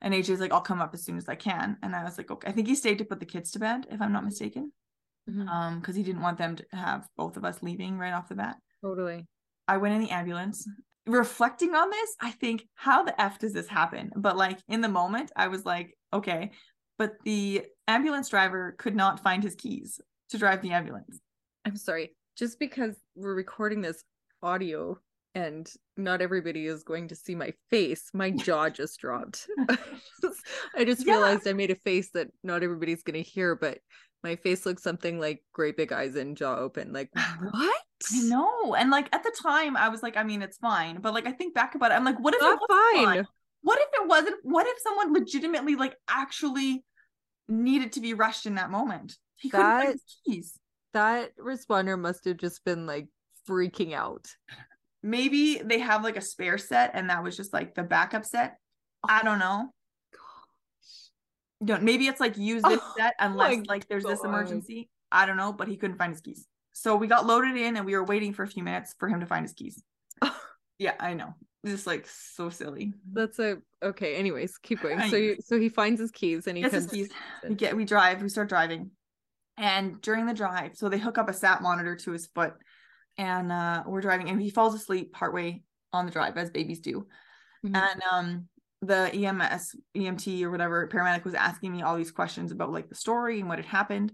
And 0.00 0.14
AJ's 0.14 0.40
like, 0.40 0.52
I'll 0.52 0.62
come 0.62 0.80
up 0.80 0.94
as 0.94 1.04
soon 1.04 1.18
as 1.18 1.28
I 1.28 1.34
can. 1.34 1.76
And 1.82 1.94
I 1.94 2.04
was 2.04 2.16
like, 2.16 2.30
okay. 2.30 2.48
I 2.48 2.52
think 2.52 2.66
he 2.68 2.74
stayed 2.74 2.98
to 2.98 3.04
put 3.04 3.20
the 3.20 3.26
kids 3.26 3.50
to 3.50 3.58
bed, 3.58 3.86
if 3.90 4.00
I'm 4.00 4.12
not 4.12 4.24
mistaken. 4.24 4.72
Mhm. 5.30 5.48
Um, 5.48 5.80
because 5.80 5.94
he 5.96 6.02
didn't 6.02 6.22
want 6.22 6.38
them 6.38 6.56
to 6.56 6.64
have 6.72 7.06
both 7.16 7.36
of 7.36 7.44
us 7.44 7.62
leaving 7.62 7.96
right 7.98 8.12
off 8.12 8.28
the 8.28 8.34
bat. 8.34 8.56
totally. 8.82 9.26
I 9.68 9.76
went 9.76 9.94
in 9.94 10.00
the 10.00 10.10
ambulance. 10.10 10.66
Reflecting 11.06 11.74
on 11.74 11.90
this, 11.90 12.16
I 12.20 12.30
think, 12.32 12.66
how 12.74 13.02
the 13.02 13.18
F 13.20 13.38
does 13.38 13.52
this 13.52 13.68
happen? 13.68 14.10
But 14.16 14.36
like 14.36 14.58
in 14.68 14.80
the 14.80 14.88
moment, 14.88 15.30
I 15.36 15.48
was 15.48 15.64
like, 15.64 15.96
okay. 16.12 16.50
But 16.98 17.14
the 17.24 17.66
ambulance 17.88 18.28
driver 18.28 18.74
could 18.78 18.94
not 18.96 19.22
find 19.22 19.42
his 19.42 19.54
keys 19.54 20.00
to 20.30 20.38
drive 20.38 20.60
the 20.62 20.72
ambulance. 20.72 21.18
I'm 21.64 21.76
sorry, 21.76 22.14
just 22.36 22.58
because 22.58 22.96
we're 23.14 23.34
recording 23.34 23.80
this 23.80 24.02
audio 24.42 24.98
and 25.34 25.70
not 25.96 26.20
everybody 26.20 26.66
is 26.66 26.82
going 26.82 27.08
to 27.08 27.14
see 27.16 27.34
my 27.34 27.52
face, 27.70 28.10
my 28.12 28.30
jaw 28.46 28.68
just 28.70 28.98
dropped. 29.00 29.46
I 30.76 30.84
just 30.84 31.06
Yeah. 31.06 31.14
realized 31.14 31.46
I 31.46 31.52
made 31.52 31.70
a 31.70 31.74
face 31.76 32.10
that 32.14 32.28
not 32.42 32.62
everybody's 32.62 33.02
going 33.02 33.22
to 33.22 33.28
hear, 33.28 33.54
but 33.56 33.78
my 34.22 34.36
face 34.36 34.66
looks 34.66 34.82
something 34.82 35.18
like 35.18 35.42
great 35.52 35.76
big 35.76 35.92
eyes 35.92 36.14
and 36.14 36.36
jaw 36.36 36.56
open. 36.56 36.92
Like, 36.92 37.10
what? 37.50 37.82
I 38.12 38.20
know. 38.22 38.74
And 38.74 38.90
like 38.90 39.08
at 39.14 39.22
the 39.22 39.34
time, 39.42 39.76
I 39.76 39.88
was 39.88 40.02
like, 40.02 40.16
I 40.16 40.22
mean, 40.24 40.42
it's 40.42 40.58
fine. 40.58 41.00
But 41.00 41.14
like 41.14 41.26
I 41.26 41.32
think 41.32 41.54
back 41.54 41.74
about 41.74 41.92
it, 41.92 41.94
I'm 41.94 42.04
like, 42.04 42.18
what 42.20 42.34
if 42.34 42.40
Not 42.40 42.54
it 42.54 42.60
was 42.60 42.94
fine. 42.94 43.04
fine? 43.04 43.26
What 43.62 43.78
if 43.78 43.88
it 44.02 44.08
wasn't? 44.08 44.36
What 44.42 44.66
if 44.66 44.78
someone 44.80 45.12
legitimately 45.12 45.76
like 45.76 45.96
actually 46.08 46.84
needed 47.48 47.92
to 47.92 48.00
be 48.00 48.14
rushed 48.14 48.46
in 48.46 48.54
that 48.54 48.70
moment? 48.70 49.16
He 49.36 49.50
couldn't 49.50 49.66
That- 49.66 49.86
his 49.92 50.02
keys. 50.24 50.58
That 50.92 51.36
responder 51.36 51.98
must 51.98 52.24
have 52.24 52.36
just 52.36 52.64
been 52.64 52.86
like 52.86 53.08
freaking 53.48 53.94
out. 53.94 54.26
maybe 55.02 55.58
they 55.64 55.78
have 55.78 56.04
like 56.04 56.16
a 56.16 56.20
spare 56.20 56.58
set 56.58 56.90
and 56.94 57.10
that 57.10 57.22
was 57.22 57.36
just 57.36 57.52
like 57.52 57.74
the 57.74 57.82
backup 57.82 58.24
set 58.24 58.58
i 59.08 59.20
oh. 59.20 59.24
don't 59.24 59.38
know 59.38 59.72
don't 61.64 61.82
maybe 61.82 62.06
it's 62.06 62.20
like 62.20 62.36
use 62.38 62.62
this 62.62 62.80
Oh 62.82 62.94
set 62.96 63.14
unless 63.18 63.58
like 63.68 63.86
there's 63.88 64.04
this 64.04 64.24
emergency 64.24 64.88
i 65.12 65.26
don't 65.26 65.36
know 65.36 65.52
but 65.52 65.68
he 65.68 65.76
couldn't 65.76 65.98
find 65.98 66.12
his 66.12 66.20
keys 66.20 66.46
so 66.72 66.96
we 66.96 67.06
got 67.06 67.26
loaded 67.26 67.56
in 67.56 67.76
and 67.76 67.84
we 67.84 67.94
were 67.94 68.04
waiting 68.04 68.32
for 68.32 68.42
a 68.42 68.48
few 68.48 68.62
minutes 68.62 68.94
for 68.98 69.08
him 69.08 69.20
to 69.20 69.26
find 69.26 69.44
his 69.44 69.52
keys 69.52 69.82
yeah 70.78 70.94
i 71.00 71.12
know 71.14 71.34
just 71.66 71.86
like 71.86 72.06
so 72.06 72.48
silly 72.48 72.94
That's 73.12 73.38
a 73.38 73.58
okay. 73.82 74.16
Anyways, 74.16 74.56
keep 74.56 74.80
going. 74.80 74.98
So 75.10 75.16
you, 75.16 75.36
so 75.44 75.60
he 75.60 75.68
finds 75.68 76.00
his 76.00 76.10
keys 76.10 76.46
and 76.46 76.56
he 76.56 76.62
Gets 76.62 76.74
his 76.74 76.86
keys. 76.86 77.10
we 77.46 77.54
get 77.54 77.76
we 77.76 77.84
drive 77.84 78.22
we 78.22 78.30
start 78.30 78.48
driving 78.48 78.90
and 79.58 80.00
during 80.00 80.24
the 80.24 80.32
drive 80.32 80.74
so 80.76 80.88
they 80.88 80.96
hook 80.98 81.18
up 81.18 81.28
a 81.28 81.34
sat 81.34 81.60
monitor 81.60 81.96
to 81.96 82.12
his 82.12 82.28
foot 82.28 82.54
and 83.18 83.52
uh 83.52 83.82
we're 83.86 84.00
driving 84.00 84.30
and 84.30 84.40
he 84.40 84.48
falls 84.48 84.74
asleep 84.74 85.12
partway 85.12 85.62
on 85.92 86.06
the 86.06 86.12
drive 86.12 86.38
as 86.38 86.48
babies 86.48 86.80
do 86.80 87.06
Mhm. 87.62 87.76
and 87.76 88.02
um 88.10 88.48
the 88.82 89.14
EMS 89.14 89.76
EMT 89.96 90.42
or 90.42 90.50
whatever 90.50 90.88
paramedic 90.88 91.24
was 91.24 91.34
asking 91.34 91.72
me 91.72 91.82
all 91.82 91.96
these 91.96 92.10
questions 92.10 92.50
about 92.50 92.72
like 92.72 92.88
the 92.88 92.94
story 92.94 93.40
and 93.40 93.48
what 93.48 93.58
had 93.58 93.66
happened 93.66 94.12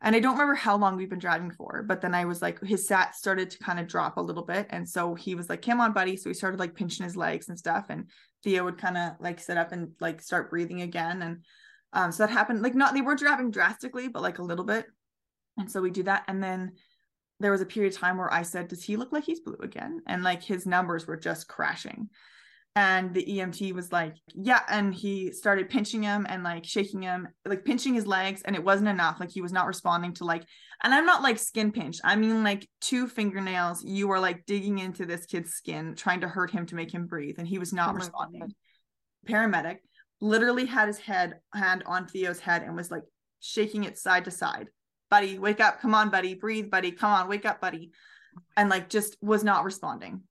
and 0.00 0.14
I 0.14 0.20
don't 0.20 0.34
remember 0.34 0.54
how 0.54 0.76
long 0.76 0.96
we've 0.96 1.10
been 1.10 1.18
driving 1.18 1.50
for 1.50 1.84
but 1.86 2.00
then 2.00 2.14
I 2.14 2.24
was 2.24 2.42
like 2.42 2.60
his 2.62 2.86
sat 2.86 3.14
started 3.14 3.50
to 3.50 3.58
kind 3.58 3.78
of 3.78 3.86
drop 3.86 4.16
a 4.16 4.22
little 4.22 4.44
bit 4.44 4.66
and 4.70 4.88
so 4.88 5.14
he 5.14 5.34
was 5.34 5.48
like 5.48 5.62
come 5.62 5.80
on 5.80 5.92
buddy 5.92 6.16
so 6.16 6.30
he 6.30 6.34
started 6.34 6.58
like 6.58 6.74
pinching 6.74 7.04
his 7.04 7.16
legs 7.16 7.48
and 7.48 7.58
stuff 7.58 7.86
and 7.88 8.10
Theo 8.42 8.64
would 8.64 8.78
kind 8.78 8.96
of 8.96 9.12
like 9.20 9.40
sit 9.40 9.56
up 9.56 9.72
and 9.72 9.92
like 10.00 10.20
start 10.20 10.50
breathing 10.50 10.82
again 10.82 11.22
and 11.22 11.44
Um, 11.92 12.12
so 12.12 12.26
that 12.26 12.32
happened 12.32 12.62
like 12.62 12.74
not 12.74 12.92
they 12.94 13.00
weren't 13.00 13.18
dropping 13.20 13.50
drastically, 13.50 14.08
but 14.08 14.22
like 14.22 14.38
a 14.38 14.44
little 14.44 14.64
bit. 14.64 14.86
And 15.56 15.70
so 15.70 15.80
we 15.80 15.90
do 15.90 16.02
that. 16.04 16.24
And 16.28 16.42
then 16.42 16.72
there 17.40 17.50
was 17.50 17.60
a 17.62 17.66
period 17.66 17.94
of 17.94 17.98
time 17.98 18.18
where 18.18 18.32
I 18.32 18.42
said, 18.42 18.68
Does 18.68 18.84
he 18.84 18.96
look 18.96 19.12
like 19.12 19.24
he's 19.24 19.40
blue 19.40 19.58
again? 19.62 20.02
And 20.06 20.22
like 20.22 20.42
his 20.42 20.66
numbers 20.66 21.06
were 21.06 21.16
just 21.16 21.48
crashing. 21.48 22.10
And 22.78 23.12
the 23.12 23.24
EMT 23.24 23.74
was 23.74 23.90
like, 23.90 24.14
Yeah. 24.36 24.60
And 24.68 24.94
he 24.94 25.32
started 25.32 25.68
pinching 25.68 26.00
him 26.00 26.26
and 26.28 26.44
like 26.44 26.64
shaking 26.64 27.02
him, 27.02 27.26
like 27.44 27.64
pinching 27.64 27.92
his 27.92 28.06
legs. 28.06 28.42
And 28.44 28.54
it 28.54 28.62
wasn't 28.62 28.88
enough. 28.88 29.18
Like 29.18 29.32
he 29.32 29.40
was 29.40 29.50
not 29.50 29.66
responding 29.66 30.14
to 30.14 30.24
like, 30.24 30.44
and 30.84 30.94
I'm 30.94 31.04
not 31.04 31.20
like 31.20 31.40
skin 31.40 31.72
pinch. 31.72 31.98
I 32.04 32.14
mean, 32.14 32.44
like 32.44 32.68
two 32.80 33.08
fingernails, 33.08 33.82
you 33.84 34.12
are 34.12 34.20
like 34.20 34.46
digging 34.46 34.78
into 34.78 35.06
this 35.06 35.26
kid's 35.26 35.54
skin, 35.54 35.96
trying 35.96 36.20
to 36.20 36.28
hurt 36.28 36.52
him 36.52 36.66
to 36.66 36.76
make 36.76 36.94
him 36.94 37.08
breathe. 37.08 37.34
And 37.38 37.48
he 37.48 37.58
was 37.58 37.72
not 37.72 37.90
Oh 37.90 37.94
responding. 37.94 38.42
God. 38.42 38.52
Paramedic 39.28 39.78
literally 40.20 40.66
had 40.66 40.86
his 40.86 40.98
head 40.98 41.40
hand 41.52 41.82
on 41.84 42.06
Theo's 42.06 42.38
head 42.38 42.62
and 42.62 42.76
was 42.76 42.92
like 42.92 43.02
shaking 43.40 43.82
it 43.84 43.98
side 43.98 44.26
to 44.26 44.30
side. 44.30 44.68
Buddy, 45.10 45.40
wake 45.40 45.58
up. 45.58 45.80
Come 45.80 45.96
on, 45.96 46.10
buddy. 46.10 46.34
Breathe, 46.34 46.70
buddy. 46.70 46.92
Come 46.92 47.10
on, 47.10 47.28
wake 47.28 47.44
up, 47.44 47.60
buddy. 47.60 47.90
And 48.56 48.70
like 48.70 48.88
just 48.88 49.16
was 49.20 49.42
not 49.42 49.64
responding. 49.64 50.22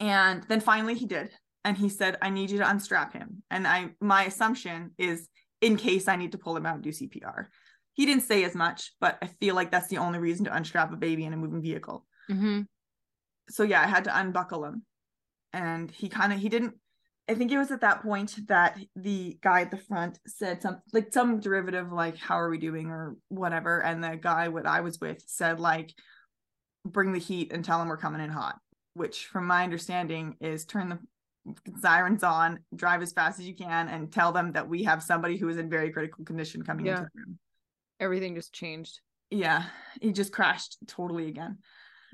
And 0.00 0.42
then 0.48 0.60
finally 0.60 0.94
he 0.94 1.06
did. 1.06 1.30
And 1.64 1.76
he 1.76 1.88
said, 1.88 2.18
I 2.20 2.30
need 2.30 2.50
you 2.50 2.58
to 2.58 2.68
unstrap 2.68 3.12
him. 3.12 3.42
And 3.50 3.66
I 3.66 3.90
my 4.00 4.24
assumption 4.24 4.92
is 4.98 5.28
in 5.60 5.76
case 5.76 6.08
I 6.08 6.16
need 6.16 6.32
to 6.32 6.38
pull 6.38 6.56
him 6.56 6.66
out 6.66 6.74
and 6.74 6.82
do 6.82 6.90
CPR. 6.90 7.46
He 7.94 8.06
didn't 8.06 8.24
say 8.24 8.42
as 8.44 8.54
much, 8.54 8.92
but 9.00 9.18
I 9.22 9.26
feel 9.26 9.54
like 9.54 9.70
that's 9.70 9.88
the 9.88 9.98
only 9.98 10.18
reason 10.18 10.46
to 10.46 10.56
unstrap 10.56 10.92
a 10.92 10.96
baby 10.96 11.24
in 11.24 11.32
a 11.32 11.36
moving 11.36 11.62
vehicle 11.62 12.06
Mm-hmm. 12.30 12.60
so 13.50 13.64
yeah, 13.64 13.82
I 13.82 13.86
had 13.86 14.04
to 14.04 14.16
unbuckle 14.18 14.64
him. 14.64 14.84
And 15.52 15.90
he 15.90 16.08
kind 16.08 16.32
of 16.32 16.38
he 16.38 16.48
didn't 16.48 16.74
I 17.28 17.34
think 17.34 17.52
it 17.52 17.58
was 17.58 17.70
at 17.70 17.82
that 17.82 18.02
point 18.02 18.36
that 18.48 18.78
the 18.96 19.38
guy 19.42 19.60
at 19.62 19.70
the 19.70 19.76
front 19.76 20.18
said 20.26 20.62
some 20.62 20.80
like 20.92 21.12
some 21.12 21.40
derivative 21.40 21.92
like 21.92 22.16
how 22.16 22.38
are 22.38 22.50
we 22.50 22.58
doing 22.58 22.88
or 22.90 23.16
whatever 23.28 23.80
and 23.82 24.02
the 24.02 24.16
guy 24.16 24.48
what 24.48 24.66
I 24.66 24.80
was 24.80 24.98
with 25.00 25.22
said 25.26 25.60
like 25.60 25.92
bring 26.84 27.12
the 27.12 27.18
heat 27.18 27.52
and 27.52 27.64
tell 27.64 27.80
him 27.80 27.88
we're 27.88 27.96
coming 27.96 28.20
in 28.20 28.30
hot, 28.30 28.58
which 28.94 29.26
from 29.26 29.46
my 29.46 29.62
understanding 29.62 30.36
is 30.40 30.64
turn 30.64 30.88
the 30.88 30.98
sirens 31.80 32.22
on, 32.22 32.60
drive 32.74 33.02
as 33.02 33.12
fast 33.12 33.38
as 33.40 33.46
you 33.46 33.54
can 33.54 33.88
and 33.88 34.12
tell 34.12 34.32
them 34.32 34.52
that 34.52 34.68
we 34.68 34.84
have 34.84 35.02
somebody 35.02 35.36
who 35.36 35.48
is 35.48 35.56
in 35.56 35.68
very 35.68 35.90
critical 35.90 36.24
condition 36.24 36.62
coming 36.62 36.86
Yeah. 36.86 36.98
into 36.98 37.10
the 37.14 37.20
room. 37.20 37.38
Everything 38.00 38.34
just 38.34 38.52
changed. 38.52 39.00
Yeah, 39.30 39.64
he 40.00 40.12
just 40.12 40.32
crashed 40.32 40.76
totally 40.86 41.28
again. 41.28 41.58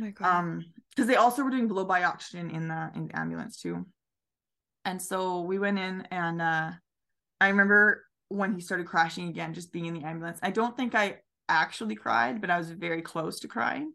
Oh 0.01 0.05
my 0.05 0.11
God. 0.11 0.27
um 0.39 0.65
because 0.91 1.09
they 1.09 1.17
also 1.17 1.43
were 1.43 1.51
doing 1.51 1.67
blow 1.69 1.85
by 1.85 2.05
oxygen 2.05 2.51
in 2.51 2.69
the 2.69 2.91
in 2.95 3.09
the 3.09 3.19
ambulance 3.19 3.61
too 3.61 3.85
and 4.85 5.03
so 5.03 5.41
we 5.43 5.59
went 5.59 5.77
in 5.79 6.03
and 6.13 6.41
uh 6.41 6.71
i 7.41 7.49
remember 7.49 8.07
when 8.29 8.55
he 8.55 8.61
started 8.61 8.87
crashing 8.87 9.29
again 9.29 9.55
just 9.55 9.73
being 9.73 9.87
in 9.87 9.95
the 9.95 10.05
ambulance 10.05 10.39
i 10.43 10.53
don't 10.53 10.77
think 10.77 10.95
i 10.95 11.17
actually 11.49 11.97
cried 11.97 12.41
but 12.41 12.49
i 12.49 12.59
was 12.59 12.71
very 12.71 13.03
close 13.03 13.41
to 13.41 13.49
crying 13.49 13.93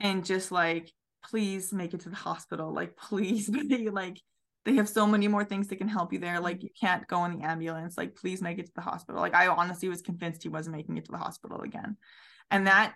and 0.00 0.24
just 0.24 0.50
like 0.50 0.90
please 1.24 1.72
make 1.72 1.94
it 1.94 2.00
to 2.00 2.08
the 2.08 2.16
hospital 2.16 2.72
like 2.74 2.96
please 2.96 3.48
like 3.92 4.20
they 4.64 4.74
have 4.74 4.88
so 4.88 5.06
many 5.06 5.26
more 5.28 5.44
things 5.44 5.68
that 5.68 5.76
can 5.76 5.88
help 5.88 6.12
you 6.12 6.18
there. 6.18 6.34
Mm-hmm. 6.34 6.44
Like 6.44 6.62
you 6.62 6.70
can't 6.78 7.06
go 7.06 7.24
in 7.24 7.38
the 7.38 7.44
ambulance 7.46 7.96
like 7.96 8.14
please 8.14 8.42
make 8.42 8.58
it 8.58 8.66
to 8.66 8.72
the 8.74 8.82
hospital. 8.82 9.20
Like 9.20 9.34
i 9.34 9.46
honestly 9.46 9.88
was 9.88 10.02
convinced 10.02 10.42
he 10.42 10.48
wasn't 10.48 10.76
making 10.76 10.96
it 10.98 11.06
to 11.06 11.12
the 11.12 11.18
hospital 11.18 11.60
again. 11.62 11.96
And 12.50 12.66
that 12.66 12.94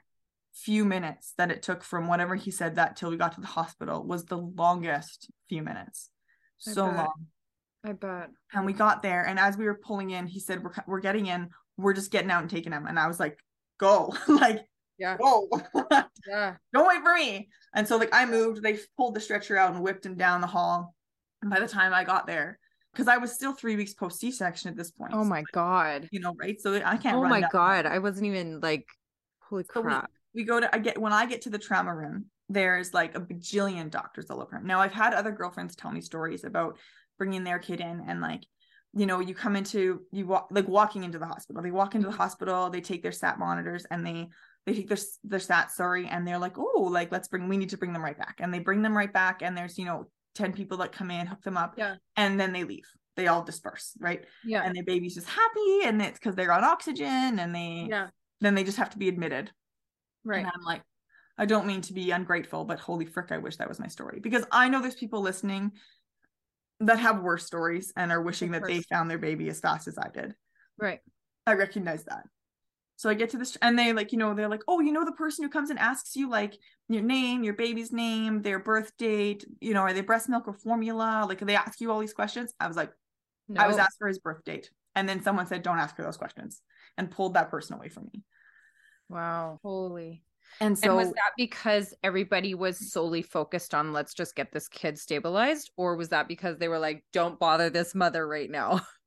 few 0.53 0.85
minutes 0.85 1.35
that 1.37 1.50
it 1.50 1.62
took 1.62 1.83
from 1.83 2.07
whatever 2.07 2.37
he 2.37 2.50
said 2.50 2.77
that 2.77 2.96
till 2.96 3.11
we 3.11 3.16
got 3.16 3.33
to 3.35 3.40
the 3.40 3.46
hospital 3.46 4.05
was 4.05 4.24
the 4.24 4.38
longest 4.38 5.31
few 5.48 5.62
minutes. 5.62 6.11
I 6.68 6.72
so 6.72 6.87
bet. 6.87 6.96
long. 6.96 7.27
I 7.87 7.92
bet. 7.92 8.31
and 8.55 8.64
we 8.64 8.72
got 8.72 9.03
there 9.03 9.27
and 9.27 9.38
as 9.38 9.59
we 9.59 9.66
were 9.66 9.74
pulling 9.74 10.11
in 10.11 10.27
he 10.27 10.40
said 10.40 10.62
we're, 10.62 10.72
we're 10.87 11.00
getting 11.00 11.27
in. 11.27 11.50
We're 11.77 11.94
just 11.94 12.12
getting 12.12 12.31
out 12.31 12.42
and 12.42 12.50
taking 12.50 12.72
him. 12.72 12.87
And 12.87 12.98
i 12.98 13.07
was 13.07 13.18
like 13.18 13.38
go. 13.79 14.14
Like 14.29 14.61
Yeah. 14.98 15.16
go. 15.16 15.48
Yeah. 16.29 16.55
don't 16.74 16.87
wait 16.88 17.03
for 17.03 17.14
me. 17.14 17.48
And 17.74 17.88
so 17.88 17.96
like 17.96 18.14
i 18.14 18.27
moved. 18.27 18.62
They 18.62 18.79
pulled 18.98 19.14
the 19.14 19.20
stretcher 19.20 19.57
out 19.57 19.72
and 19.72 19.83
whipped 19.83 20.05
him 20.05 20.16
down 20.16 20.42
the 20.42 20.46
hall 20.46 20.94
and 21.44 21.50
by 21.52 21.61
the 21.61 21.68
time 21.68 21.92
i 21.94 22.02
got 22.02 22.26
there 22.26 22.59
because 22.92 23.07
i 23.07 23.16
was 23.18 23.33
still 23.33 23.52
three 23.52 23.76
weeks 23.76 23.92
post 23.94 24.18
c-section 24.18 24.70
at 24.70 24.76
this 24.76 24.90
point 24.90 25.12
Oh 25.14 25.24
my 25.24 25.44
God. 25.52 26.09
you 26.11 26.18
know 26.20 26.35
right 26.40 26.61
so 26.61 26.74
i 26.85 26.96
can't 26.96 27.16
Oh 27.16 27.24
my 27.28 27.42
God. 27.52 27.87
I 27.87 27.98
wasn't 27.98 28.26
even 28.26 28.61
like, 28.61 28.87
holy 29.48 29.64
So 29.72 29.80
we- 29.80 29.85
crap. 29.90 30.11
we 30.35 30.44
go 30.44 30.59
to 30.59 30.74
I 30.74 30.78
get 30.78 30.98
when 30.98 31.12
I 31.12 31.26
get 31.26 31.42
to 31.42 31.50
the 31.50 31.59
trauma 31.59 31.94
room, 31.94 32.26
there's 32.48 32.92
like 32.94 33.14
a 33.16 33.20
bajillion 33.20 33.90
doctors 33.90 34.30
all 34.30 34.40
over. 34.42 34.61
Now 34.62 34.80
I've 34.80 34.92
had 34.92 35.14
other 35.14 35.30
girlfriends 35.33 35.76
tell 35.76 35.92
me 35.92 36.00
stories 36.00 36.44
about 36.44 36.78
bringing 37.18 37.44
their 37.44 37.59
kid 37.59 37.80
in 37.80 38.02
and 38.09 38.20
like, 38.20 38.42
you 38.94 39.07
know, 39.07 39.20
you 39.20 39.35
come 39.35 39.54
into 39.57 40.00
you 40.12 40.26
walk 40.26 40.48
like 40.50 40.66
walking 40.68 41.04
into 41.04 41.18
the 41.18 41.26
hospital. 41.26 41.62
They 41.62 41.70
walk 41.70 41.94
into 41.94 42.09
the 42.09 42.16
hospital, 42.16 42.70
they 42.70 42.80
take 42.80 43.02
their 43.02 43.12
sat 43.12 43.38
monitors 43.38 43.85
and 43.90 44.04
they 44.07 44.28
they 44.66 44.74
take 44.74 44.88
their 44.88 44.98
their 45.24 45.38
sat 45.40 45.70
sorry 45.72 46.07
and 46.07 46.26
they're 46.26 46.38
like, 46.38 46.59
oh, 46.59 46.88
like 46.90 47.12
let's 47.12 47.28
bring 47.28 47.48
we 47.48 47.57
need 47.57 47.70
to 47.70 47.78
bring 47.78 47.92
them 47.92 48.02
right 48.04 48.18
back, 48.18 48.37
and 48.40 48.52
they 48.52 48.61
bring 48.61 48.83
them 48.83 48.96
right 48.96 49.12
back, 49.12 49.42
and 49.42 49.57
there's 49.57 49.78
you 49.78 49.85
know 49.85 50.09
ten 50.35 50.53
people 50.53 50.79
that 50.79 50.92
come 50.92 51.11
in, 51.11 51.27
hook 51.27 51.42
them 51.42 51.57
up, 51.57 51.75
Yeah. 51.77 51.97
and 52.16 52.38
then 52.38 52.53
they 52.53 52.64
leave. 52.64 52.88
They 53.16 53.29
all 53.29 53.42
disperse, 53.42 53.92
right? 54.01 54.25
Yeah. 54.44 54.62
And 54.64 54.75
their 54.75 54.85
baby's 54.85 55.14
just 55.14 55.29
happy, 55.29 55.85
and 55.85 56.03
it's 56.03 56.18
because 56.18 56.35
they're 56.35 56.53
on 56.53 56.64
oxygen, 56.64 57.38
and 57.38 57.55
they 57.55 57.87
yeah. 57.88 58.09
then 58.40 58.55
they 58.55 58.64
just 58.64 58.79
have 58.79 58.90
to 58.90 58.99
be 58.99 59.09
admitted. 59.09 59.51
Right. 60.25 60.38
And 60.38 60.49
I'm 60.53 60.62
like, 60.64 60.83
I 61.37 61.47
don't 61.47 61.66
mean 61.66 61.81
to 61.83 61.92
be 61.92 62.11
ungrateful, 62.11 62.64
but 62.64 62.79
holy 62.79 63.07
frick, 63.07 63.31
I 63.33 63.38
wish 63.38 63.57
that 63.57 63.68
was 63.68 63.79
my 63.79 63.88
story. 63.88 64.20
Because 64.20 64.44
I 64.51 64.68
know 64.68 64.81
there's 64.81 64.94
people 64.94 65.20
listening 65.20 65.73
that 66.81 66.99
have 66.99 67.23
worse 67.23 67.44
stories 67.47 67.92
and 67.97 68.11
are 68.11 68.23
wishing 68.23 68.53
that 68.53 68.64
they 68.66 68.81
found 68.83 69.11
their 69.11 69.18
baby 69.18 69.49
as 69.49 69.61
fast 69.61 69.87
as 69.88 69.99
I 69.99 70.09
did. 70.09 70.35
Right. 70.79 71.01
I 71.47 71.55
recognize 71.55 72.05
that. 72.05 72.25
So 72.96 73.11
I 73.11 73.14
get 73.14 73.30
to 73.30 73.38
this 73.38 73.57
and 73.61 73.78
they 73.78 73.92
like, 73.92 74.12
you 74.12 74.18
know, 74.18 74.35
they're 74.35 74.48
like, 74.48 74.62
oh, 74.68 74.80
you 74.80 74.92
know, 74.92 75.04
the 75.04 75.12
person 75.12 75.44
who 75.44 75.50
comes 75.50 75.70
and 75.70 75.78
asks 75.78 76.14
you 76.14 76.30
like 76.30 76.57
your 76.88 77.02
name, 77.02 77.42
your 77.42 77.54
baby's 77.54 77.92
name, 77.92 78.42
their 78.42 78.59
birth 78.59 78.92
date, 78.98 79.44
you 79.61 79.74
know, 79.74 79.80
are 79.80 79.92
they 79.92 80.00
breast 80.00 80.28
milk 80.28 80.46
or 80.46 80.52
formula? 80.52 81.26
Like 81.28 81.40
they 81.40 81.57
ask 81.57 81.80
you 81.80 81.90
all 81.90 81.98
these 81.98 82.14
questions. 82.14 82.54
I 82.61 82.68
was 82.68 82.76
like, 82.76 82.92
I 83.57 83.66
was 83.66 83.78
asked 83.78 83.98
for 83.98 84.09
his 84.09 84.18
birth 84.18 84.44
date. 84.44 84.70
And 84.94 85.09
then 85.09 85.22
someone 85.22 85.46
said, 85.46 85.62
don't 85.62 85.78
ask 85.78 85.96
her 85.96 86.04
those 86.04 86.16
questions 86.16 86.62
and 86.96 87.11
pulled 87.11 87.35
that 87.35 87.50
person 87.50 87.74
away 87.74 87.88
from 87.88 88.09
me. 88.12 88.22
Wow. 89.09 89.59
Holy. 89.62 90.22
And 90.61 90.78
so 90.78 90.88
and 90.88 90.96
was 90.96 91.09
that 91.09 91.33
because 91.37 91.94
everybody 92.04 92.54
was 92.54 92.92
solely 92.92 93.22
focused 93.22 93.74
on 93.74 93.92
let's 93.92 94.14
just 94.14 94.37
get 94.37 94.52
this 94.52 94.68
kid 94.68 94.98
stabilized? 94.98 95.72
Or 95.76 95.96
was 95.96 96.11
that 96.11 96.28
because 96.28 96.59
they 96.59 96.68
were 96.68 96.78
like, 96.78 97.04
don't 97.12 97.38
bother 97.38 97.70
this 97.70 97.94
mother 97.94 98.26
right 98.26 98.50
now? 98.50 98.80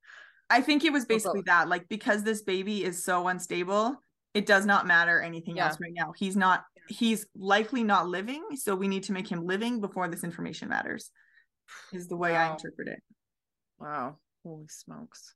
I 0.49 0.61
think 0.61 0.85
it 0.85 0.93
was 0.93 1.05
basically 1.05 1.41
that, 1.45 1.67
like, 1.67 1.87
because 1.89 2.23
this 2.23 2.41
baby 2.41 2.83
is 2.83 3.03
so 3.03 3.27
unstable, 3.27 3.97
it 4.33 4.45
does 4.45 4.65
not 4.65 4.87
matter 4.87 5.21
anything 5.21 5.57
Yeah. 5.57 5.67
else 5.67 5.77
right 5.81 5.93
now. 5.93 6.13
He's 6.15 6.35
not, 6.37 6.63
he's 6.87 7.25
likely 7.35 7.83
not 7.83 8.07
living. 8.07 8.43
So 8.55 8.75
we 8.75 8.87
need 8.87 9.03
to 9.03 9.11
make 9.13 9.27
him 9.29 9.45
living 9.45 9.81
before 9.81 10.07
this 10.07 10.23
information 10.23 10.69
matters, 10.69 11.11
is 11.91 12.07
the 12.07 12.15
way 12.15 12.35
I 12.35 12.51
interpret 12.51 12.87
it. 12.87 12.99
Wow. 13.79 14.19
Holy 14.43 14.67
smokes. 14.69 15.33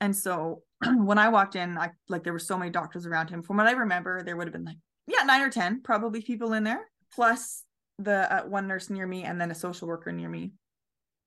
And 0.00 0.16
so 0.16 0.62
when 0.96 1.18
I 1.18 1.28
walked 1.28 1.54
in, 1.54 1.78
I 1.78 1.90
like, 2.08 2.24
there 2.24 2.32
were 2.32 2.38
so 2.40 2.58
many 2.58 2.70
doctors 2.70 3.06
around 3.06 3.30
him. 3.30 3.42
From 3.42 3.58
what 3.58 3.66
I 3.68 3.72
remember, 3.72 4.22
there 4.24 4.36
would 4.36 4.48
have 4.48 4.52
been 4.52 4.64
like, 4.64 4.78
yeah, 5.06 5.22
nine 5.24 5.42
or 5.42 5.50
10 5.50 5.82
probably 5.82 6.20
people 6.22 6.52
in 6.52 6.64
there, 6.64 6.90
plus 7.12 7.64
the 7.98 8.32
uh, 8.32 8.42
one 8.46 8.66
nurse 8.66 8.90
near 8.90 9.06
me 9.06 9.22
and 9.22 9.40
then 9.40 9.50
a 9.50 9.54
social 9.54 9.86
worker 9.86 10.10
near 10.10 10.28
me. 10.28 10.52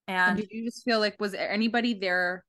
And 0.08 0.32
And 0.32 0.38
did 0.40 0.50
you 0.52 0.66
just 0.66 0.84
feel 0.84 1.00
like 1.00 1.16
was 1.20 1.32
there 1.32 1.50
anybody 1.50 1.94
there 1.94 2.44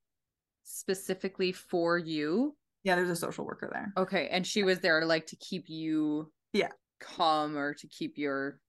specifically 0.67 1.51
for 1.51 1.97
you? 1.97 2.55
yeah, 2.83 2.95
there's 2.95 3.09
a 3.09 3.15
social 3.15 3.43
worker 3.45 3.69
there. 3.73 3.91
Okay. 3.97 4.29
And 4.29 4.45
she 4.47 4.63
was 4.63 4.79
there 4.79 5.03
like 5.05 5.25
to 5.27 5.35
keep 5.37 5.67
you 5.67 6.31
Yeah. 6.53 6.69
calm 7.01 7.57
or 7.57 7.73
to 7.73 7.87
keep 7.87 8.17
your 8.17 8.59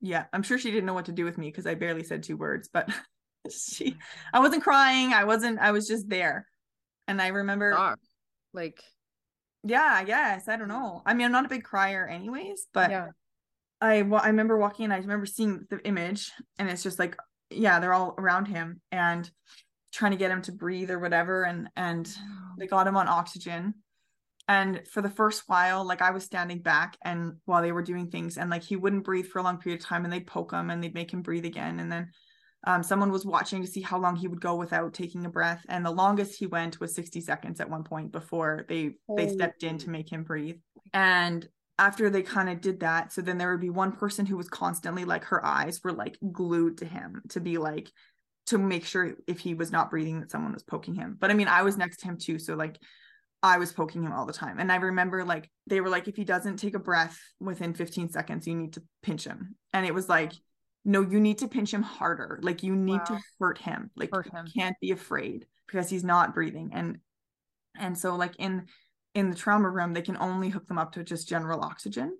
yeah 0.00 0.24
i'm 0.32 0.42
sure 0.42 0.58
she 0.58 0.70
didn't 0.70 0.84
know 0.86 0.92
what 0.94 1.06
to 1.06 1.12
do 1.12 1.24
with 1.24 1.38
me 1.38 1.48
because 1.48 1.66
i 1.66 1.74
barely 1.74 2.02
said 2.02 2.22
two 2.22 2.36
words 2.36 2.68
but 2.72 2.88
she 3.50 3.96
i 4.34 4.40
wasn't 4.40 4.62
crying 4.62 5.12
i 5.14 5.24
wasn't 5.24 5.58
i 5.60 5.70
was 5.70 5.86
just 5.88 6.08
there 6.08 6.46
and 7.08 7.22
i 7.22 7.28
remember 7.28 7.72
shock. 7.72 7.98
Like 8.52 8.82
yeah 9.62 9.90
i 9.94 10.04
guess 10.04 10.46
i 10.48 10.56
don't 10.56 10.68
know 10.68 11.00
i 11.06 11.14
mean 11.14 11.24
i'm 11.26 11.32
not 11.32 11.46
a 11.46 11.48
big 11.48 11.62
crier 11.64 12.06
anyways 12.06 12.66
but 12.74 12.90
yeah. 12.90 13.06
i 13.80 14.02
wa- 14.02 14.18
i 14.22 14.26
remember 14.28 14.58
walking 14.58 14.84
in 14.86 14.92
i 14.92 14.98
remember 14.98 15.26
seeing 15.26 15.64
the 15.70 15.78
image 15.86 16.32
and 16.58 16.68
it's 16.68 16.82
just 16.82 16.98
like 16.98 17.16
yeah 17.50 17.78
they're 17.80 17.94
all 17.94 18.14
around 18.18 18.46
him 18.46 18.80
and 18.92 19.30
trying 19.94 20.10
to 20.10 20.18
get 20.18 20.30
him 20.30 20.42
to 20.42 20.52
breathe 20.52 20.90
or 20.90 20.98
whatever 20.98 21.44
and 21.44 21.68
and 21.76 22.12
they 22.58 22.66
got 22.66 22.86
him 22.86 22.96
on 22.96 23.08
oxygen. 23.08 23.74
And 24.46 24.82
for 24.92 25.00
the 25.00 25.08
first 25.08 25.44
while 25.46 25.86
like 25.86 26.02
i 26.02 26.10
was 26.10 26.24
standing 26.24 26.60
back 26.60 26.98
and 27.02 27.34
while 27.46 27.62
they 27.62 27.72
were 27.72 27.82
doing 27.82 28.10
things 28.10 28.36
and 28.36 28.50
like 28.50 28.62
he 28.62 28.76
wouldn't 28.76 29.04
breathe 29.04 29.26
for 29.26 29.38
a 29.38 29.42
long 29.42 29.58
period 29.58 29.80
of 29.80 29.86
time 29.86 30.04
and 30.04 30.12
they'd 30.12 30.26
poke 30.26 30.52
him 30.52 30.68
and 30.68 30.82
they'd 30.82 30.94
make 30.94 31.12
him 31.12 31.22
breathe 31.22 31.46
again. 31.46 31.80
And 31.80 31.90
then 31.90 32.10
um, 32.66 32.82
someone 32.82 33.12
was 33.12 33.24
watching 33.24 33.62
to 33.62 33.68
see 33.68 33.82
how 33.82 33.98
long 33.98 34.16
he 34.16 34.28
would 34.28 34.40
go 34.40 34.56
without 34.56 34.94
taking 34.94 35.24
a 35.26 35.30
breath 35.30 35.62
and 35.68 35.84
the 35.84 35.90
longest 35.90 36.38
he 36.38 36.46
went 36.46 36.80
was 36.80 36.94
60 36.94 37.20
seconds 37.20 37.60
at 37.60 37.70
one 37.70 37.84
point 37.84 38.10
before 38.10 38.64
they 38.68 38.92
they 39.16 39.28
stepped 39.28 39.62
in 39.62 39.78
to 39.78 39.90
make 39.90 40.10
him 40.10 40.24
breathe. 40.24 40.56
and 40.92 41.48
after 41.78 42.08
they 42.08 42.22
kind 42.22 42.48
of 42.48 42.60
did 42.60 42.80
that 42.80 43.12
so 43.12 43.20
then 43.20 43.36
there 43.36 43.50
would 43.50 43.60
be 43.60 43.70
one 43.70 43.92
person 43.92 44.24
who 44.24 44.36
was 44.36 44.48
constantly 44.48 45.04
like 45.04 45.24
her 45.24 45.44
eyes 45.44 45.80
were 45.82 45.92
like 45.92 46.16
glued 46.32 46.78
to 46.78 46.86
him 46.86 47.20
to 47.28 47.40
be 47.40 47.58
like 47.58 47.90
to 48.46 48.58
make 48.58 48.84
sure 48.84 49.14
if 49.26 49.40
he 49.40 49.54
was 49.54 49.72
not 49.72 49.90
breathing 49.90 50.20
that 50.20 50.30
someone 50.30 50.52
was 50.52 50.62
poking 50.62 50.94
him. 50.94 51.16
But 51.18 51.30
I 51.30 51.34
mean, 51.34 51.48
I 51.48 51.62
was 51.62 51.76
next 51.76 51.98
to 51.98 52.06
him 52.06 52.18
too, 52.18 52.38
so 52.38 52.54
like 52.54 52.78
I 53.42 53.58
was 53.58 53.72
poking 53.72 54.02
him 54.02 54.12
all 54.12 54.26
the 54.26 54.32
time. 54.32 54.58
And 54.58 54.72
I 54.72 54.76
remember 54.76 55.24
like 55.24 55.50
they 55.66 55.80
were 55.80 55.90
like 55.90 56.08
if 56.08 56.16
he 56.16 56.24
doesn't 56.24 56.56
take 56.56 56.74
a 56.74 56.78
breath 56.78 57.18
within 57.40 57.74
15 57.74 58.10
seconds, 58.10 58.46
you 58.46 58.54
need 58.54 58.74
to 58.74 58.82
pinch 59.02 59.24
him. 59.24 59.56
And 59.72 59.86
it 59.86 59.94
was 59.94 60.08
like 60.08 60.32
no, 60.84 61.00
you 61.00 61.18
need 61.18 61.38
to 61.38 61.48
pinch 61.48 61.72
him 61.72 61.82
harder. 61.82 62.38
Like 62.42 62.62
you 62.62 62.76
need 62.76 62.98
wow. 62.98 63.04
to 63.04 63.20
hurt 63.40 63.58
him. 63.58 63.90
Like 63.96 64.10
hurt 64.12 64.30
him. 64.30 64.46
you 64.46 64.60
can't 64.60 64.76
be 64.80 64.90
afraid 64.90 65.46
because 65.66 65.88
he's 65.88 66.04
not 66.04 66.34
breathing. 66.34 66.70
And 66.74 66.98
and 67.78 67.96
so 67.96 68.16
like 68.16 68.34
in 68.38 68.66
in 69.14 69.30
the 69.30 69.36
trauma 69.36 69.70
room, 69.70 69.94
they 69.94 70.02
can 70.02 70.16
only 70.18 70.50
hook 70.50 70.66
them 70.66 70.78
up 70.78 70.92
to 70.92 71.04
just 71.04 71.28
general 71.28 71.62
oxygen. 71.62 72.16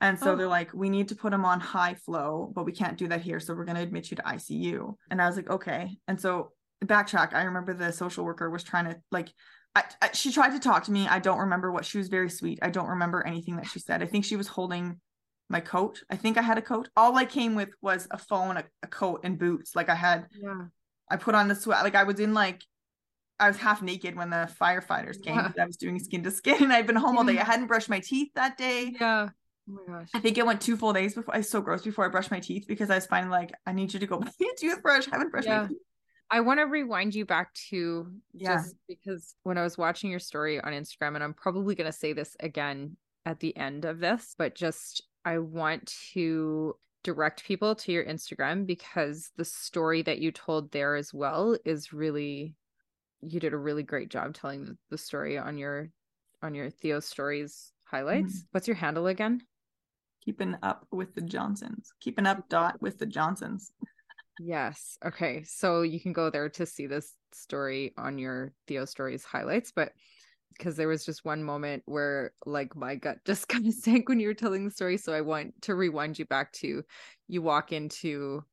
And 0.00 0.18
so 0.18 0.32
oh. 0.32 0.36
they're 0.36 0.46
like, 0.46 0.72
we 0.72 0.90
need 0.90 1.08
to 1.08 1.16
put 1.16 1.32
him 1.32 1.44
on 1.44 1.58
high 1.58 1.94
flow, 1.94 2.52
but 2.54 2.64
we 2.64 2.72
can't 2.72 2.96
do 2.96 3.08
that 3.08 3.20
here. 3.20 3.40
So 3.40 3.54
we're 3.54 3.64
going 3.64 3.76
to 3.76 3.82
admit 3.82 4.10
you 4.10 4.16
to 4.16 4.22
ICU. 4.22 4.94
And 5.10 5.20
I 5.20 5.26
was 5.26 5.36
like, 5.36 5.50
okay. 5.50 5.98
And 6.06 6.20
so 6.20 6.52
backtrack. 6.84 7.34
I 7.34 7.42
remember 7.42 7.74
the 7.74 7.92
social 7.92 8.24
worker 8.24 8.48
was 8.48 8.62
trying 8.62 8.84
to 8.86 9.00
like, 9.10 9.28
I, 9.74 9.84
I, 10.00 10.10
she 10.12 10.32
tried 10.32 10.50
to 10.50 10.60
talk 10.60 10.84
to 10.84 10.92
me. 10.92 11.08
I 11.08 11.18
don't 11.18 11.38
remember 11.38 11.72
what 11.72 11.84
she 11.84 11.98
was 11.98 12.08
very 12.08 12.30
sweet. 12.30 12.58
I 12.62 12.70
don't 12.70 12.88
remember 12.88 13.26
anything 13.26 13.56
that 13.56 13.66
she 13.66 13.80
said. 13.80 14.02
I 14.02 14.06
think 14.06 14.24
she 14.24 14.36
was 14.36 14.46
holding 14.46 15.00
my 15.48 15.60
coat. 15.60 16.02
I 16.10 16.16
think 16.16 16.38
I 16.38 16.42
had 16.42 16.58
a 16.58 16.62
coat. 16.62 16.88
All 16.96 17.16
I 17.16 17.24
came 17.24 17.54
with 17.54 17.70
was 17.80 18.06
a 18.10 18.18
phone, 18.18 18.56
a, 18.56 18.64
a 18.82 18.86
coat, 18.86 19.20
and 19.24 19.38
boots. 19.38 19.74
Like 19.74 19.88
I 19.88 19.94
had, 19.94 20.26
yeah. 20.40 20.66
I 21.10 21.16
put 21.16 21.34
on 21.34 21.48
the 21.48 21.54
sweat. 21.54 21.82
Like 21.82 21.94
I 21.94 22.04
was 22.04 22.20
in 22.20 22.34
like, 22.34 22.62
I 23.40 23.48
was 23.48 23.56
half 23.56 23.82
naked 23.82 24.16
when 24.16 24.30
the 24.30 24.50
firefighters 24.60 25.22
came. 25.22 25.36
Yeah. 25.36 25.52
I 25.60 25.64
was 25.64 25.76
doing 25.76 25.98
skin 26.00 26.24
to 26.24 26.30
skin, 26.30 26.62
and 26.62 26.72
I'd 26.72 26.86
been 26.86 26.96
home 26.96 27.16
all 27.16 27.24
day. 27.24 27.38
I 27.38 27.44
hadn't 27.52 27.66
brushed 27.66 27.88
my 27.88 28.00
teeth 28.00 28.30
that 28.34 28.58
day. 28.58 28.96
Yeah. 29.00 29.28
Oh 29.68 29.72
my 29.86 29.98
gosh. 29.98 30.08
I 30.14 30.20
think 30.20 30.38
it 30.38 30.46
went 30.46 30.60
two 30.60 30.76
full 30.76 30.92
days 30.92 31.14
before 31.14 31.34
I 31.34 31.38
was 31.38 31.50
so 31.50 31.60
gross 31.60 31.82
before 31.82 32.04
I 32.04 32.08
brushed 32.08 32.30
my 32.30 32.40
teeth 32.40 32.66
because 32.66 32.90
I 32.90 32.94
was 32.94 33.06
finding 33.06 33.30
like 33.30 33.52
I 33.66 33.72
need 33.72 33.92
you 33.92 34.00
to 34.00 34.06
go 34.06 34.18
buy 34.20 34.30
a 34.40 34.56
toothbrush. 34.58 35.08
I 35.08 35.12
haven't 35.12 35.30
brushed 35.30 35.48
yeah. 35.48 35.62
my 35.62 35.68
teeth. 35.68 35.78
I 36.30 36.40
want 36.40 36.60
to 36.60 36.64
rewind 36.64 37.14
you 37.14 37.24
back 37.24 37.54
to 37.70 38.10
yeah. 38.34 38.56
just 38.56 38.74
because 38.86 39.34
when 39.44 39.56
I 39.56 39.62
was 39.62 39.78
watching 39.78 40.10
your 40.10 40.18
story 40.18 40.60
on 40.60 40.72
Instagram, 40.72 41.14
and 41.14 41.24
I'm 41.24 41.32
probably 41.32 41.74
going 41.74 41.90
to 41.90 41.96
say 41.96 42.12
this 42.12 42.36
again 42.40 42.96
at 43.24 43.40
the 43.40 43.56
end 43.56 43.84
of 43.86 43.98
this, 43.98 44.34
but 44.36 44.54
just 44.54 45.02
I 45.24 45.38
want 45.38 45.92
to 46.12 46.76
direct 47.02 47.44
people 47.44 47.74
to 47.74 47.92
your 47.92 48.04
Instagram 48.04 48.66
because 48.66 49.30
the 49.36 49.44
story 49.44 50.02
that 50.02 50.18
you 50.18 50.30
told 50.30 50.70
there 50.70 50.96
as 50.96 51.14
well 51.14 51.56
is 51.64 51.92
really 51.92 52.54
you 53.20 53.40
did 53.40 53.52
a 53.52 53.58
really 53.58 53.82
great 53.82 54.10
job 54.10 54.34
telling 54.34 54.76
the 54.90 54.98
story 54.98 55.38
on 55.38 55.56
your 55.56 55.88
on 56.42 56.54
your 56.54 56.70
Theo 56.70 57.00
stories 57.00 57.72
highlights. 57.84 58.34
Mm-hmm. 58.34 58.46
What's 58.52 58.68
your 58.68 58.76
handle 58.76 59.06
again? 59.06 59.40
Keeping 60.24 60.56
up 60.62 60.86
with 60.90 61.14
the 61.14 61.20
Johnsons. 61.20 61.92
Keeping 62.00 62.26
up 62.26 62.48
dot 62.48 62.80
with 62.80 62.98
the 62.98 63.06
Johnsons. 63.06 63.72
Yes. 64.40 64.98
Okay. 65.04 65.42
So 65.44 65.82
you 65.82 66.00
can 66.00 66.12
go 66.12 66.30
there 66.30 66.48
to 66.50 66.66
see 66.66 66.86
this 66.86 67.14
story 67.32 67.92
on 67.96 68.18
your 68.18 68.52
Theo 68.66 68.84
stories 68.84 69.24
highlights, 69.24 69.72
but 69.72 69.92
because 70.56 70.76
there 70.76 70.88
was 70.88 71.04
just 71.04 71.24
one 71.24 71.42
moment 71.42 71.82
where 71.86 72.32
like 72.44 72.74
my 72.74 72.96
gut 72.96 73.18
just 73.24 73.48
kind 73.48 73.66
of 73.66 73.74
sank 73.74 74.08
when 74.08 74.20
you 74.20 74.28
were 74.28 74.34
telling 74.34 74.64
the 74.64 74.70
story. 74.70 74.96
So 74.96 75.12
I 75.12 75.20
want 75.20 75.60
to 75.62 75.74
rewind 75.74 76.18
you 76.18 76.26
back 76.26 76.52
to 76.54 76.82
you 77.26 77.42
walk 77.42 77.72
into 77.72 78.44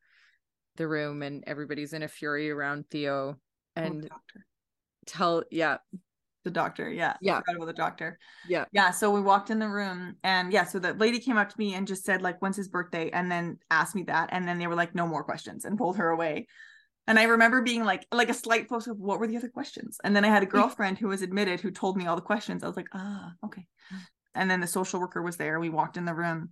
the 0.77 0.87
room 0.87 1.21
and 1.21 1.43
everybody's 1.47 1.93
in 1.93 2.03
a 2.03 2.07
fury 2.07 2.51
around 2.51 2.85
Theo 2.89 3.37
and 3.75 4.09
oh, 4.11 4.41
tell 5.05 5.43
yeah 5.51 5.77
the 6.45 6.51
doctor. 6.51 6.89
Yeah 6.89 7.17
yeah. 7.21 7.39
forgot 7.39 7.55
about 7.57 7.65
the 7.65 7.73
doctor. 7.73 8.17
Yeah. 8.47 8.65
Yeah 8.71 8.91
so 8.91 9.11
we 9.11 9.19
walked 9.19 9.49
in 9.49 9.59
the 9.59 9.67
room 9.67 10.15
and 10.23 10.53
yeah 10.53 10.63
so 10.63 10.79
the 10.79 10.93
lady 10.93 11.19
came 11.19 11.35
up 11.35 11.49
to 11.49 11.55
me 11.59 11.73
and 11.73 11.85
just 11.85 12.05
said 12.05 12.21
like 12.21 12.41
when's 12.41 12.55
his 12.55 12.69
birthday? 12.69 13.09
and 13.09 13.29
then 13.29 13.57
asked 13.69 13.95
me 13.95 14.03
that 14.03 14.29
and 14.31 14.47
then 14.47 14.57
they 14.57 14.67
were 14.67 14.75
like 14.75 14.95
no 14.95 15.05
more 15.05 15.23
questions 15.23 15.65
and 15.65 15.77
pulled 15.77 15.97
her 15.97 16.09
away. 16.09 16.47
And 17.07 17.19
i 17.19 17.23
remember 17.23 17.61
being 17.61 17.83
like 17.83 18.05
like 18.11 18.29
a 18.29 18.33
slight 18.33 18.69
focus 18.69 18.87
of 18.87 18.97
what 18.97 19.19
were 19.19 19.27
the 19.27 19.37
other 19.37 19.49
questions? 19.49 19.99
And 20.03 20.15
then 20.15 20.23
i 20.23 20.29
had 20.29 20.43
a 20.43 20.45
girlfriend 20.57 20.97
who 20.97 21.09
was 21.09 21.21
admitted 21.21 21.59
who 21.59 21.71
told 21.71 21.97
me 21.97 22.05
all 22.07 22.15
the 22.15 22.21
questions. 22.21 22.63
I 22.63 22.67
was 22.67 22.77
like 22.77 22.89
ah 22.93 23.31
okay. 23.43 23.65
And 24.33 24.49
then 24.49 24.61
the 24.61 24.67
social 24.67 24.99
worker 24.99 25.21
was 25.21 25.37
there. 25.37 25.59
We 25.59 25.69
walked 25.69 25.97
in 25.97 26.05
the 26.05 26.13
room 26.13 26.49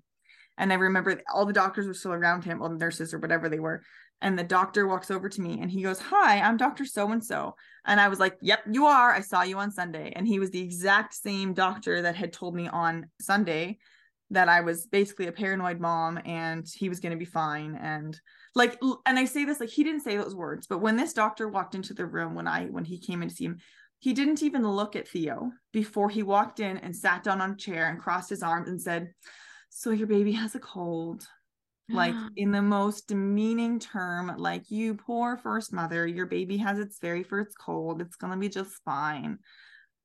and 0.57 0.71
i 0.71 0.75
remember 0.75 1.21
all 1.33 1.45
the 1.45 1.53
doctors 1.53 1.87
were 1.87 1.93
still 1.93 2.13
around 2.13 2.43
him 2.43 2.61
or 2.61 2.69
the 2.69 2.77
nurses 2.77 3.13
or 3.13 3.19
whatever 3.19 3.49
they 3.49 3.59
were 3.59 3.81
and 4.23 4.39
the 4.39 4.43
doctor 4.43 4.87
walks 4.87 5.11
over 5.11 5.27
to 5.29 5.41
me 5.41 5.59
and 5.61 5.69
he 5.69 5.83
goes, 5.83 5.99
Hi, 5.99 6.39
I'm 6.39 6.57
Dr. 6.57 6.85
So 6.85 7.11
and 7.11 7.23
so. 7.23 7.55
And 7.85 7.99
I 7.99 8.07
was 8.07 8.19
like, 8.19 8.37
Yep, 8.41 8.61
you 8.71 8.85
are. 8.85 9.11
I 9.11 9.19
saw 9.19 9.43
you 9.43 9.59
on 9.59 9.69
Sunday. 9.69 10.13
And 10.15 10.25
he 10.25 10.39
was 10.39 10.49
the 10.49 10.61
exact 10.61 11.13
same 11.13 11.53
doctor 11.53 12.01
that 12.01 12.15
had 12.15 12.33
told 12.33 12.55
me 12.55 12.67
on 12.69 13.07
Sunday 13.21 13.77
that 14.31 14.49
I 14.49 14.61
was 14.61 14.87
basically 14.87 15.27
a 15.27 15.31
paranoid 15.33 15.79
mom 15.79 16.19
and 16.25 16.65
he 16.73 16.89
was 16.89 17.01
going 17.01 17.11
to 17.11 17.17
be 17.17 17.25
fine. 17.25 17.75
And 17.75 18.19
like, 18.55 18.79
and 19.05 19.19
I 19.19 19.25
say 19.25 19.45
this 19.45 19.59
like 19.59 19.69
he 19.69 19.83
didn't 19.83 20.01
say 20.01 20.15
those 20.15 20.35
words, 20.35 20.67
but 20.67 20.79
when 20.79 20.95
this 20.95 21.13
doctor 21.13 21.47
walked 21.47 21.75
into 21.75 21.93
the 21.93 22.05
room 22.05 22.33
when 22.33 22.47
I, 22.47 22.65
when 22.65 22.85
he 22.85 22.99
came 22.99 23.21
in 23.21 23.29
to 23.29 23.35
see 23.35 23.45
him, 23.45 23.59
he 23.99 24.13
didn't 24.13 24.41
even 24.41 24.67
look 24.67 24.95
at 24.95 25.07
Theo 25.07 25.51
before 25.71 26.09
he 26.09 26.23
walked 26.23 26.59
in 26.59 26.77
and 26.77 26.95
sat 26.95 27.23
down 27.23 27.41
on 27.41 27.51
a 27.51 27.55
chair 27.57 27.89
and 27.89 27.99
crossed 27.99 28.29
his 28.29 28.43
arms 28.43 28.69
and 28.69 28.81
said, 28.81 29.13
So 29.69 29.91
your 29.91 30.07
baby 30.07 30.31
has 30.33 30.55
a 30.55 30.59
cold 30.59 31.27
like 31.89 32.15
in 32.37 32.51
the 32.51 32.61
most 32.61 33.07
demeaning 33.07 33.79
term 33.79 34.33
like 34.37 34.69
you 34.69 34.95
poor 34.95 35.37
first 35.37 35.73
mother 35.73 36.07
your 36.07 36.25
baby 36.25 36.57
has 36.57 36.79
its 36.79 36.99
very 36.99 37.23
first 37.23 37.57
cold 37.57 38.01
it's 38.01 38.15
gonna 38.15 38.37
be 38.37 38.49
just 38.49 38.73
fine. 38.83 39.39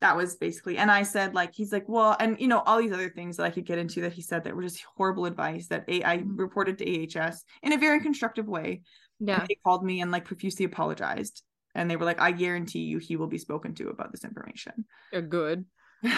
That 0.01 0.17
was 0.17 0.37
basically 0.37 0.79
and 0.79 0.93
i 0.93 1.03
said 1.03 1.35
like 1.35 1.53
he's 1.53 1.73
like 1.73 1.89
well 1.89 2.17
and 2.21 2.39
you 2.41 2.47
know 2.47 2.61
all 2.61 2.79
these 2.79 2.93
other 2.93 3.11
things 3.11 3.37
that 3.37 3.43
i 3.43 3.51
could 3.51 3.67
get 3.67 3.79
into 3.79 4.03
that 4.03 4.13
he 4.13 4.23
said 4.23 4.45
that 4.45 4.55
were 4.55 4.63
just 4.63 4.85
horrible 4.97 5.27
advice 5.27 5.67
that 5.69 5.85
a- 5.89 6.05
i 6.05 6.19
mm-hmm. 6.19 6.37
reported 6.37 6.79
to 6.79 6.85
ahs 6.85 7.43
in 7.65 7.73
a 7.73 7.79
very 7.79 7.99
constructive 7.99 8.47
way 8.47 8.83
yeah. 9.19 9.45
they 9.49 9.57
called 9.65 9.85
me 9.85 10.01
and 10.01 10.13
like 10.13 10.25
profusely 10.25 10.65
apologized 10.65 11.43
and 11.75 11.91
they 11.91 11.97
were 11.97 12.05
like 12.05 12.21
i 12.21 12.31
guarantee 12.31 12.83
you 12.85 12.99
he 12.99 13.17
will 13.17 13.27
be 13.27 13.39
spoken 13.39 13.75
to 13.75 13.89
about 13.89 14.13
this 14.13 14.23
information. 14.23 14.85
You're 15.13 15.23
good. 15.23 15.65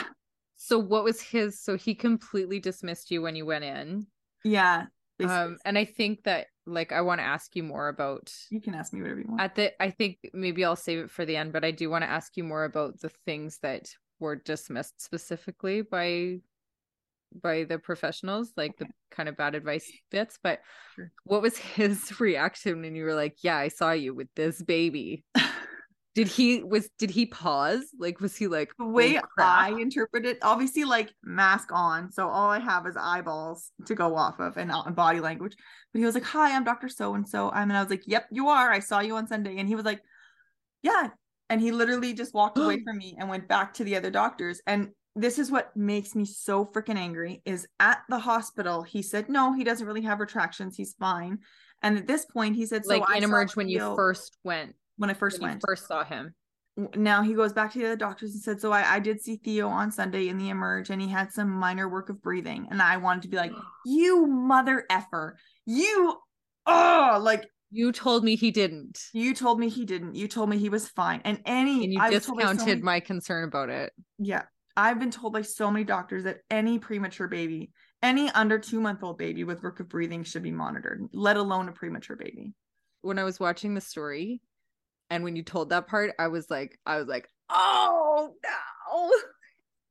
So 0.62 0.78
what 0.78 1.04
was 1.04 1.22
his 1.22 1.58
so 1.58 1.78
he 1.78 1.94
completely 1.94 2.60
dismissed 2.60 3.10
you 3.10 3.22
when 3.22 3.34
you 3.34 3.46
went 3.46 3.64
in? 3.64 4.06
Yeah 4.44 4.88
um 5.24 5.58
and 5.64 5.76
i 5.76 5.84
think 5.84 6.22
that 6.24 6.46
like 6.66 6.92
i 6.92 7.00
want 7.00 7.20
to 7.20 7.24
ask 7.24 7.56
you 7.56 7.62
more 7.62 7.88
about 7.88 8.32
you 8.50 8.60
can 8.60 8.74
ask 8.74 8.92
me 8.92 9.00
whatever 9.00 9.20
you 9.20 9.26
want 9.28 9.40
at 9.40 9.54
the 9.54 9.82
i 9.82 9.90
think 9.90 10.18
maybe 10.32 10.64
i'll 10.64 10.76
save 10.76 10.98
it 10.98 11.10
for 11.10 11.24
the 11.24 11.36
end 11.36 11.52
but 11.52 11.64
i 11.64 11.70
do 11.70 11.90
want 11.90 12.02
to 12.02 12.10
ask 12.10 12.36
you 12.36 12.44
more 12.44 12.64
about 12.64 12.98
the 13.00 13.10
things 13.26 13.58
that 13.62 13.88
were 14.18 14.36
dismissed 14.36 15.00
specifically 15.02 15.82
by 15.82 16.36
by 17.42 17.64
the 17.64 17.78
professionals 17.78 18.52
like 18.56 18.72
okay. 18.72 18.86
the 18.86 19.14
kind 19.14 19.28
of 19.28 19.36
bad 19.36 19.54
advice 19.54 19.90
bits 20.10 20.38
but 20.42 20.60
sure. 20.94 21.12
what 21.24 21.42
was 21.42 21.56
his 21.76 22.20
reaction 22.20 22.82
when 22.82 22.94
you 22.94 23.04
were 23.04 23.14
like 23.14 23.36
yeah 23.42 23.56
i 23.56 23.68
saw 23.68 23.92
you 23.92 24.14
with 24.14 24.28
this 24.36 24.62
baby 24.62 25.24
did 26.14 26.26
he 26.26 26.62
was 26.62 26.88
did 26.98 27.10
he 27.10 27.26
pause? 27.26 27.84
Like 27.98 28.20
was 28.20 28.36
he 28.36 28.48
like 28.48 28.72
the 28.78 28.84
way 28.84 29.18
oh, 29.18 29.22
i 29.38 29.70
interpret 29.80 30.26
it 30.26 30.38
obviously 30.42 30.84
like 30.84 31.12
mask 31.22 31.68
on 31.72 32.10
so 32.10 32.28
all 32.28 32.50
i 32.50 32.58
have 32.58 32.86
is 32.86 32.96
eyeballs 32.96 33.70
to 33.86 33.94
go 33.94 34.16
off 34.16 34.40
of 34.40 34.56
and 34.56 34.72
uh, 34.72 34.82
body 34.90 35.20
language. 35.20 35.54
But 35.92 36.00
he 36.00 36.04
was 36.04 36.14
like 36.14 36.24
hi 36.24 36.54
i'm 36.54 36.64
dr 36.64 36.88
so 36.88 37.14
and 37.14 37.28
so 37.28 37.50
i'm 37.50 37.70
and 37.70 37.76
i 37.76 37.82
was 37.82 37.90
like 37.90 38.02
yep 38.06 38.26
you 38.30 38.48
are 38.48 38.70
i 38.70 38.80
saw 38.80 39.00
you 39.00 39.16
on 39.16 39.26
sunday 39.26 39.58
and 39.58 39.68
he 39.68 39.74
was 39.74 39.84
like 39.84 40.00
yeah 40.82 41.08
and 41.48 41.60
he 41.60 41.72
literally 41.72 42.12
just 42.12 42.34
walked 42.34 42.58
away 42.58 42.80
from 42.84 42.98
me 42.98 43.16
and 43.18 43.28
went 43.28 43.48
back 43.48 43.74
to 43.74 43.84
the 43.84 43.96
other 43.96 44.10
doctors 44.10 44.60
and 44.66 44.88
this 45.16 45.38
is 45.38 45.50
what 45.50 45.76
makes 45.76 46.14
me 46.14 46.24
so 46.24 46.64
freaking 46.64 46.96
angry 46.96 47.42
is 47.44 47.66
at 47.80 48.02
the 48.08 48.18
hospital 48.18 48.82
he 48.82 49.02
said 49.02 49.28
no 49.28 49.52
he 49.52 49.64
doesn't 49.64 49.86
really 49.86 50.02
have 50.02 50.20
retractions 50.20 50.76
he's 50.76 50.94
fine 50.94 51.38
and 51.82 51.98
at 51.98 52.06
this 52.06 52.24
point 52.26 52.56
he 52.56 52.66
said 52.66 52.82
like 52.86 53.06
so 53.06 53.14
in 53.14 53.24
emerge 53.24 53.56
when 53.56 53.68
you 53.68 53.80
first 53.96 54.36
went 54.44 54.74
when 55.00 55.08
I 55.08 55.14
first 55.14 55.40
when 55.40 55.52
went. 55.52 55.62
first 55.66 55.88
saw 55.88 56.04
him. 56.04 56.34
Now 56.94 57.22
he 57.22 57.32
goes 57.34 57.54
back 57.54 57.72
to 57.72 57.78
the 57.78 57.86
other 57.86 57.96
doctors 57.96 58.32
and 58.34 58.42
said, 58.42 58.60
So 58.60 58.70
I, 58.70 58.96
I 58.96 58.98
did 59.00 59.20
see 59.20 59.36
Theo 59.36 59.68
on 59.68 59.90
Sunday 59.90 60.28
in 60.28 60.36
the 60.36 60.50
emerge 60.50 60.90
and 60.90 61.00
he 61.00 61.08
had 61.08 61.32
some 61.32 61.50
minor 61.50 61.88
work 61.88 62.10
of 62.10 62.22
breathing. 62.22 62.68
And 62.70 62.82
I 62.82 62.98
wanted 62.98 63.22
to 63.22 63.28
be 63.28 63.38
like, 63.38 63.52
You 63.86 64.26
mother 64.26 64.84
effer. 64.90 65.36
You 65.64 66.16
oh 66.66 67.18
like 67.22 67.46
you 67.70 67.92
told 67.92 68.24
me 68.24 68.36
he 68.36 68.50
didn't. 68.50 68.98
You 69.14 69.34
told 69.34 69.58
me 69.58 69.68
he 69.68 69.86
didn't. 69.86 70.16
You 70.16 70.28
told 70.28 70.50
me 70.50 70.58
he 70.58 70.68
was 70.68 70.88
fine. 70.88 71.22
And 71.24 71.40
any 71.46 71.84
and 71.84 71.92
you 71.92 72.00
I 72.00 72.10
discounted 72.10 72.60
so 72.60 72.66
many, 72.66 72.82
my 72.82 73.00
concern 73.00 73.44
about 73.44 73.70
it. 73.70 73.92
Yeah. 74.18 74.42
I've 74.76 74.98
been 74.98 75.10
told 75.10 75.32
by 75.32 75.42
so 75.42 75.70
many 75.70 75.84
doctors 75.84 76.24
that 76.24 76.38
any 76.50 76.78
premature 76.78 77.28
baby, 77.28 77.70
any 78.02 78.28
under 78.30 78.58
two 78.58 78.80
month 78.80 79.02
old 79.02 79.18
baby 79.18 79.44
with 79.44 79.62
work 79.62 79.80
of 79.80 79.88
breathing 79.88 80.24
should 80.24 80.42
be 80.42 80.50
monitored, 80.50 81.02
let 81.12 81.36
alone 81.36 81.68
a 81.68 81.72
premature 81.72 82.16
baby. 82.16 82.52
When 83.00 83.18
I 83.18 83.24
was 83.24 83.40
watching 83.40 83.74
the 83.74 83.80
story, 83.80 84.40
and 85.10 85.24
when 85.24 85.36
you 85.36 85.42
told 85.42 85.70
that 85.70 85.88
part, 85.88 86.12
I 86.18 86.28
was 86.28 86.48
like, 86.50 86.78
I 86.86 86.96
was 86.98 87.08
like, 87.08 87.28
oh 87.48 88.34
no. 88.42 89.10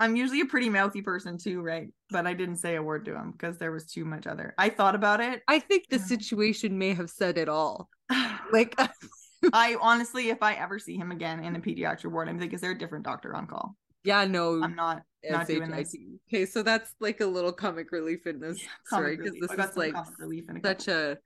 I'm 0.01 0.15
usually 0.15 0.39
a 0.39 0.45
pretty 0.45 0.69
mouthy 0.69 1.01
person 1.01 1.37
too, 1.37 1.61
right? 1.61 1.89
But 2.09 2.25
I 2.25 2.33
didn't 2.33 2.55
say 2.55 2.75
a 2.75 2.81
word 2.81 3.03
to 3.05 3.15
him 3.15 3.31
because 3.31 3.57
there 3.57 3.71
was 3.71 3.85
too 3.85 4.05
much 4.05 4.27
other. 4.27 4.55
I 4.57 4.69
thought 4.69 4.95
about 4.95 5.19
it. 5.19 5.41
I 5.47 5.59
think 5.59 5.89
the 5.89 5.99
situation 5.99 6.77
may 6.77 6.93
have 6.93 7.09
said 7.09 7.37
it 7.37 7.49
all. 7.49 7.89
like 8.53 8.79
I 9.53 9.75
honestly, 9.81 10.29
if 10.29 10.41
I 10.41 10.53
ever 10.53 10.79
see 10.79 10.95
him 10.95 11.11
again 11.11 11.43
in 11.43 11.55
a 11.55 11.59
pediatric 11.59 12.11
ward, 12.11 12.29
I'm 12.29 12.39
like, 12.39 12.53
is 12.53 12.61
there 12.61 12.71
a 12.71 12.77
different 12.77 13.05
doctor 13.05 13.35
on 13.35 13.47
call? 13.47 13.75
Yeah, 14.03 14.23
no, 14.25 14.63
I'm 14.63 14.75
not 14.75 15.03
not 15.29 15.47
doing 15.47 15.69
this. 15.69 15.93
Okay, 16.29 16.45
so 16.45 16.63
that's 16.63 16.93
like 17.01 17.19
a 17.19 17.25
little 17.25 17.51
comic 17.51 17.91
relief 17.91 18.25
in 18.25 18.39
this 18.39 18.61
yeah, 18.61 18.69
story 18.85 19.17
because 19.17 19.33
this 19.33 19.51
is 19.51 19.77
like 19.77 19.93
such 20.63 20.87
a 20.87 21.17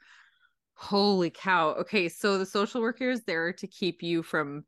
Holy 0.75 1.29
cow. 1.29 1.69
Okay, 1.75 2.09
so 2.09 2.37
the 2.37 2.45
social 2.45 2.81
worker 2.81 3.09
is 3.09 3.23
there 3.23 3.53
to 3.53 3.67
keep 3.67 4.01
you 4.03 4.23
from 4.23 4.65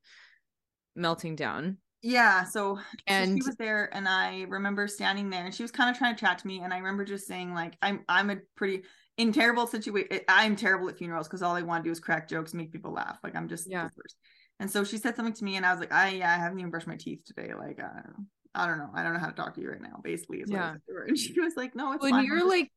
melting 0.95 1.35
down. 1.35 1.77
Yeah, 2.01 2.43
so, 2.43 2.79
And- 3.07 3.31
so 3.31 3.35
she 3.37 3.47
was 3.49 3.55
there 3.57 3.89
and 3.93 4.07
I 4.07 4.43
remember 4.47 4.87
standing 4.87 5.29
there 5.31 5.43
and 5.45 5.53
she 5.53 5.63
was 5.63 5.71
kind 5.71 5.89
of 5.89 5.97
trying 5.97 6.15
to 6.15 6.19
chat 6.19 6.37
to 6.39 6.47
me 6.47 6.59
and 6.59 6.71
I 6.71 6.77
remember 6.77 7.03
just 7.03 7.25
saying 7.25 7.53
like 7.55 7.75
I'm 7.81 8.03
I'm 8.07 8.29
a 8.29 8.37
pretty 8.55 8.83
in 9.17 9.31
terrible 9.33 9.65
situation 9.65 10.19
I'm 10.27 10.55
terrible 10.55 10.87
at 10.89 10.97
funerals 10.99 11.27
because 11.27 11.41
all 11.41 11.55
I 11.55 11.63
want 11.63 11.83
to 11.83 11.87
do 11.87 11.91
is 11.91 11.99
crack 11.99 12.29
jokes, 12.29 12.53
make 12.53 12.71
people 12.71 12.91
laugh. 12.93 13.17
Like 13.23 13.35
I'm 13.35 13.47
just 13.47 13.67
Yeah. 13.69 13.85
the 13.85 13.91
worst. 13.97 14.17
And 14.59 14.69
so 14.69 14.83
she 14.83 14.97
said 14.97 15.15
something 15.15 15.33
to 15.33 15.43
me 15.43 15.55
and 15.55 15.65
I 15.65 15.71
was 15.71 15.79
like, 15.79 15.91
I 15.91 16.09
yeah, 16.11 16.29
I 16.31 16.35
haven't 16.35 16.59
even 16.59 16.69
brushed 16.69 16.85
my 16.87 16.95
teeth 16.97 17.21
today. 17.25 17.53
Like 17.57 17.79
uh, 17.81 18.11
I 18.53 18.67
don't 18.67 18.77
know. 18.77 18.89
I 18.93 19.01
don't 19.01 19.13
know 19.13 19.19
how 19.19 19.27
to 19.29 19.35
talk 19.35 19.55
to 19.55 19.61
you 19.61 19.71
right 19.71 19.81
now, 19.81 19.99
basically. 20.03 20.41
Is 20.41 20.51
what 20.51 20.59
I 20.61 20.63
Yeah. 20.63 20.71
said 20.73 20.81
to 20.87 20.93
her. 20.93 21.03
And 21.05 21.17
she 21.17 21.39
was 21.41 21.55
like, 21.57 21.75
No, 21.75 21.93
it's 21.93 22.03
when 22.03 22.11
fine. 22.11 22.25
You're 22.25 22.37
just- 22.37 22.49
like 22.49 22.71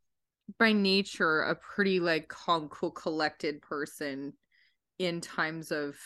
by 0.58 0.72
nature 0.72 1.42
a 1.42 1.54
pretty 1.54 2.00
like 2.00 2.28
calm, 2.28 2.68
cool, 2.68 2.90
collected 2.90 3.60
person 3.62 4.34
in 4.98 5.20
times 5.20 5.72
of 5.72 5.98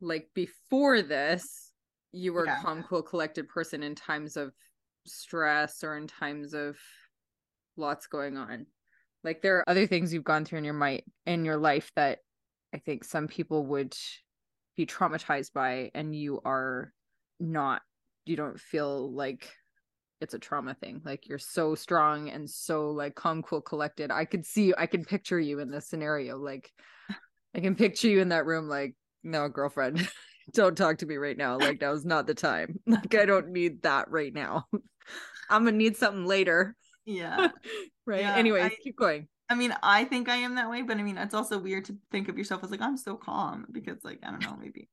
like 0.00 0.30
before 0.34 1.02
this, 1.02 1.72
you 2.12 2.32
were 2.32 2.46
Yeah. 2.46 2.62
calm, 2.62 2.82
cool, 2.82 3.02
collected 3.02 3.48
person 3.48 3.82
in 3.82 3.94
times 3.94 4.36
of 4.36 4.54
stress 5.06 5.82
or 5.84 5.96
in 5.96 6.06
times 6.06 6.54
of 6.54 6.78
lots 7.76 8.06
going 8.06 8.36
on. 8.36 8.66
Like 9.24 9.42
there 9.42 9.58
are 9.58 9.68
other 9.68 9.86
things 9.86 10.12
you've 10.12 10.24
gone 10.24 10.44
through 10.44 10.58
in 10.58 10.64
your 10.64 10.74
might 10.74 11.04
in 11.26 11.44
your 11.44 11.56
life 11.56 11.92
that 11.96 12.20
I 12.74 12.78
think 12.78 13.04
some 13.04 13.28
people 13.28 13.66
would 13.66 13.94
be 14.76 14.86
traumatized 14.86 15.52
by 15.52 15.90
and 15.94 16.14
you 16.14 16.40
are 16.44 16.92
not 17.38 17.82
you 18.26 18.36
don't 18.36 18.58
feel 18.58 19.12
like 19.12 19.52
it's 20.22 20.34
a 20.34 20.38
trauma 20.38 20.72
thing 20.74 21.02
like 21.04 21.28
you're 21.28 21.38
so 21.38 21.74
strong 21.74 22.30
and 22.30 22.48
so 22.48 22.90
like 22.90 23.14
calm 23.14 23.42
cool 23.42 23.60
collected. 23.60 24.10
I 24.10 24.24
could 24.24 24.46
see 24.46 24.72
i 24.78 24.86
can 24.86 25.04
picture 25.04 25.40
you 25.40 25.58
in 25.58 25.70
this 25.70 25.88
scenario 25.88 26.38
like 26.38 26.70
i 27.54 27.60
can 27.60 27.74
picture 27.74 28.08
you 28.08 28.20
in 28.20 28.28
that 28.30 28.46
room 28.46 28.68
like 28.68 28.94
no 29.24 29.48
girlfriend 29.48 30.08
don't 30.54 30.76
talk 30.76 30.98
to 30.98 31.06
me 31.06 31.16
right 31.16 31.36
now 31.36 31.58
like 31.58 31.80
that 31.80 31.90
was 31.90 32.04
not 32.04 32.26
the 32.26 32.34
time 32.34 32.78
like 32.86 33.14
i 33.14 33.24
don't 33.24 33.48
need 33.48 33.82
that 33.82 34.10
right 34.10 34.32
now. 34.32 34.66
I'm 35.50 35.64
gonna 35.64 35.76
need 35.76 35.96
something 35.96 36.24
later. 36.24 36.76
Yeah. 37.04 37.48
right? 38.06 38.20
Yeah, 38.20 38.36
anyways 38.36 38.64
I- 38.64 38.76
keep 38.82 38.96
going. 38.96 39.28
I 39.50 39.54
mean, 39.54 39.74
I 39.82 40.04
think 40.04 40.30
I 40.30 40.36
am 40.36 40.54
that 40.54 40.70
way, 40.70 40.80
but 40.80 40.96
I 40.96 41.02
mean, 41.02 41.18
it's 41.18 41.34
also 41.34 41.58
weird 41.58 41.84
to 41.86 41.96
think 42.10 42.30
of 42.30 42.38
yourself 42.38 42.64
as 42.64 42.70
like 42.70 42.80
I'm 42.80 42.96
so 42.96 43.16
calm 43.16 43.66
because, 43.70 43.98
like, 44.02 44.20
I 44.22 44.30
don't 44.30 44.40
know, 44.42 44.56
maybe, 44.58 44.88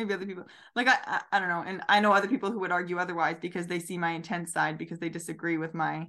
maybe 0.00 0.14
other 0.14 0.26
people, 0.26 0.44
like, 0.74 0.88
I, 0.88 0.98
I, 1.04 1.20
I 1.32 1.38
don't 1.38 1.48
know, 1.48 1.62
and 1.66 1.82
I 1.88 2.00
know 2.00 2.12
other 2.12 2.28
people 2.28 2.50
who 2.50 2.60
would 2.60 2.72
argue 2.72 2.98
otherwise 2.98 3.36
because 3.40 3.66
they 3.66 3.78
see 3.78 3.98
my 3.98 4.10
intense 4.12 4.52
side 4.52 4.78
because 4.78 4.98
they 4.98 5.08
disagree 5.08 5.58
with 5.58 5.74
my 5.74 6.08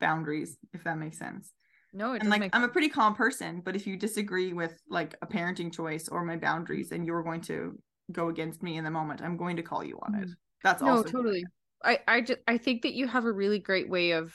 boundaries, 0.00 0.58
if 0.72 0.84
that 0.84 0.98
makes 0.98 1.18
sense. 1.18 1.52
no 1.92 2.12
it 2.14 2.22
And 2.22 2.30
like, 2.30 2.40
make 2.40 2.52
I'm 2.52 2.64
a 2.64 2.68
pretty 2.68 2.88
calm 2.88 3.14
person, 3.14 3.60
but 3.60 3.76
if 3.76 3.86
you 3.86 3.96
disagree 3.96 4.52
with 4.52 4.80
like 4.88 5.16
a 5.22 5.26
parenting 5.26 5.72
choice 5.72 6.08
or 6.08 6.24
my 6.24 6.36
boundaries, 6.36 6.92
and 6.92 7.06
you're 7.06 7.22
going 7.22 7.40
to 7.42 7.78
go 8.12 8.28
against 8.28 8.62
me 8.62 8.76
in 8.76 8.84
the 8.84 8.90
moment, 8.90 9.22
I'm 9.22 9.36
going 9.36 9.56
to 9.56 9.62
call 9.62 9.84
you 9.84 9.98
on 10.02 10.14
it. 10.16 10.28
That's 10.62 10.82
Mm-hmm. 10.82 10.86
no 10.86 11.02
also 11.02 11.04
totally 11.04 11.50
i 11.84 11.98
i 12.08 12.20
just 12.20 12.40
i 12.48 12.58
think 12.58 12.82
that 12.82 12.94
you 12.94 13.06
have 13.06 13.24
a 13.24 13.32
really 13.32 13.58
great 13.58 13.88
way 13.88 14.12
of 14.12 14.34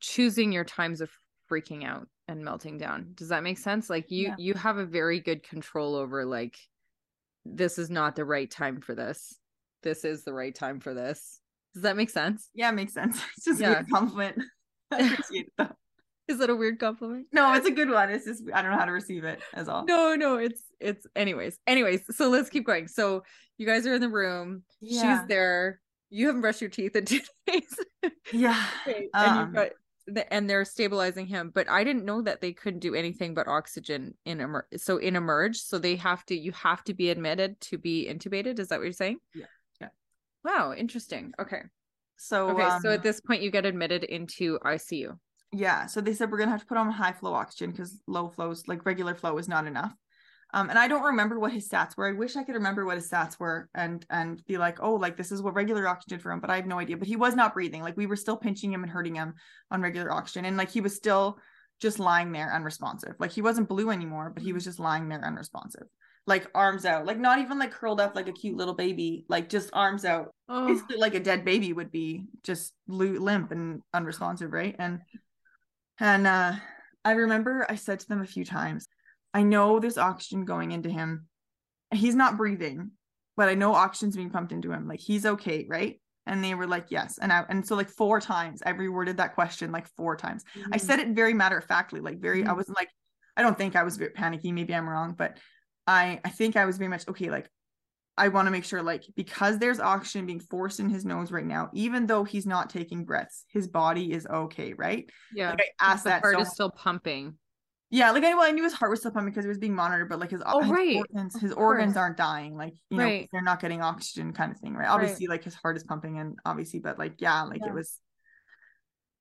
choosing 0.00 0.52
your 0.52 0.64
times 0.64 1.00
of 1.00 1.10
freaking 1.50 1.84
out 1.84 2.08
and 2.28 2.44
melting 2.44 2.78
down 2.78 3.12
does 3.14 3.28
that 3.28 3.42
make 3.42 3.58
sense 3.58 3.88
like 3.88 4.10
you 4.10 4.26
Yeah. 4.26 4.36
you 4.36 4.54
have 4.54 4.76
a 4.76 4.84
very 4.86 5.20
good 5.20 5.42
control 5.42 5.94
over 5.94 6.24
like 6.24 6.58
this 7.56 7.78
is 7.78 7.90
not 7.90 8.16
the 8.16 8.24
right 8.24 8.50
time 8.50 8.80
for 8.80 8.94
this 8.94 9.34
this 9.82 10.04
is 10.04 10.24
the 10.24 10.32
right 10.32 10.54
time 10.54 10.80
for 10.80 10.94
this 10.94 11.40
does 11.74 11.82
that 11.84 11.96
make 11.96 12.10
sense 12.10 12.50
Yeah, 12.54 12.68
it 12.70 12.72
makes 12.74 12.92
sense. 12.94 13.20
It's 13.36 13.44
just 13.44 13.60
a 13.60 13.64
weird 13.68 13.88
compliment. 13.90 14.42
I 14.90 14.98
appreciate 15.00 15.46
it 15.46 15.52
though. 15.58 15.68
is 16.28 16.38
that 16.38 16.50
a 16.50 16.56
weird 16.56 16.78
compliment 16.78 17.26
No, 17.32 17.54
it's 17.54 17.66
a 17.66 17.70
good 17.70 17.88
one. 17.90 18.10
It's 18.10 18.24
just 18.26 18.42
I 18.52 18.62
don't 18.62 18.70
know 18.72 18.78
how 18.78 18.84
to 18.86 18.92
receive 18.92 19.24
it 19.24 19.40
as 19.54 19.68
all. 19.68 19.84
no 19.84 20.14
no 20.14 20.36
it's 20.36 20.62
it's 20.80 21.06
anyways 21.16 21.58
anyways 21.66 22.02
so 22.16 22.28
let's 22.28 22.48
keep 22.50 22.66
going 22.66 22.88
so 22.88 23.22
you 23.58 23.66
guys 23.66 23.86
are 23.86 23.94
in 23.94 24.00
the 24.00 24.08
room 24.08 24.62
Yeah. 24.80 25.20
she's 25.20 25.28
there 25.28 25.80
you 26.10 26.26
haven't 26.26 26.40
brushed 26.40 26.60
your 26.62 26.70
teeth 26.70 26.96
in 26.96 27.04
two 27.04 27.20
days 27.46 27.78
Yeah. 28.32 28.62
and 28.86 29.06
Um, 29.14 29.38
you've 29.40 29.54
got 29.54 29.68
the, 29.70 29.74
and 30.30 30.48
they're 30.48 30.64
stabilizing 30.64 31.26
him 31.26 31.50
but 31.54 31.68
i 31.68 31.84
didn't 31.84 32.04
know 32.04 32.22
that 32.22 32.40
they 32.40 32.52
couldn't 32.52 32.80
do 32.80 32.94
anything 32.94 33.34
but 33.34 33.48
oxygen 33.48 34.14
in 34.24 34.40
emer- 34.40 34.66
so 34.76 34.96
in 34.98 35.16
emerge 35.16 35.56
so 35.56 35.78
they 35.78 35.96
have 35.96 36.24
to 36.24 36.36
you 36.36 36.52
have 36.52 36.82
to 36.84 36.94
be 36.94 37.10
admitted 37.10 37.60
to 37.60 37.78
be 37.78 38.08
intubated 38.10 38.58
is 38.58 38.68
that 38.68 38.78
what 38.78 38.84
you're 38.84 38.92
saying 38.92 39.18
Yeah, 39.34 39.46
yeah. 39.80 39.88
wow 40.44 40.72
interesting 40.72 41.32
okay 41.40 41.62
So 42.16 42.50
okay 42.50 42.68
so 42.82 42.88
um, 42.88 42.94
at 42.94 43.02
this 43.02 43.20
point 43.20 43.42
you 43.42 43.50
get 43.50 43.66
admitted 43.66 44.04
into 44.04 44.58
icu 44.60 45.16
yeah, 45.50 45.86
so 45.86 46.02
they 46.02 46.12
said 46.12 46.30
we're 46.30 46.36
gonna 46.38 46.50
have 46.50 46.60
to 46.60 46.66
put 46.66 46.76
on 46.76 46.90
high 46.90 47.12
flow 47.12 47.32
oxygen 47.32 47.70
because 47.70 47.98
low 48.06 48.28
flows, 48.28 48.68
like 48.68 48.84
regular 48.84 49.14
flow, 49.14 49.38
is 49.38 49.48
not 49.48 49.66
enough. 49.66 49.94
Um, 50.54 50.70
and 50.70 50.78
I 50.78 50.88
don't 50.88 51.04
remember 51.04 51.38
what 51.38 51.52
his 51.52 51.68
stats 51.68 51.96
were. 51.96 52.08
I 52.08 52.12
wish 52.12 52.36
I 52.36 52.42
could 52.42 52.54
remember 52.54 52.86
what 52.86 52.96
his 52.96 53.10
stats 53.10 53.38
were 53.38 53.68
and 53.74 54.04
and 54.08 54.44
be 54.46 54.56
like, 54.56 54.78
oh, 54.80 54.94
like 54.94 55.16
this 55.16 55.30
is 55.30 55.42
what 55.42 55.54
regular 55.54 55.86
oxygen 55.86 56.16
did 56.16 56.22
for 56.22 56.32
him, 56.32 56.40
but 56.40 56.50
I 56.50 56.56
have 56.56 56.66
no 56.66 56.78
idea. 56.78 56.96
But 56.96 57.08
he 57.08 57.16
was 57.16 57.34
not 57.34 57.54
breathing. 57.54 57.82
Like 57.82 57.96
we 57.96 58.06
were 58.06 58.16
still 58.16 58.36
pinching 58.36 58.72
him 58.72 58.82
and 58.82 58.90
hurting 58.90 59.14
him 59.14 59.34
on 59.70 59.82
regular 59.82 60.10
oxygen, 60.10 60.44
and 60.46 60.56
like 60.56 60.70
he 60.70 60.80
was 60.80 60.96
still 60.96 61.38
just 61.80 61.98
lying 61.98 62.32
there 62.32 62.52
unresponsive. 62.52 63.14
Like 63.18 63.30
he 63.30 63.42
wasn't 63.42 63.68
blue 63.68 63.90
anymore, 63.90 64.30
but 64.34 64.42
he 64.42 64.52
was 64.52 64.64
just 64.64 64.80
lying 64.80 65.08
there 65.08 65.24
unresponsive. 65.24 65.86
Like 66.26 66.50
arms 66.54 66.84
out, 66.84 67.06
like 67.06 67.18
not 67.18 67.38
even 67.38 67.58
like 67.58 67.70
curled 67.70 68.00
up 68.00 68.14
like 68.16 68.28
a 68.28 68.32
cute 68.32 68.56
little 68.56 68.74
baby, 68.74 69.26
like 69.28 69.48
just 69.48 69.70
arms 69.72 70.04
out 70.04 70.34
oh 70.48 70.66
basically 70.66 70.96
like 70.96 71.14
a 71.14 71.20
dead 71.20 71.44
baby 71.44 71.72
would 71.72 71.90
be 71.90 72.26
just 72.42 72.72
limp 72.86 73.52
and 73.52 73.82
unresponsive 73.92 74.52
right 74.52 74.74
and 74.78 75.00
and 76.00 76.26
uh 76.26 76.54
i 77.04 77.12
remember 77.12 77.66
i 77.68 77.74
said 77.74 78.00
to 78.00 78.08
them 78.08 78.22
a 78.22 78.26
few 78.26 78.44
times 78.44 78.88
i 79.34 79.42
know 79.42 79.78
there's 79.78 79.98
oxygen 79.98 80.44
going 80.44 80.72
into 80.72 80.88
him. 80.90 81.26
He's 81.92 82.14
not 82.14 82.36
breathing 82.36 82.92
but 83.36 83.48
i 83.48 83.54
know 83.54 83.72
oxygen's 83.74 84.16
being 84.16 84.30
pumped 84.30 84.52
into 84.52 84.72
him. 84.72 84.88
Like 84.88 85.00
he's 85.00 85.24
okay 85.24 85.66
right? 85.68 86.00
And 86.26 86.42
they 86.44 86.54
were 86.54 86.66
like 86.66 86.86
yes. 86.90 87.18
And 87.18 87.32
i 87.32 87.44
and 87.48 87.66
so 87.66 87.76
like 87.76 87.88
four 87.88 88.20
times 88.20 88.62
i 88.66 88.72
reworded 88.72 89.16
that 89.18 89.34
question 89.34 89.70
like 89.72 89.86
four 89.96 90.16
times. 90.16 90.44
I 90.72 90.76
Mm. 90.76 90.80
said 90.80 90.98
it 90.98 91.08
very 91.14 91.34
matter 91.34 91.58
of 91.58 91.64
factly 91.64 92.00
like 92.00 92.18
very 92.20 92.44
i 92.44 92.48
Mhm. 92.48 92.56
wasn't 92.56 92.76
like 92.78 92.90
i 93.36 93.42
don't 93.42 93.56
think 93.56 93.76
i 93.76 93.84
was 93.84 93.96
very 93.96 94.10
panicky 94.10 94.50
maybe 94.52 94.74
i'm 94.74 94.88
wrong 94.88 95.14
but 95.16 95.38
i 95.86 96.20
i 96.24 96.28
think 96.28 96.56
i 96.56 96.64
was 96.66 96.76
very 96.76 96.88
much 96.88 97.06
okay 97.08 97.30
like 97.30 97.48
i 98.16 98.26
want 98.28 98.46
to 98.46 98.50
make 98.50 98.64
sure 98.64 98.82
like 98.82 99.04
because 99.14 99.58
there's 99.58 99.78
oxygen 99.78 100.26
being 100.26 100.40
forced 100.40 100.80
in 100.80 100.90
his 100.90 101.04
nose 101.04 101.30
right 101.30 101.46
now 101.46 101.70
even 101.72 102.06
though 102.06 102.24
he's 102.24 102.44
not 102.46 102.68
taking 102.68 103.04
breaths 103.04 103.44
his 103.48 103.68
body 103.68 104.12
is 104.12 104.26
okay 104.26 104.72
right? 104.74 105.08
Yeah. 105.32 105.50
Like 105.50 105.60
i 105.80 105.92
asked 105.92 106.02
the 106.04 106.10
that 106.10 106.22
heart 106.22 106.34
so 106.34 106.40
is 106.40 106.50
still 106.50 106.70
pumping 106.72 107.38
yeah 107.90 108.10
like 108.10 108.22
I, 108.24 108.34
well, 108.34 108.44
I 108.46 108.50
knew 108.50 108.64
his 108.64 108.72
heart 108.74 108.90
was 108.90 109.00
still 109.00 109.10
pumping 109.12 109.32
because 109.32 109.44
he 109.44 109.48
was 109.48 109.58
being 109.58 109.74
monitored 109.74 110.08
but 110.08 110.18
like 110.20 110.30
his, 110.30 110.42
Oh, 110.44 110.60
his 110.60 110.70
right. 110.70 110.96
organs 110.96 111.40
his 111.40 111.52
organs 111.52 111.96
aren't 111.96 112.16
dying 112.16 112.56
like 112.56 112.74
you 112.90 112.98
know 112.98 113.04
Right. 113.04 113.28
they're 113.32 113.42
not 113.42 113.60
getting 113.60 113.82
oxygen 113.82 114.32
kind 114.32 114.52
of 114.52 114.58
thing 114.58 114.74
right 114.74 114.88
obviously 114.88 115.26
like 115.26 115.44
his 115.44 115.54
heart 115.54 115.76
is 115.76 115.84
pumping 115.84 116.18
and 116.18 116.38
obviously 116.44 116.80
but 116.80 116.98
like 116.98 117.14
yeah 117.18 117.42
like 117.42 117.60
Yeah. 117.62 117.70
it 117.70 117.74
was 117.74 117.98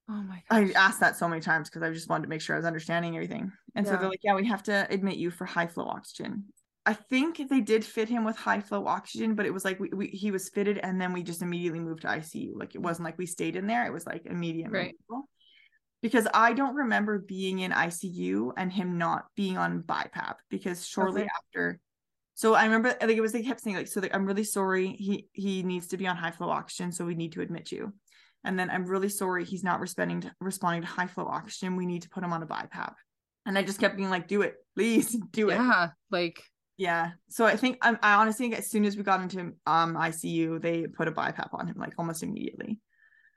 oh 0.09 0.13
my 0.24 0.41
I 0.49 0.72
asked 0.76 0.99
that 1.01 1.18
so 1.18 1.28
many 1.28 1.41
times 1.41 1.70
because 1.70 1.84
I 1.84 1.91
just 1.91 2.09
wanted 2.09 2.24
to 2.24 2.30
make 2.30 2.41
sure 2.41 2.55
I 2.55 2.59
was 2.59 2.65
understanding 2.65 3.15
everything. 3.15 3.51
And 3.76 3.86
so 3.86 3.97
they're 3.97 4.09
like, 4.09 4.24
yeah, 4.24 4.36
we 4.36 4.47
have 4.47 4.63
to 4.63 4.88
admit 4.89 5.18
you 5.18 5.30
for 5.32 5.45
high 5.45 5.68
flow 5.68 5.86
oxygen. 5.86 6.45
I 6.86 6.93
think 6.93 7.41
they 7.49 7.59
did 7.59 7.84
fit 7.84 8.07
him 8.07 8.24
with 8.24 8.38
high 8.38 8.61
flow 8.61 8.88
oxygen, 8.88 9.36
but 9.36 9.45
it 9.45 9.53
was 9.53 9.65
like 9.65 9.78
we, 9.82 9.89
we 9.93 10.07
he 10.07 10.32
was 10.32 10.47
fitted 10.47 10.78
and 10.78 10.99
then 11.01 11.11
we 11.11 11.22
just 11.24 11.41
immediately 11.41 11.82
moved 11.82 12.03
to 12.03 12.07
ICU. 12.07 12.53
Like 12.55 12.74
it 12.76 12.82
wasn't 12.82 13.03
like 13.03 13.18
we 13.18 13.26
stayed 13.26 13.57
in 13.57 13.68
there. 13.68 13.86
It 13.86 13.91
was 13.91 14.05
like 14.05 14.26
immediate 14.26 14.72
Right. 14.72 14.95
Because 16.02 16.28
I 16.34 16.54
don't 16.54 16.76
remember 16.76 17.20
being 17.20 17.60
in 17.60 17.72
ICU 17.72 18.52
and 18.56 18.72
him 18.72 18.98
not 18.98 19.26
being 19.36 19.58
on 19.58 19.82
BiPAP 19.82 20.36
because 20.50 20.86
shortly 20.86 21.22
Okay. 21.22 21.30
after. 21.38 21.80
So 22.36 22.54
I 22.54 22.66
remember 22.66 22.89
like 23.02 23.18
it 23.18 23.22
was 23.22 23.32
they 23.32 23.41
kept 23.41 23.62
saying 23.62 23.76
like 23.76 23.88
so 23.88 24.00
like 24.00 24.14
I'm 24.14 24.26
really 24.26 24.43
sorry 24.43 24.89
he 24.89 25.28
he 25.34 25.64
needs 25.64 25.88
to 25.88 25.98
be 25.98 26.06
on 26.08 26.16
high 26.16 26.30
flow 26.32 26.50
oxygen 26.50 26.91
so 26.91 27.04
we 27.06 27.16
need 27.16 27.32
to 27.34 27.41
admit 27.41 27.72
you. 27.72 27.93
And 28.43 28.60
then 28.60 28.70
I'm 28.70 28.86
really 28.86 29.10
sorry 29.10 29.43
he's 29.43 29.64
not 29.64 29.80
responding 29.80 30.22
to 30.22 30.32
responding 30.39 30.82
to 30.84 30.88
high 30.88 31.08
flow 31.08 31.26
oxygen. 31.26 31.76
We 31.76 31.88
need 31.88 32.04
to 32.04 32.10
put 32.10 32.24
him 32.24 32.32
on 32.32 32.43
a 32.43 32.48
BiPAP. 32.48 32.93
And 33.48 33.58
I 33.58 33.64
just 33.64 33.80
kept 33.80 33.98
being 33.98 34.10
like, 34.12 34.28
do 34.28 34.43
it, 34.43 34.56
please 34.76 35.18
do 35.32 35.50
it. 35.50 35.56
yeah 35.56 35.89
like 36.12 36.43
Yeah. 36.78 37.12
So 37.30 37.45
I 37.45 37.56
think 37.56 37.80
I, 37.82 37.98
I 38.04 38.14
honestly 38.16 38.45
think 38.50 38.60
as 38.60 38.70
soon 38.70 38.86
as 38.86 38.95
we 38.95 39.02
got 39.04 39.22
into 39.22 39.39
um 39.66 39.95
ICU, 39.95 40.62
they 40.62 40.86
put 40.86 41.08
a 41.08 41.12
BiPAP 41.12 41.50
on 41.54 41.68
him 41.68 41.76
like 41.80 41.93
almost 41.98 42.22
immediately. 42.22 42.80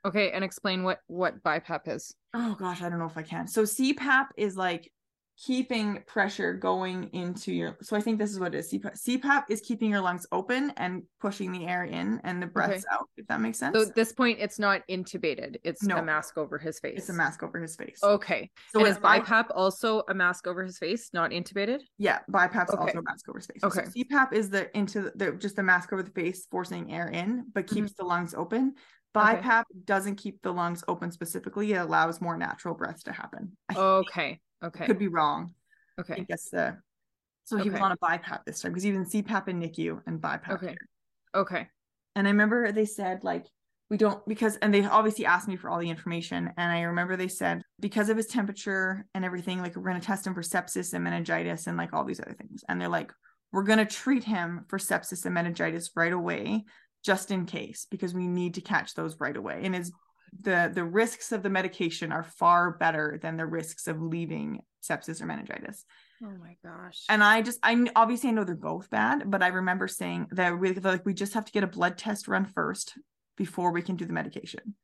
Okay 0.05 0.31
and 0.31 0.43
explain 0.43 0.83
what 0.83 0.99
what 1.07 1.41
BiPAP 1.43 1.87
is 1.87 2.13
Oh 2.33 2.55
gosh, 2.57 2.81
I 2.81 2.89
don't 2.89 2.99
know 2.99 3.05
if 3.05 3.17
I 3.17 3.23
can. 3.23 3.47
So 3.47 3.63
CPAP 3.63 4.27
is 4.37 4.55
like 4.55 4.89
keeping 5.37 6.03
pressure 6.05 6.53
going 6.53 7.09
into 7.13 7.51
your 7.51 7.75
so 7.81 7.95
I 7.95 8.01
think 8.01 8.19
this 8.19 8.31
is 8.31 8.39
what 8.39 8.53
it 8.53 8.59
is. 8.59 8.71
CPAP, 8.71 8.93
CPAP 9.21 9.43
is 9.49 9.59
keeping 9.59 9.89
your 9.89 10.01
lungs 10.01 10.25
open 10.31 10.71
and 10.77 11.03
pushing 11.19 11.51
the 11.51 11.65
air 11.65 11.83
in 11.85 12.21
and 12.23 12.41
the 12.41 12.45
breaths 12.45 12.85
out, 12.91 13.09
if 13.17 13.25
that 13.27 13.41
makes 13.41 13.57
sense. 13.57 13.75
so 13.75 13.81
at 13.81 13.95
this 13.95 14.13
point 14.13 14.37
it's 14.39 14.59
not 14.59 14.81
intubated 14.89 15.55
it's 15.63 15.83
No. 15.83 15.97
a 15.97 16.03
mask 16.03 16.37
over 16.37 16.57
his 16.59 16.79
face 16.79 16.99
it's 16.99 17.09
a 17.09 17.13
mask 17.13 17.41
over 17.43 17.59
his 17.59 17.75
face. 17.75 17.99
Okay. 18.03 18.51
so 18.71 18.79
and 18.79 18.87
is 18.87 18.97
bi- 18.97 19.19
BiPAP 19.19 19.47
also 19.55 20.03
a 20.07 20.13
mask 20.13 20.47
over 20.47 20.63
his 20.63 20.77
face, 20.77 21.09
not 21.11 21.31
intubated? 21.31 21.79
Yeah, 21.97 22.19
BiPAP's 22.31 22.71
Okay. 22.73 22.81
also 22.81 22.99
a 22.99 23.03
mask 23.03 23.27
over 23.27 23.39
his 23.39 23.47
face. 23.47 23.63
Okay. 23.63 23.85
So 23.85 23.91
CPAP 23.91 24.33
is 24.33 24.49
the 24.49 24.77
into 24.77 25.01
the, 25.01 25.11
the 25.15 25.31
just 25.33 25.55
the 25.55 25.63
mask 25.63 25.91
over 25.91 26.03
the 26.03 26.11
face, 26.11 26.45
forcing 26.51 26.93
air 26.93 27.07
in, 27.07 27.45
but 27.53 27.65
mm-hmm. 27.65 27.75
keeps 27.75 27.93
the 27.93 28.03
lungs 28.03 28.33
open. 28.35 28.75
Mm-hmm. 29.15 29.37
Okay. 29.37 29.47
BiPAP 29.47 29.63
doesn't 29.85 30.15
keep 30.15 30.41
the 30.41 30.51
lungs 30.53 30.83
open 30.87 31.11
specifically. 31.11 31.71
It 31.73 31.77
allows 31.77 32.21
more 32.21 32.37
natural 32.37 32.73
breaths 32.75 33.03
to 33.03 33.11
happen. 33.11 33.57
Okay. 33.77 34.39
Okay. 34.63 34.85
could 34.85 34.99
be 34.99 35.07
wrong. 35.07 35.53
Okay. 35.99 36.15
I 36.19 36.19
guess 36.19 36.49
the 36.49 36.77
so 37.45 37.57
he 37.57 37.69
was 37.69 37.77
Okay. 37.77 37.83
on 37.83 37.91
a 37.91 37.97
BiPAP 37.97 38.45
this 38.45 38.61
time 38.61 38.71
because 38.71 38.85
even 38.85 39.05
CPAP 39.05 39.47
and 39.47 39.61
NICU 39.61 40.01
and 40.05 40.21
BiPAP. 40.21 40.49
Okay. 40.51 40.67
here. 40.67 40.87
Okay. 41.35 41.67
And 42.15 42.27
I 42.27 42.31
remember 42.31 42.71
they 42.71 42.85
said 42.85 43.23
like 43.23 43.47
we 43.89 43.97
don't 43.97 44.25
because 44.27 44.55
and 44.57 44.73
they 44.73 44.85
obviously 44.85 45.25
asked 45.25 45.47
me 45.47 45.55
for 45.57 45.69
all 45.69 45.79
the 45.79 45.89
information 45.89 46.51
and 46.57 46.71
I 46.71 46.81
remember 46.81 47.17
they 47.17 47.27
said 47.27 47.63
because 47.79 48.09
of 48.09 48.17
his 48.17 48.27
temperature 48.27 49.05
and 49.15 49.25
everything 49.25 49.59
like 49.61 49.75
we're 49.75 49.81
going 49.89 49.99
to 49.99 50.05
test 50.05 50.25
him 50.27 50.33
for 50.33 50.41
sepsis 50.43 50.93
and 50.93 51.03
meningitis 51.03 51.67
and 51.67 51.77
like 51.77 51.91
all 51.91 52.05
these 52.05 52.19
other 52.21 52.33
things 52.39 52.63
and 52.69 52.79
they're 52.79 52.87
like 52.87 53.11
we're 53.51 53.63
going 53.63 53.79
to 53.79 53.85
treat 53.85 54.23
him 54.23 54.63
for 54.69 54.77
sepsis 54.77 55.25
and 55.25 55.33
meningitis 55.33 55.91
right 55.95 56.13
away 56.13 56.63
just 57.03 57.31
in 57.31 57.45
case 57.45 57.87
because 57.89 58.13
we 58.13 58.27
need 58.27 58.53
to 58.55 58.61
catch 58.61 58.93
those 58.93 59.19
right 59.19 59.37
away 59.37 59.61
and 59.63 59.75
is 59.75 59.91
the 60.41 60.71
the 60.73 60.83
risks 60.83 61.31
of 61.31 61.43
the 61.43 61.49
medication 61.49 62.11
are 62.11 62.23
far 62.23 62.71
better 62.71 63.19
than 63.21 63.35
the 63.37 63.45
risks 63.45 63.87
of 63.87 64.01
leaving 64.01 64.59
sepsis 64.81 65.21
or 65.21 65.25
meningitis 65.25 65.85
Oh 66.23 66.31
my 66.39 66.55
gosh. 66.63 67.03
and 67.09 67.23
I 67.23 67.41
just, 67.41 67.59
I 67.63 67.87
obviously 67.95 68.29
I 68.29 68.33
know 68.33 68.43
they're 68.43 68.55
both 68.55 68.91
bad, 68.91 69.29
but 69.31 69.41
I 69.41 69.47
remember 69.47 69.87
saying 69.87 70.27
that 70.31 70.57
we 70.59 70.71
like 70.73 71.03
we 71.03 71.15
just 71.15 71.33
have 71.33 71.45
to 71.45 71.51
get 71.51 71.63
a 71.63 71.67
blood 71.67 71.97
test 71.97 72.27
run 72.27 72.45
first 72.45 72.93
before 73.37 73.71
we 73.71 73.81
can 73.81 73.95
do 73.95 74.05
the 74.05 74.13
medication. 74.13 74.75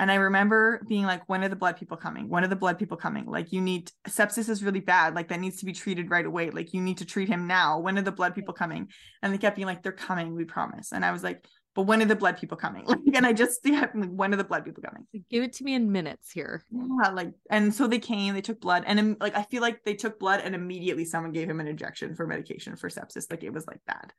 And 0.00 0.10
I 0.10 0.14
remember 0.14 0.80
being 0.88 1.04
like, 1.04 1.28
when 1.28 1.44
are 1.44 1.50
the 1.50 1.56
blood 1.56 1.76
people 1.76 1.98
coming? 1.98 2.30
When 2.30 2.42
are 2.42 2.48
the 2.48 2.56
blood 2.56 2.78
people 2.78 2.96
coming? 2.96 3.26
Like, 3.26 3.52
you 3.52 3.60
need 3.60 3.92
sepsis 4.08 4.48
is 4.48 4.64
really 4.64 4.80
bad. 4.80 5.14
Like, 5.14 5.28
that 5.28 5.40
needs 5.40 5.58
to 5.58 5.66
be 5.66 5.74
treated 5.74 6.08
right 6.08 6.24
away. 6.24 6.48
Like, 6.48 6.72
you 6.72 6.80
need 6.80 6.96
to 6.98 7.04
treat 7.04 7.28
him 7.28 7.46
now. 7.46 7.78
When 7.78 7.98
are 7.98 8.02
the 8.02 8.10
blood 8.10 8.34
people 8.34 8.54
coming? 8.54 8.88
And 9.22 9.30
they 9.30 9.36
kept 9.36 9.56
being 9.56 9.66
like, 9.66 9.82
they're 9.82 9.92
coming, 9.92 10.34
we 10.34 10.46
promise. 10.46 10.92
And 10.92 11.04
I 11.04 11.12
was 11.12 11.22
like, 11.22 11.44
but 11.74 11.82
when 11.82 12.00
are 12.00 12.06
the 12.06 12.16
blood 12.16 12.38
people 12.38 12.56
coming? 12.56 12.84
Like, 12.88 13.14
and 13.14 13.26
I 13.26 13.34
just, 13.34 13.60
yeah, 13.64 13.88
like, 13.94 14.08
when 14.08 14.32
are 14.32 14.38
the 14.38 14.44
blood 14.44 14.64
people 14.64 14.82
coming? 14.82 15.06
Give 15.28 15.44
it 15.44 15.52
to 15.54 15.64
me 15.64 15.74
in 15.74 15.92
minutes 15.92 16.32
here. 16.32 16.64
Yeah, 16.70 17.10
like, 17.10 17.34
and 17.50 17.74
so 17.74 17.86
they 17.86 17.98
came, 17.98 18.32
they 18.32 18.40
took 18.40 18.58
blood, 18.58 18.84
and 18.86 18.98
um, 18.98 19.16
like, 19.20 19.36
I 19.36 19.42
feel 19.42 19.60
like 19.60 19.84
they 19.84 19.96
took 19.96 20.18
blood, 20.18 20.40
and 20.42 20.54
immediately 20.54 21.04
someone 21.04 21.32
gave 21.32 21.50
him 21.50 21.60
an 21.60 21.66
injection 21.66 22.14
for 22.14 22.26
medication 22.26 22.74
for 22.74 22.88
sepsis. 22.88 23.30
Like, 23.30 23.44
it 23.44 23.52
was 23.52 23.66
like 23.66 23.82
that. 23.86 24.14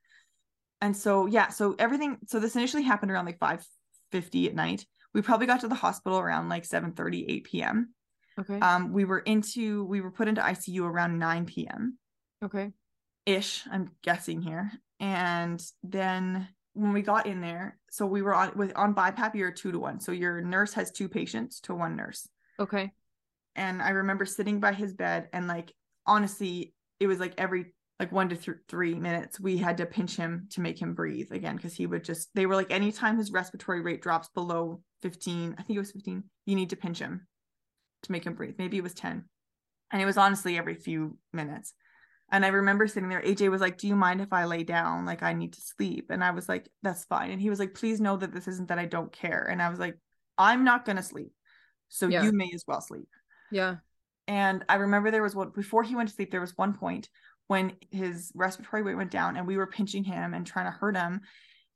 And 0.80 0.96
so, 0.96 1.26
yeah, 1.26 1.50
so 1.50 1.76
everything, 1.80 2.18
so 2.28 2.40
this 2.40 2.56
initially 2.56 2.84
happened 2.84 3.12
around 3.12 3.26
like 3.26 3.40
5 3.40 3.66
50 4.12 4.48
at 4.48 4.56
night. 4.56 4.86
We 5.14 5.22
probably 5.22 5.48
got 5.48 5.62
to 5.62 5.68
the 5.68 5.76
hospital 5.76 6.20
around 6.20 6.50
like 6.50 6.66
7 6.66 6.94
30, 6.94 7.26
8 7.30 7.44
p.m. 7.44 7.94
Okay. 8.40 8.60
Um, 8.60 8.94
we 8.94 9.06
were 9.06 9.20
into, 9.20 9.84
we 9.86 10.02
were 10.02 10.12
put 10.12 10.28
into 10.28 10.42
ICU 10.42 10.82
around 10.84 11.20
9 11.20 11.46
p.m. 11.46 11.98
okay. 12.44 12.72
ish, 13.26 13.64
I'm 13.72 13.92
guessing 14.04 14.42
here. 14.42 14.72
And 15.00 15.62
then 15.84 16.48
when 16.74 16.94
we 16.94 17.02
got 17.02 17.26
in 17.26 17.42
there, 17.42 17.78
so 17.90 18.06
we 18.06 18.22
were 18.22 18.34
on 18.34 18.54
with 18.56 18.72
on 18.76 18.96
BiPAP, 18.96 19.36
you're 19.36 19.52
two 19.52 19.72
to 19.74 19.80
one. 19.80 20.00
So 20.00 20.12
your 20.14 20.42
nurse 20.42 20.74
has 20.74 20.92
two 20.92 21.10
patients 21.10 21.60
to 21.62 21.76
one 21.76 21.96
nurse. 21.96 22.28
Okay. 22.60 22.92
and 23.56 23.82
I 23.82 23.90
remember 23.90 24.26
sitting 24.26 24.60
by 24.60 24.72
his 24.74 24.94
bed 24.94 25.28
and 25.34 25.48
like 25.48 25.74
honestly 26.06 26.74
it 27.00 27.08
was 27.08 27.20
like 27.20 27.34
every 27.38 27.74
like 28.00 28.12
one 28.12 28.30
to 28.30 28.36
th- 28.36 28.58
three 28.70 28.94
minutes 28.96 29.40
we 29.40 29.58
had 29.58 29.78
to 29.78 29.86
pinch 29.86 30.16
him 30.16 30.48
to 30.52 30.62
make 30.62 30.80
him 30.82 30.94
breathe 30.94 31.32
again 31.32 31.56
because 31.56 31.74
he 31.74 31.86
would 31.88 32.04
just 32.04 32.30
they 32.36 32.46
were 32.46 32.56
like 32.56 32.72
anytime 32.72 33.18
his 33.18 33.32
respiratory 33.32 33.82
rate 33.82 34.02
drops 34.02 34.30
below 34.34 34.82
15 35.02 35.56
I 35.58 35.64
think 35.64 35.76
it 35.78 35.80
was 35.80 35.92
15 35.92 36.24
you 36.46 36.56
need 36.56 36.70
to 36.72 36.76
pinch 36.76 37.00
him 37.00 37.28
to 38.04 38.12
make 38.12 38.26
him 38.26 38.34
breathe. 38.34 38.56
Maybe 38.58 38.78
it 38.78 38.84
was 38.84 38.94
10 38.94 39.26
and 39.92 40.02
it 40.02 40.06
was 40.06 40.18
honestly 40.18 40.58
every 40.58 40.76
few 40.76 41.18
minutes. 41.34 41.74
And 42.32 42.46
I 42.46 42.50
remember 42.50 42.88
sitting 42.88 43.10
there 43.10 43.22
AJ 43.22 43.50
was 43.52 43.62
like 43.62 43.78
do 43.78 43.88
you 43.88 43.96
mind 43.96 44.22
if 44.22 44.32
I 44.34 44.46
lay 44.46 44.64
down? 44.64 45.06
Like 45.06 45.22
I 45.24 45.34
need 45.34 45.54
to 45.54 45.62
sleep. 45.62 46.08
And 46.10 46.24
I 46.24 46.32
was 46.32 46.48
like 46.50 46.70
that's 46.84 47.06
fine. 47.06 47.32
And 47.32 47.42
he 47.42 47.50
was 47.50 47.60
like 47.60 47.74
please 47.74 48.00
know 48.02 48.18
that 48.18 48.34
this 48.34 48.48
isn't 48.48 48.70
that 48.70 48.80
I 48.80 48.86
don't 48.86 49.12
care. 49.12 49.48
And 49.50 49.62
I 49.62 49.70
was 49.70 49.80
like 49.80 49.98
I'm 50.38 50.64
not 50.64 50.86
going 50.86 50.96
to 50.98 51.04
sleep 51.04 51.32
so 51.90 52.08
Yeah. 52.08 52.24
you 52.24 52.32
may 52.32 52.50
as 52.56 52.64
well 52.68 52.82
sleep. 52.82 53.10
Yeah. 53.52 53.76
and 54.28 54.64
I 54.70 54.76
remember 54.76 55.12
there 55.12 55.22
was 55.24 55.36
one 55.36 55.50
before 55.54 55.84
he 55.84 55.96
went 55.96 56.10
to 56.10 56.16
sleep, 56.16 56.32
there 56.32 56.40
was 56.42 56.56
one 56.58 56.74
point 56.74 57.10
when 57.48 57.74
his 57.92 58.32
respiratory 58.34 58.82
rate 58.82 58.96
went 58.96 59.12
down 59.12 59.36
and 59.36 59.46
we 59.46 59.58
were 59.58 59.68
pinching 59.68 60.06
him 60.06 60.34
and 60.34 60.48
trying 60.48 60.66
to 60.66 60.72
hurt 60.72 60.96
him. 60.96 61.20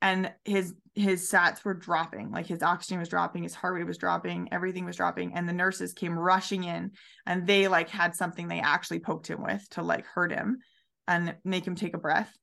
And 0.02 0.32
his 0.44 0.74
his 0.94 1.30
sats 1.30 1.64
were 1.66 1.74
dropping, 1.74 2.32
like 2.32 2.46
his 2.46 2.64
oxygen 2.64 3.00
was 3.00 3.10
dropping, 3.10 3.44
his 3.44 3.54
heart 3.54 3.76
rate 3.76 3.86
was 3.86 3.98
dropping, 3.98 4.48
everything 4.54 4.86
was 4.86 4.96
dropping. 4.96 5.34
And 5.34 5.48
the 5.48 5.54
nurses 5.54 5.94
came 5.94 6.18
rushing 6.18 6.64
in 6.64 6.92
and 7.26 7.46
they 7.46 7.68
like 7.68 7.90
had 7.90 8.16
something 8.16 8.48
they 8.48 8.62
actually 8.62 9.00
poked 9.00 9.28
him 9.28 9.44
with 9.44 9.68
to 9.72 9.82
like 9.82 10.06
hurt 10.06 10.32
him 10.32 10.60
and 11.08 11.36
make 11.44 11.68
him 11.68 11.76
take 11.76 11.96
a 11.96 12.00
breath. 12.00 12.34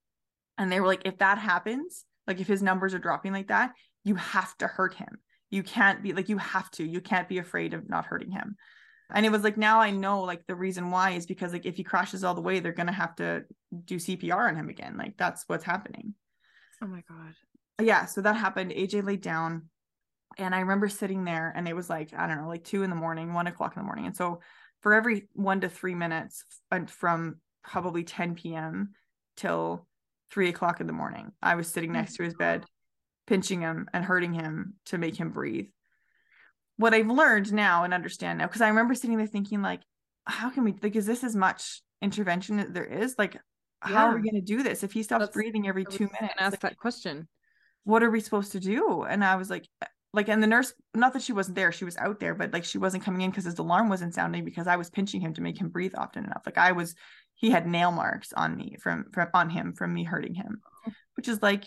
And 0.58 0.70
they 0.70 0.80
were 0.80 0.86
like, 0.86 1.06
if 1.06 1.18
that 1.18 1.38
happens, 1.38 2.04
like 2.26 2.40
if 2.40 2.46
his 2.46 2.62
numbers 2.62 2.92
are 2.92 2.98
dropping 2.98 3.32
like 3.32 3.48
that, 3.48 3.72
you 4.04 4.16
have 4.16 4.54
to 4.58 4.66
hurt 4.66 4.94
him. 4.94 5.18
You 5.50 5.62
can't 5.62 6.02
be 6.02 6.12
like 6.12 6.28
you 6.28 6.38
have 6.38 6.70
to. 6.72 6.84
You 6.84 7.00
can't 7.00 7.28
be 7.28 7.38
afraid 7.38 7.72
of 7.72 7.88
not 7.88 8.04
hurting 8.04 8.32
him 8.32 8.56
and 9.14 9.26
it 9.26 9.32
was 9.32 9.42
like 9.42 9.56
now 9.56 9.80
i 9.80 9.90
know 9.90 10.22
like 10.22 10.46
the 10.46 10.54
reason 10.54 10.90
why 10.90 11.10
is 11.10 11.26
because 11.26 11.52
like 11.52 11.66
if 11.66 11.76
he 11.76 11.84
crashes 11.84 12.24
all 12.24 12.34
the 12.34 12.40
way 12.40 12.60
they're 12.60 12.72
gonna 12.72 12.92
have 12.92 13.14
to 13.14 13.42
do 13.84 13.96
cpr 13.96 14.48
on 14.48 14.56
him 14.56 14.68
again 14.68 14.96
like 14.96 15.14
that's 15.16 15.44
what's 15.46 15.64
happening 15.64 16.14
Oh 16.82 16.86
my 16.86 17.02
god. 17.08 17.34
yeah 17.80 18.06
so 18.06 18.20
that 18.20 18.36
happened 18.36 18.72
aj 18.72 19.04
laid 19.04 19.20
down 19.20 19.68
and 20.36 20.54
i 20.54 20.60
remember 20.60 20.88
sitting 20.88 21.24
there 21.24 21.52
and 21.54 21.68
it 21.68 21.76
was 21.76 21.88
like 21.88 22.12
i 22.16 22.26
don't 22.26 22.38
know 22.38 22.48
like 22.48 22.64
two 22.64 22.82
in 22.82 22.90
the 22.90 22.96
morning 22.96 23.32
one 23.32 23.46
o'clock 23.46 23.76
in 23.76 23.82
the 23.82 23.86
morning 23.86 24.06
and 24.06 24.16
so 24.16 24.40
for 24.80 24.94
every 24.94 25.28
one 25.34 25.60
to 25.60 25.68
three 25.68 25.94
minutes 25.94 26.44
from 26.88 27.36
probably 27.62 28.02
10 28.02 28.34
p.m 28.34 28.90
till 29.36 29.86
three 30.30 30.48
o'clock 30.48 30.80
in 30.80 30.86
the 30.86 30.92
morning 30.92 31.30
i 31.40 31.54
was 31.54 31.68
sitting 31.68 31.92
next 31.92 32.16
to 32.16 32.24
his 32.24 32.34
mm-hmm. 32.34 32.42
bed 32.42 32.66
pinching 33.26 33.60
him 33.60 33.88
and 33.92 34.04
hurting 34.04 34.32
him 34.32 34.74
to 34.86 34.98
make 34.98 35.16
him 35.16 35.30
breathe 35.30 35.66
what 36.76 36.94
I've 36.94 37.08
learned 37.08 37.52
now 37.52 37.84
and 37.84 37.94
understand 37.94 38.38
now, 38.38 38.46
because 38.46 38.60
I 38.60 38.68
remember 38.68 38.94
sitting 38.94 39.16
there 39.16 39.26
thinking, 39.26 39.62
like, 39.62 39.80
how 40.26 40.50
can 40.50 40.64
we, 40.64 40.74
like, 40.82 40.96
is 40.96 41.06
this 41.06 41.24
as 41.24 41.36
much 41.36 41.82
intervention 42.00 42.58
as 42.58 42.70
there 42.70 42.84
is? 42.84 43.14
Like, 43.18 43.36
how 43.82 44.06
are 44.06 44.14
we 44.14 44.22
going 44.22 44.34
to 44.34 44.40
do 44.40 44.62
this? 44.62 44.82
If 44.82 44.92
he 44.92 45.02
stops 45.02 45.20
That's- 45.20 45.34
breathing 45.34 45.68
every 45.68 45.84
two 45.84 46.08
minutes, 46.20 46.34
Ask 46.38 46.52
like, 46.52 46.60
that 46.60 46.76
question. 46.78 47.28
what 47.84 48.02
are 48.02 48.10
we 48.10 48.20
supposed 48.20 48.52
to 48.52 48.60
do? 48.60 49.02
And 49.02 49.24
I 49.24 49.36
was 49.36 49.50
like, 49.50 49.68
eh, 49.82 49.86
like, 50.14 50.28
and 50.28 50.42
the 50.42 50.46
nurse, 50.46 50.74
not 50.94 51.14
that 51.14 51.22
she 51.22 51.32
wasn't 51.32 51.56
there, 51.56 51.72
she 51.72 51.86
was 51.86 51.96
out 51.96 52.20
there, 52.20 52.34
but 52.34 52.52
like, 52.52 52.64
she 52.64 52.78
wasn't 52.78 53.02
coming 53.02 53.22
in 53.22 53.30
because 53.30 53.44
his 53.44 53.58
alarm 53.58 53.88
wasn't 53.88 54.14
sounding 54.14 54.44
because 54.44 54.66
I 54.66 54.76
was 54.76 54.90
pinching 54.90 55.20
him 55.20 55.32
to 55.34 55.40
make 55.40 55.58
him 55.58 55.70
breathe 55.70 55.94
often 55.96 56.24
enough. 56.24 56.42
Like, 56.44 56.58
I 56.58 56.72
was, 56.72 56.94
he 57.34 57.50
had 57.50 57.66
nail 57.66 57.90
marks 57.92 58.32
on 58.34 58.56
me 58.56 58.76
from, 58.80 59.06
from, 59.12 59.28
on 59.32 59.48
him 59.48 59.72
from 59.72 59.94
me 59.94 60.04
hurting 60.04 60.34
him, 60.34 60.60
oh. 60.86 60.92
which 61.16 61.28
is 61.28 61.40
like, 61.42 61.64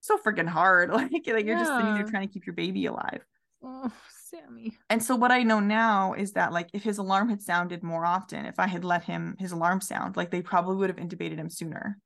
so 0.00 0.16
freaking 0.18 0.48
hard. 0.48 0.90
Like, 0.94 1.12
like 1.12 1.44
you're 1.44 1.58
just 1.58 1.70
sitting 1.70 1.94
there 1.94 2.04
trying 2.04 2.26
to 2.26 2.32
keep 2.32 2.46
your 2.46 2.54
baby 2.54 2.86
alive. 2.86 3.24
Oh, 3.62 3.90
Sammi. 4.30 4.76
And 4.88 5.02
so 5.02 5.16
what 5.16 5.32
I 5.32 5.42
know 5.42 5.60
now 5.60 6.14
is 6.14 6.32
that 6.32 6.52
like 6.52 6.70
if 6.72 6.82
his 6.82 6.98
alarm 6.98 7.28
had 7.28 7.42
sounded 7.42 7.82
more 7.82 8.04
often, 8.04 8.46
if 8.46 8.58
I 8.58 8.66
had 8.66 8.84
let 8.84 9.04
him 9.04 9.36
his 9.38 9.52
alarm 9.52 9.80
sound, 9.80 10.16
like 10.16 10.30
they 10.30 10.42
probably 10.42 10.76
would 10.76 10.90
have 10.90 10.98
intubated 10.98 11.36
him 11.36 11.50
sooner. 11.50 11.98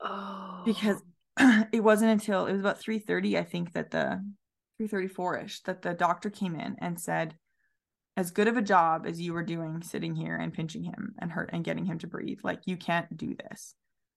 Oh. 0.00 0.62
Because 0.64 1.02
it 1.72 1.82
wasn't 1.82 2.12
until 2.12 2.46
it 2.46 2.52
was 2.52 2.60
about 2.60 2.80
3:30, 2.80 3.38
I 3.38 3.44
think, 3.44 3.72
that 3.72 3.90
the 3.90 4.24
3:34ish 4.80 5.62
that 5.64 5.82
the 5.82 5.94
doctor 5.94 6.30
came 6.30 6.54
in 6.54 6.76
and 6.80 7.00
said, 7.00 7.36
as 8.16 8.32
good 8.32 8.48
of 8.48 8.56
a 8.56 8.62
job 8.62 9.06
as 9.06 9.20
you 9.20 9.32
were 9.32 9.44
doing 9.44 9.80
sitting 9.82 10.14
here 10.16 10.36
and 10.36 10.52
pinching 10.52 10.82
him 10.82 11.14
and 11.20 11.30
hurt 11.30 11.50
and 11.52 11.64
getting 11.64 11.84
him 11.84 11.98
to 12.00 12.08
breathe, 12.08 12.40
like 12.42 12.60
you 12.66 12.76
can't 12.76 13.16
do 13.16 13.36
this. 13.36 13.74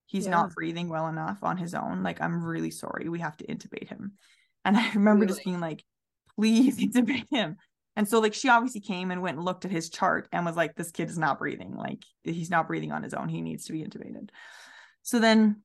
He's 0.08 0.26
Yeah. 0.26 0.32
not 0.32 0.56
breathing 0.56 0.90
well 0.90 1.08
enough 1.08 1.44
on 1.44 1.58
his 1.58 1.74
own. 1.76 2.04
Like, 2.04 2.20
I'm 2.20 2.44
really 2.44 2.72
sorry. 2.72 3.10
We 3.10 3.20
have 3.20 3.38
to 3.38 3.46
intubate 3.46 3.88
him. 3.88 4.14
And 4.66 4.76
I 4.78 4.92
remember 4.94 5.26
just 5.26 5.44
being 5.44 5.60
like, 5.60 5.84
please 6.36 6.78
intubate 6.86 7.30
him. 7.30 7.58
And 7.96 8.08
so 8.08 8.20
like 8.20 8.34
she 8.34 8.50
obviously 8.50 8.82
came 8.82 9.12
and 9.12 9.22
went 9.22 9.38
and 9.38 9.46
looked 9.46 9.66
at 9.66 9.72
his 9.72 9.90
chart 9.90 10.28
and 10.32 10.46
was 10.46 10.56
like, 10.56 10.76
this 10.76 10.92
kid 10.92 11.10
is 11.10 11.18
not 11.18 11.40
breathing. 11.40 11.76
Like 11.76 12.04
he's 12.24 12.50
not 12.50 12.68
breathing 12.68 12.92
on 12.92 13.04
his 13.04 13.14
own. 13.14 13.30
He 13.30 13.42
needs 13.42 13.66
to 13.66 13.74
be 13.74 13.84
intubated. 13.84 14.30
So 15.04 15.20
then 15.20 15.62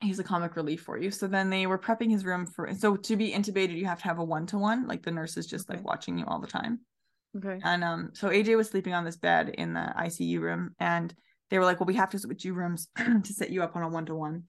he's 0.00 0.18
a 0.18 0.24
comic 0.24 0.56
relief 0.56 0.82
for 0.82 0.98
you. 0.98 1.10
So 1.10 1.26
then 1.26 1.50
they 1.50 1.66
were 1.66 1.78
prepping 1.78 2.10
his 2.10 2.24
room 2.24 2.46
for 2.46 2.72
so 2.74 2.96
to 2.96 3.16
be 3.16 3.32
intubated, 3.32 3.76
you 3.78 3.86
have 3.86 3.98
to 4.00 4.04
have 4.04 4.18
a 4.18 4.24
one-to-one, 4.24 4.86
like 4.86 5.02
the 5.02 5.10
nurse 5.10 5.36
is 5.36 5.46
just 5.46 5.68
Okay. 5.68 5.78
like 5.78 5.86
watching 5.86 6.18
you 6.18 6.24
all 6.26 6.40
the 6.40 6.46
time. 6.46 6.80
Okay. 7.36 7.60
And 7.62 7.84
um, 7.84 8.10
so 8.12 8.28
AJ 8.28 8.56
was 8.56 8.68
sleeping 8.68 8.92
on 8.92 9.04
this 9.04 9.16
bed 9.16 9.50
in 9.50 9.72
the 9.72 9.92
ICU 9.96 10.40
room, 10.40 10.74
and 10.80 11.14
they 11.48 11.58
were 11.58 11.64
like, 11.64 11.78
"Well, 11.78 11.86
we 11.86 11.94
have 11.94 12.10
to 12.10 12.18
switch 12.18 12.44
you 12.44 12.54
rooms 12.54 12.88
to 12.96 13.32
set 13.32 13.50
you 13.50 13.62
up 13.62 13.76
on 13.76 13.82
a 13.82 13.88
one 13.88 14.06
to 14.06 14.14
one." 14.14 14.44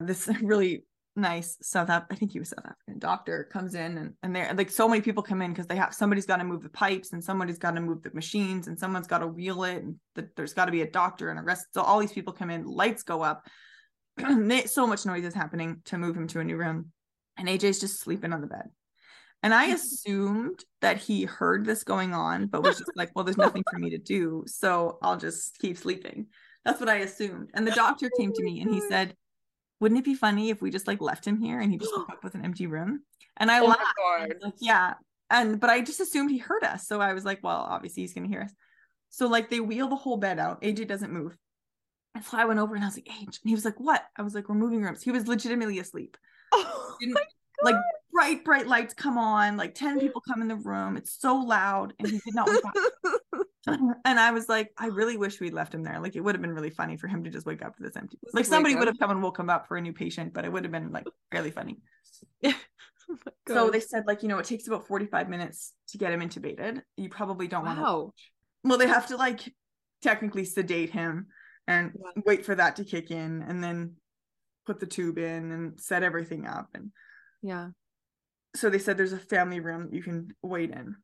This 0.00 0.28
really 0.42 0.84
nice 1.16 1.56
South 1.62 1.88
Af- 1.88 2.06
I 2.10 2.14
think 2.14 2.32
he 2.32 2.38
was 2.38 2.50
South 2.50 2.64
African 2.64 2.98
doctor 2.98 3.48
comes 3.52 3.74
in, 3.74 3.98
and 3.98 4.14
and 4.22 4.34
they're 4.34 4.52
like 4.54 4.70
so 4.70 4.88
many 4.88 5.00
people 5.00 5.22
come 5.22 5.42
in 5.42 5.52
because 5.52 5.66
they 5.66 5.76
have 5.76 5.94
somebody's 5.94 6.26
got 6.26 6.38
to 6.38 6.44
move 6.44 6.62
the 6.62 6.68
pipes, 6.68 7.12
and 7.12 7.22
somebody's 7.22 7.58
got 7.58 7.74
to 7.74 7.80
move 7.80 8.02
the 8.02 8.10
machines, 8.14 8.68
and 8.68 8.78
someone's 8.78 9.06
got 9.06 9.18
to 9.18 9.26
wheel 9.26 9.64
it, 9.64 9.82
and 9.82 9.96
the, 10.14 10.28
there's 10.36 10.54
got 10.54 10.66
to 10.66 10.72
be 10.72 10.82
a 10.82 10.90
doctor 10.90 11.30
and 11.30 11.38
a 11.38 11.42
rest. 11.42 11.66
So 11.72 11.82
all 11.82 11.98
these 11.98 12.12
people 12.12 12.32
come 12.32 12.50
in, 12.50 12.64
lights 12.64 13.02
go 13.02 13.22
up, 13.22 13.46
so 14.66 14.86
much 14.86 15.06
noise 15.06 15.24
is 15.24 15.34
happening 15.34 15.82
to 15.86 15.98
move 15.98 16.16
him 16.16 16.26
to 16.28 16.40
a 16.40 16.44
new 16.44 16.56
room, 16.56 16.92
and 17.36 17.48
AJ's 17.48 17.80
just 17.80 18.00
sleeping 18.00 18.32
on 18.32 18.40
the 18.40 18.46
bed. 18.46 18.68
And 19.42 19.54
I 19.54 19.66
assumed 19.74 20.64
that 20.80 20.98
he 20.98 21.24
heard 21.24 21.64
this 21.64 21.84
going 21.84 22.14
on, 22.14 22.46
but 22.46 22.62
was 22.62 22.78
just 22.78 22.96
like, 22.96 23.10
well, 23.14 23.24
there's 23.24 23.36
nothing 23.36 23.64
for 23.70 23.78
me 23.78 23.90
to 23.90 23.98
do. 23.98 24.44
So 24.46 24.98
I'll 25.02 25.18
just 25.18 25.58
keep 25.58 25.76
sleeping. 25.76 26.26
That's 26.64 26.80
what 26.80 26.88
I 26.88 26.96
assumed. 26.96 27.50
And 27.52 27.66
the 27.66 27.72
doctor 27.72 28.10
came 28.18 28.32
to 28.32 28.42
me 28.42 28.62
and 28.62 28.72
he 28.72 28.80
said, 28.80 29.14
wouldn't 29.80 29.98
it 29.98 30.04
be 30.04 30.14
funny 30.14 30.50
if 30.50 30.62
we 30.62 30.70
just 30.70 30.86
like 30.86 31.00
left 31.00 31.26
him 31.26 31.36
here 31.36 31.60
and 31.60 31.70
he 31.70 31.78
just 31.78 31.92
woke 31.96 32.08
up 32.12 32.24
with 32.24 32.34
an 32.34 32.44
empty 32.44 32.66
room? 32.66 33.02
And 33.36 33.50
I 33.50 33.60
Oh 33.60 33.66
laughed. 33.66 33.82
Was 34.08 34.30
like, 34.40 34.54
yeah. 34.60 34.94
And 35.30 35.60
but 35.60 35.70
I 35.70 35.80
just 35.80 36.00
assumed 36.00 36.30
he 36.30 36.38
heard 36.38 36.64
us. 36.64 36.86
So 36.86 37.00
I 37.00 37.12
was 37.12 37.24
like, 37.24 37.42
well, 37.42 37.66
obviously 37.68 38.02
he's 38.02 38.14
gonna 38.14 38.28
hear 38.28 38.42
us. 38.42 38.52
So 39.10 39.26
like 39.26 39.50
they 39.50 39.60
wheel 39.60 39.88
the 39.88 39.96
whole 39.96 40.16
bed 40.16 40.38
out. 40.38 40.62
AJ 40.62 40.88
doesn't 40.88 41.12
move. 41.12 41.36
And 42.14 42.24
so 42.24 42.38
I 42.38 42.44
went 42.44 42.60
over 42.60 42.74
and 42.74 42.84
I 42.84 42.86
was 42.86 42.96
like, 42.96 43.06
AJ. 43.06 43.42
And 43.42 43.48
he 43.48 43.54
was 43.54 43.64
like, 43.64 43.80
what? 43.80 44.04
I 44.16 44.22
was 44.22 44.34
like, 44.34 44.48
we're 44.48 44.54
moving 44.54 44.82
rooms. 44.82 45.02
He 45.02 45.10
was 45.10 45.26
legitimately 45.26 45.78
asleep. 45.78 46.16
Oh, 46.56 46.96
like 47.64 47.76
bright, 48.12 48.44
bright 48.44 48.66
lights 48.66 48.94
come 48.94 49.18
on, 49.18 49.56
like 49.56 49.74
10 49.74 49.98
people 50.00 50.22
come 50.26 50.42
in 50.42 50.48
the 50.48 50.56
room. 50.56 50.96
It's 50.96 51.18
so 51.20 51.36
loud. 51.36 51.94
And 51.98 52.08
he 52.08 52.18
did 52.18 52.34
not 52.34 52.48
wake 52.48 52.64
up. 52.64 52.74
and 54.04 54.20
I 54.20 54.30
was 54.30 54.48
like, 54.48 54.70
I 54.76 54.86
really 54.86 55.16
wish 55.16 55.40
we'd 55.40 55.54
left 55.54 55.74
him 55.74 55.82
there. 55.82 56.00
Like 56.00 56.16
it 56.16 56.20
would 56.20 56.34
have 56.34 56.42
been 56.42 56.54
really 56.54 56.70
funny 56.70 56.96
for 56.96 57.08
him 57.08 57.24
to 57.24 57.30
just 57.30 57.46
wake 57.46 57.64
up 57.64 57.76
to 57.76 57.82
this 57.82 57.96
empty. 57.96 58.18
Like 58.32 58.44
somebody 58.44 58.74
would 58.74 58.88
have 58.88 58.98
come 58.98 59.10
and 59.10 59.22
woke 59.22 59.38
him 59.38 59.50
up 59.50 59.66
for 59.66 59.76
a 59.76 59.80
new 59.80 59.92
patient, 59.92 60.34
but 60.34 60.44
it 60.44 60.52
would 60.52 60.64
have 60.64 60.72
been 60.72 60.92
like 60.92 61.06
fairly 61.30 61.50
funny. 61.50 61.78
Oh 63.46 63.52
So 63.54 63.70
they 63.70 63.80
said 63.80 64.04
like, 64.06 64.22
you 64.22 64.30
know, 64.30 64.38
it 64.38 64.46
takes 64.46 64.66
about 64.66 64.86
45 64.86 65.28
minutes 65.28 65.74
to 65.88 65.98
get 65.98 66.10
him 66.10 66.20
intubated. 66.20 66.80
You 66.96 67.10
probably 67.10 67.46
don't 67.46 67.66
want 67.66 67.78
to 67.78 67.82
wow. 67.82 68.12
well 68.62 68.78
they 68.78 68.86
have 68.88 69.08
to 69.08 69.18
like 69.18 69.52
technically 70.00 70.44
sedate 70.46 70.88
him 70.90 71.26
and 71.66 71.92
wait 72.24 72.44
for 72.46 72.54
that 72.54 72.76
to 72.76 72.84
kick 72.84 73.10
in 73.10 73.42
and 73.42 73.62
then 73.62 73.96
put 74.66 74.80
the 74.80 74.86
tube 74.86 75.18
in 75.18 75.52
and 75.52 75.80
set 75.80 76.02
everything 76.02 76.46
up 76.46 76.68
and 76.74 76.92
Yeah. 77.42 77.68
so 78.56 78.70
they 78.70 78.78
said 78.78 78.96
there's 78.96 79.12
a 79.12 79.18
family 79.18 79.60
room 79.60 79.90
you 79.92 80.02
can 80.02 80.34
wait 80.42 80.70
in 80.70 80.96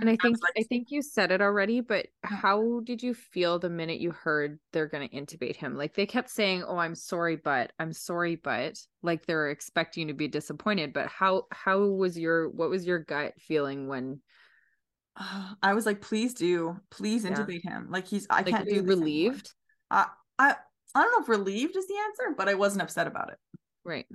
And 0.00 0.08
I 0.08 0.16
think 0.16 0.32
was 0.32 0.40
like- 0.40 0.54
I 0.56 0.62
think 0.62 0.90
you 0.90 1.02
said 1.02 1.30
it 1.32 1.42
already, 1.42 1.80
but 1.82 2.06
how 2.22 2.80
did 2.80 3.02
you 3.02 3.12
feel 3.12 3.58
the 3.58 3.68
minute 3.68 4.00
you 4.00 4.10
heard 4.10 4.58
they're 4.72 4.86
going 4.88 5.06
to 5.06 5.14
intubate 5.14 5.56
him? 5.56 5.74
Like 5.76 5.94
they 5.94 6.06
kept 6.06 6.30
saying, 6.30 6.64
"Oh, 6.66 6.78
I'm 6.78 6.94
sorry, 6.94 7.36
but 7.36 7.72
I'm 7.78 7.92
sorry, 7.92 8.36
but," 8.36 8.78
like 9.02 9.26
they're 9.26 9.50
expecting 9.50 10.08
you 10.08 10.14
to 10.14 10.16
be 10.16 10.28
disappointed. 10.28 10.92
But 10.94 11.08
how 11.08 11.46
how 11.52 11.80
was 11.80 12.18
your 12.18 12.48
what 12.48 12.70
was 12.70 12.86
your 12.86 13.00
gut 13.00 13.34
feeling 13.38 13.86
when 13.86 14.20
i 15.62 15.74
was 15.74 15.84
like 15.84 16.00
please 16.00 16.32
do 16.32 16.74
please 16.90 17.24
Yeah. 17.24 17.32
intubate 17.32 17.62
him 17.62 17.88
like 17.90 18.06
he's 18.06 18.26
i 18.30 18.36
like 18.36 18.46
can't 18.46 18.64
do 18.64 18.70
this 18.70 18.78
anymore. 18.80 18.96
relieved? 18.96 19.52
I, 19.90 20.06
I 20.38 20.56
i 20.94 21.02
don't 21.02 21.12
know 21.12 21.22
if 21.22 21.28
relieved 21.28 21.76
is 21.76 21.86
the 21.86 21.96
answer 21.98 22.34
but 22.34 22.48
i 22.48 22.54
wasn't 22.54 22.80
upset 22.80 23.06
about 23.06 23.28
it 23.30 23.38
Right. 23.84 24.06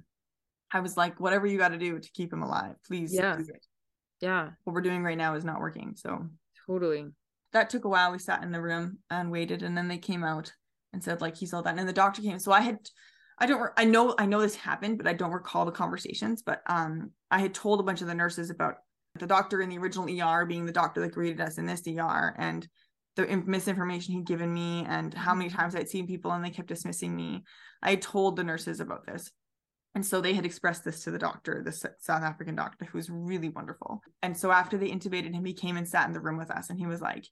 i 0.74 0.80
was 0.80 0.98
like 0.98 1.20
whatever 1.20 1.46
you 1.46 1.60
got 1.60 1.68
to 1.70 1.78
do 1.78 2.00
to 2.00 2.12
keep 2.14 2.34
him 2.34 2.42
alive 2.42 2.78
please 2.88 3.14
Yeah. 3.14 3.36
do 3.36 3.44
it. 3.44 3.64
Yeah. 4.22 4.50
what 4.64 4.74
we're 4.74 4.82
doing 4.82 5.04
right 5.04 5.18
now 5.18 5.36
is 5.36 5.46
not 5.46 5.60
working 5.60 5.94
so 5.96 6.28
Totally. 6.66 7.06
that 7.54 7.70
took 7.70 7.86
a 7.86 7.90
while. 7.90 8.12
We 8.12 8.20
sat 8.20 8.44
in 8.44 8.52
the 8.52 8.62
room 8.62 9.00
and 9.10 9.32
waited, 9.32 9.64
and 9.64 9.78
then 9.78 9.88
they 9.88 9.98
came 9.98 10.24
out 10.24 10.52
and 10.94 11.04
said 11.04 11.22
like 11.22 11.38
he's 11.38 11.54
all 11.54 11.62
done. 11.62 11.80
And 11.80 11.88
the 11.88 11.94
doctor 11.94 12.22
came. 12.22 12.40
So 12.40 12.52
I 12.52 12.62
had, 12.62 12.78
I 13.40 13.46
don't, 13.46 13.72
I 13.78 13.86
know, 13.86 14.16
I 14.18 14.26
know 14.26 14.42
this 14.42 14.56
happened, 14.56 14.98
but 14.98 15.08
I 15.08 15.14
don't 15.14 15.32
recall 15.32 15.66
the 15.66 15.72
conversations. 15.72 16.42
But 16.44 16.62
um, 16.68 17.12
I 17.32 17.40
had 17.40 17.54
told 17.54 17.80
a 17.80 17.84
bunch 17.84 18.02
of 18.02 18.08
the 18.08 18.16
nurses 18.16 18.50
about 18.50 18.76
the 19.18 19.28
doctor 19.28 19.62
in 19.62 19.70
the 19.70 19.78
original 19.78 20.08
ER 20.10 20.46
being 20.46 20.66
the 20.66 20.72
doctor 20.72 21.02
that 21.02 21.14
greeted 21.14 21.40
us 21.42 21.58
in 21.58 21.66
this 21.66 21.84
ER 21.88 22.36
and 22.38 22.68
the 23.16 23.26
misinformation 23.46 24.14
he'd 24.14 24.28
given 24.28 24.54
me 24.54 24.86
and 24.88 25.14
how 25.14 25.34
many 25.34 25.50
times 25.50 25.76
I'd 25.76 25.90
seen 25.90 26.06
people 26.06 26.32
and 26.32 26.44
they 26.44 26.50
kept 26.52 26.68
dismissing 26.68 27.16
me. 27.16 27.44
I 27.82 27.92
had 27.92 28.02
told 28.02 28.36
the 28.36 28.44
nurses 28.44 28.80
about 28.80 29.06
this. 29.06 29.32
And 29.98 30.06
so 30.06 30.22
they 30.22 30.36
had 30.36 30.46
expressed 30.46 30.86
this 30.86 31.04
to 31.06 31.10
the 31.10 31.18
doctor, 31.18 31.64
the 31.66 31.72
South 31.72 32.22
African 32.22 32.54
doctor, 32.54 32.86
who 32.86 33.00
was 33.00 33.10
really 33.10 33.50
wonderful. 33.50 34.04
And 34.22 34.38
so 34.38 34.52
after 34.52 34.78
they 34.78 34.92
intubated 34.92 35.34
him, 35.34 35.44
he 35.44 35.56
came 35.56 35.76
and 35.76 35.88
sat 35.88 36.06
in 36.06 36.14
the 36.14 36.20
room 36.20 36.38
with 36.38 36.52
us 36.52 36.70
and 36.70 36.78
he 36.78 36.86
was 36.86 37.02
like, 37.02 37.26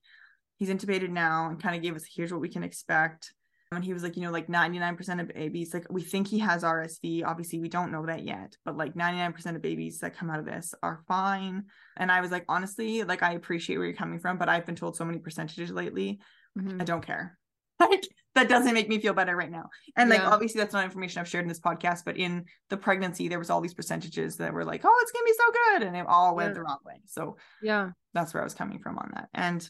he's 0.57 0.69
intubated 0.69 1.11
now 1.11 1.47
and 1.47 1.61
kind 1.61 1.75
of 1.75 1.83
gave 1.83 1.95
us, 1.95 2.07
here's 2.11 2.31
what 2.31 2.41
we 2.41 2.49
can 2.49 2.63
expect. 2.63 3.31
And 3.71 3.85
he 3.85 3.93
was 3.93 4.01
like, 4.01 4.15
you 4.17 4.23
know, 4.23 4.31
like 4.31 4.47
99% 4.47 5.21
of 5.21 5.27
babies, 5.27 5.75
like 5.75 5.85
we 5.91 6.01
think 6.01 6.27
he 6.27 6.39
has 6.39 6.63
RSV. 6.63 7.23
Obviously, 7.23 7.59
we 7.59 7.69
don't 7.69 7.91
know 7.91 8.07
that 8.07 8.23
yet, 8.23 8.57
but 8.65 8.75
like 8.75 8.95
99% 8.95 9.55
of 9.55 9.61
babies 9.61 9.99
that 9.99 10.17
come 10.17 10.31
out 10.31 10.39
of 10.39 10.45
this 10.45 10.73
are 10.81 11.03
fine. 11.07 11.65
And 11.97 12.11
I 12.11 12.19
was 12.19 12.31
like, 12.31 12.45
honestly, 12.49 13.03
like 13.03 13.21
I 13.21 13.33
appreciate 13.33 13.77
where 13.77 13.85
you're 13.85 13.95
coming 13.95 14.17
from, 14.17 14.39
but 14.39 14.49
I've 14.49 14.65
been 14.65 14.75
told 14.75 14.97
so 14.97 15.05
many 15.05 15.19
percentages 15.19 15.69
lately. 15.69 16.19
Mhm. 16.57 16.81
I 16.81 16.83
don't 16.83 17.05
care. 17.05 17.37
Like 17.79 18.07
that 18.35 18.47
doesn't 18.49 18.73
make 18.73 18.87
me 18.89 18.99
feel 18.99 19.13
better 19.13 19.35
right 19.35 19.49
now. 19.51 19.69
And 19.95 20.09
like 20.09 20.19
Yeah. 20.19 20.29
obviously 20.29 20.59
that's 20.61 20.73
not 20.73 20.83
information 20.83 21.19
I've 21.21 21.27
shared 21.27 21.43
in 21.45 21.49
this 21.49 21.59
podcast, 21.59 22.03
but 22.05 22.17
in 22.17 22.45
the 22.69 22.77
pregnancy 22.77 23.27
there 23.27 23.39
was 23.39 23.49
all 23.49 23.61
these 23.61 23.73
percentages 23.73 24.37
that 24.37 24.53
were 24.53 24.65
like, 24.65 24.81
"Oh, 24.83 24.99
it's 25.01 25.11
to 25.11 25.21
be 25.25 25.33
so 25.33 25.51
good." 25.51 25.83
And 25.87 25.95
it 25.95 26.05
all 26.07 26.35
went 26.35 26.49
Yeah. 26.49 26.53
the 26.55 26.61
wrong 26.63 26.79
way. 26.85 27.01
So 27.05 27.37
Yeah. 27.61 27.91
that's 28.13 28.33
where 28.33 28.41
I 28.41 28.43
was 28.43 28.53
coming 28.53 28.79
from 28.79 28.97
on 28.99 29.11
that. 29.15 29.29
And 29.33 29.67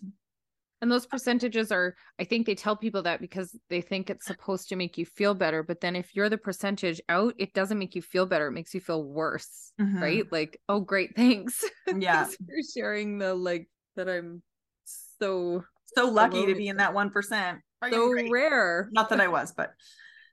And 0.82 0.91
those 0.91 1.05
percentages 1.07 1.72
are, 1.72 1.95
I 2.20 2.26
think 2.26 2.45
they 2.45 2.53
tell 2.53 2.76
people 2.76 3.01
that 3.03 3.22
because 3.22 3.55
they 3.70 3.80
think 3.82 4.09
it's 4.09 4.26
supposed 4.26 4.68
to 4.70 4.76
make 4.76 4.97
you 4.97 5.05
feel 5.05 5.34
better. 5.34 5.63
But 5.63 5.80
then 5.80 5.95
if 5.95 6.13
you're 6.16 6.30
the 6.30 6.38
percentage 6.38 6.99
out, 7.07 7.34
it 7.39 7.53
doesn't 7.53 7.80
make 7.80 7.95
you 7.95 8.01
feel 8.01 8.26
better. 8.26 8.47
It 8.47 8.51
makes 8.51 8.74
you 8.74 8.82
feel 8.82 9.03
worse. 9.03 9.72
Mhm. 9.80 10.01
Right. 10.01 10.32
Like, 10.32 10.59
oh, 10.68 10.82
great. 10.82 11.16
Thanks. 11.16 11.63
Yeah. 12.03 12.26
Thanks 12.26 12.36
for 12.36 12.80
sharing 12.80 13.18
the 13.20 13.34
like 13.34 13.70
that 13.95 14.09
I'm 14.09 14.43
so, 14.84 15.63
so 15.95 16.09
lucky 16.09 16.45
to 16.45 16.53
be 16.55 16.68
in 16.68 16.78
that 16.78 16.93
1%. 16.93 17.61
Are 17.82 17.91
so 17.91 18.09
great? 18.09 18.32
rare. 18.32 18.89
Not 18.91 19.09
that 19.09 19.21
I 19.21 19.28
was, 19.28 19.51
but 19.53 19.73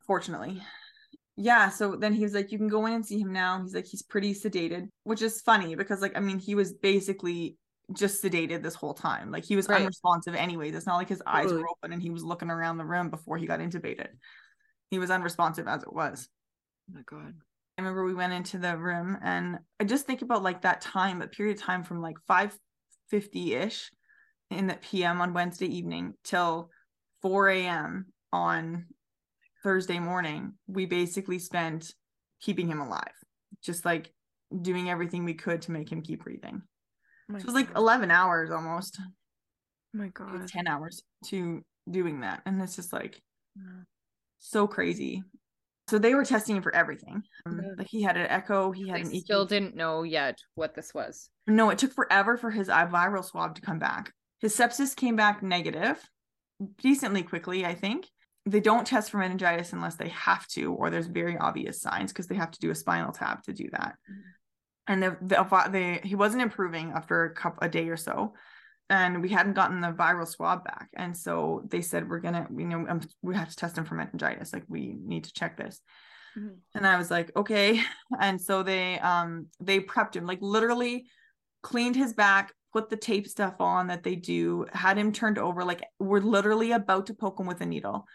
fortunately. 0.07 0.63
Yeah, 1.37 1.71
so 1.71 1.97
then 1.97 2.13
he 2.13 2.23
was 2.23 2.35
like, 2.35 2.53
You 2.53 2.59
can 2.59 2.69
go 2.69 2.87
in 2.87 2.93
and 2.93 3.07
see 3.07 3.19
him 3.19 3.33
now. 3.33 3.63
He's 3.63 3.75
like, 3.75 3.87
He's 3.87 4.03
pretty 4.03 4.35
sedated, 4.35 4.89
which 5.05 5.23
is 5.23 5.41
funny 5.41 5.75
because, 5.75 6.01
like, 6.01 6.17
I 6.17 6.21
mean, 6.21 6.39
he 6.39 6.55
was 6.55 6.73
basically 6.75 7.57
just 7.95 8.23
sedated 8.23 8.63
this 8.63 8.75
whole 8.75 8.95
time. 8.95 9.31
Like, 9.31 9.45
he 9.45 9.57
was 9.57 9.69
Right. 9.69 9.81
unresponsive, 9.81 10.35
anyways. 10.35 10.75
It's 10.75 10.87
not 10.87 10.97
like 10.97 11.09
his 11.09 11.23
eyes 11.27 11.45
Totally. 11.45 11.63
were 11.63 11.69
open 11.71 11.93
and 11.93 12.03
he 12.03 12.11
was 12.11 12.23
looking 12.23 12.51
around 12.51 12.79
the 12.79 12.85
room 12.85 13.11
before 13.11 13.39
he 13.39 13.47
got 13.47 13.61
intubated. 13.61 14.09
He 14.91 14.99
was 14.99 15.11
unresponsive 15.11 15.67
as 15.67 15.83
it 15.83 15.93
was. 15.93 16.29
Oh 16.91 16.95
my 16.97 17.03
God. 17.07 17.35
I 17.79 17.81
remember 17.81 18.05
we 18.05 18.15
went 18.15 18.35
into 18.35 18.59
the 18.59 18.77
room 18.77 19.17
and 19.23 19.59
I 19.81 19.85
just 19.85 20.07
think 20.07 20.21
about 20.21 20.43
like 20.43 20.63
that 20.63 20.83
time, 20.83 21.21
that 21.21 21.33
period 21.33 21.57
of 21.57 21.63
time 21.63 21.83
from 21.83 22.03
like 22.03 22.17
550 22.29 23.55
ish 23.55 23.91
in 24.51 24.67
the 24.67 24.75
PM 24.75 25.23
on 25.23 25.33
Wednesday 25.33 25.67
evening 25.67 26.13
till 26.23 26.69
4 27.23 27.49
a.m. 27.49 28.07
on 28.33 28.87
Thursday 29.63 29.99
morning. 29.99 30.55
We 30.67 30.87
basically 30.87 31.39
spent 31.39 31.95
keeping 32.41 32.69
him 32.69 32.81
alive, 32.81 33.15
just 33.63 33.85
like 33.85 34.13
doing 34.61 34.91
everything 34.91 35.25
we 35.25 35.35
could 35.35 35.63
to 35.63 35.73
make 35.73 35.91
him 35.91 36.03
keep 36.03 36.25
breathing. 36.25 36.63
Oh 37.31 37.35
So 37.39 37.43
it 37.43 37.45
was 37.47 37.55
like 37.55 37.75
11 37.77 38.11
hours 38.11 38.51
almost, 38.51 38.99
Oh 39.01 39.05
my 39.99 40.09
God. 40.09 40.49
10 40.49 40.67
hours 40.67 41.03
to 41.27 41.63
doing 41.91 42.21
that. 42.21 42.43
And 42.45 42.61
it's 42.61 42.77
just 42.77 42.93
like, 42.93 43.21
Yeah. 43.57 43.83
so 44.39 44.67
crazy. 44.67 45.23
So 45.89 45.99
they 45.99 46.15
were 46.15 46.25
testing 46.25 46.57
him 46.57 46.63
for 46.63 46.75
everything. 46.75 47.23
Um, 47.47 47.61
Like 47.77 47.89
he 47.89 48.03
had 48.03 48.17
an 48.17 48.27
echo, 48.27 48.73
he 48.73 48.89
had 48.89 48.99
They 48.99 49.03
an 49.03 49.13
E 49.15 49.21
still 49.21 49.45
didn't 49.47 49.77
know 49.77 50.03
yet 50.03 50.39
what 50.55 50.75
this 50.75 50.93
was. 50.95 51.29
No, 51.47 51.71
it 51.71 51.79
took 51.79 51.93
forever 51.93 52.37
for 52.37 52.51
his 52.51 52.69
eye 52.69 52.87
viral 52.87 53.25
swab 53.25 53.55
to 53.57 53.61
come 53.61 53.79
back. 53.79 54.13
His 54.41 54.57
sepsis 54.57 54.97
came 54.97 55.17
back 55.17 55.43
negative 55.43 56.03
decently 56.79 57.23
quickly, 57.23 57.65
I 57.65 57.75
think. 57.75 58.09
They 58.45 58.61
don't 58.61 58.87
test 58.87 59.11
for 59.11 59.19
meningitis 59.19 59.73
unless 59.73 59.95
they 59.95 60.09
have 60.09 60.47
to, 60.49 60.73
or 60.73 60.91
there's 60.91 61.07
very 61.07 61.39
obvious 61.39 61.81
signs 61.81 62.13
because 62.13 62.27
they 62.27 62.35
have 62.35 62.51
to 62.51 62.59
do 62.59 62.71
a 62.71 62.75
spinal 62.75 63.13
tap 63.13 63.45
to 63.45 63.53
do 63.53 63.69
that. 63.71 63.95
And 64.89 65.03
the, 65.03 65.17
the, 65.23 65.69
the 65.71 66.01
he 66.03 66.17
wasn't 66.17 66.43
improving 66.43 66.91
after 66.93 67.25
a 67.25 67.35
couple 67.35 67.61
a 67.63 67.69
day 67.69 67.89
or 67.89 67.97
so, 67.97 68.35
and 68.91 69.23
we 69.23 69.29
hadn't 69.29 69.53
gotten 69.53 69.81
the 69.81 69.93
viral 69.93 70.27
swab 70.27 70.65
back, 70.65 70.89
and 70.95 71.17
so 71.17 71.63
they 71.69 71.83
said 71.83 72.09
we're 72.09 72.19
gonna, 72.19 72.49
you 72.57 72.67
know, 72.67 72.85
um, 72.89 73.01
we 73.23 73.37
have 73.37 73.49
to 73.49 73.57
test 73.57 73.79
him 73.79 73.85
for 73.85 73.95
meningitis. 73.95 74.53
Like 74.53 74.65
we 74.67 74.97
need 75.01 75.25
to 75.25 75.33
check 75.33 75.57
this 75.57 75.81
and 76.75 76.87
i 76.87 76.97
was 76.97 77.11
like 77.11 77.31
okay 77.37 77.81
and 78.21 78.41
so 78.41 78.63
they 78.63 78.99
um 79.01 79.47
they 79.61 79.81
prepped 79.81 80.17
him 80.17 80.27
like 80.27 80.39
literally 80.41 81.05
cleaned 81.63 81.97
his 81.97 82.13
back 82.13 82.53
put 82.73 82.89
the 82.89 82.97
tape 82.97 83.27
stuff 83.27 83.55
on 83.61 83.89
that 83.89 84.03
they 84.03 84.15
do 84.15 84.67
had 84.73 84.97
him 84.97 85.13
turned 85.13 85.39
over 85.39 85.65
like 85.65 85.83
we're 85.99 86.21
literally 86.21 86.73
about 86.73 87.07
to 87.07 87.15
poke 87.15 87.39
him 87.39 87.47
with 87.47 87.61
a 87.61 87.67
needle 87.67 88.07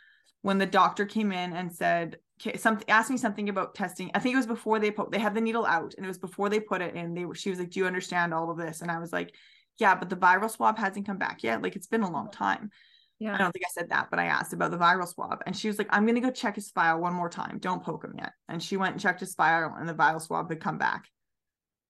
when 0.42 0.58
the 0.58 0.66
doctor 0.66 1.06
came 1.06 1.32
in 1.32 1.54
and 1.54 1.74
said 1.74 2.18
okay, 2.42 2.58
something 2.58 2.90
asked 2.90 3.10
me 3.10 3.18
something 3.18 3.50
about 3.50 3.76
testing 3.76 4.10
i 4.14 4.20
think 4.20 4.34
it 4.34 4.38
was 4.38 4.48
before 4.48 4.80
they 4.80 4.92
put 4.92 5.12
they 5.12 5.20
had 5.20 5.36
the 5.36 5.42
needle 5.42 5.66
out 5.66 5.94
and 5.96 6.06
it 6.06 6.10
was 6.10 6.18
before 6.18 6.50
they 6.50 6.60
put 6.60 6.82
it 6.82 6.96
in 6.96 7.14
they 7.14 7.26
were 7.26 7.36
she 7.36 7.50
was 7.50 7.60
like 7.60 7.70
do 7.70 7.80
you 7.80 7.86
understand 7.86 8.34
all 8.34 8.50
of 8.50 8.58
this 8.58 8.82
and 8.82 8.92
i 8.92 9.00
was 9.00 9.14
like 9.14 9.34
yeah 9.80 9.96
but 9.96 10.10
the 10.10 10.16
viral 10.16 10.50
swab 10.50 10.78
hasn't 10.78 11.06
come 11.06 11.18
back 11.18 11.44
yet 11.44 11.62
like 11.62 11.76
it's 11.76 11.88
been 11.88 12.04
a 12.04 12.12
long 12.12 12.30
time 12.32 12.72
Yeah. 13.20 13.34
I 13.34 13.40
don't 13.40 13.52
think 13.52 13.66
I 13.66 13.74
said 13.74 13.90
that, 13.90 14.10
but 14.12 14.20
I 14.20 14.26
asked 14.26 14.54
about 14.54 14.70
the 14.70 14.78
viral 14.78 15.08
swab. 15.08 15.42
And 15.48 15.58
she 15.58 15.68
was 15.68 15.80
like, 15.80 15.88
I'm 15.90 16.06
going 16.06 16.22
to 16.22 16.22
go 16.22 16.30
check 16.30 16.54
his 16.56 16.70
file 16.70 17.00
one 17.00 17.16
more 17.16 17.30
time. 17.30 17.58
Don't 17.60 17.84
poke 17.84 18.04
him 18.04 18.14
yet. 18.16 18.34
And 18.48 18.62
she 18.62 18.78
went 18.78 18.94
and 18.94 19.02
checked 19.02 19.22
his 19.22 19.34
file, 19.34 19.76
and 19.76 19.90
the 19.90 19.96
viral 19.96 20.22
swab 20.22 20.50
had 20.50 20.60
come 20.60 20.78
back. 20.78 21.10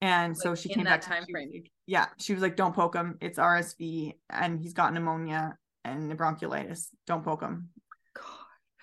And 0.00 0.36
so 0.36 0.54
she 0.54 0.68
came 0.68 0.84
back. 0.84 1.00
time 1.00 1.24
she 1.26 1.32
was 1.32 1.32
frame. 1.32 1.50
like- 1.52 1.70
yeah. 1.86 2.06
She 2.18 2.32
was 2.34 2.42
like, 2.42 2.56
Don't 2.56 2.74
poke 2.74 2.94
him. 2.94 3.16
It's 3.20 3.38
RSV 3.38 4.12
and 4.30 4.60
he's 4.60 4.72
got 4.74 4.92
pneumonia 4.94 5.56
and 5.84 6.16
bronchiolitis. 6.18 6.88
Don't 7.06 7.24
poke 7.24 7.42
him. 7.42 7.70
God. 8.14 8.24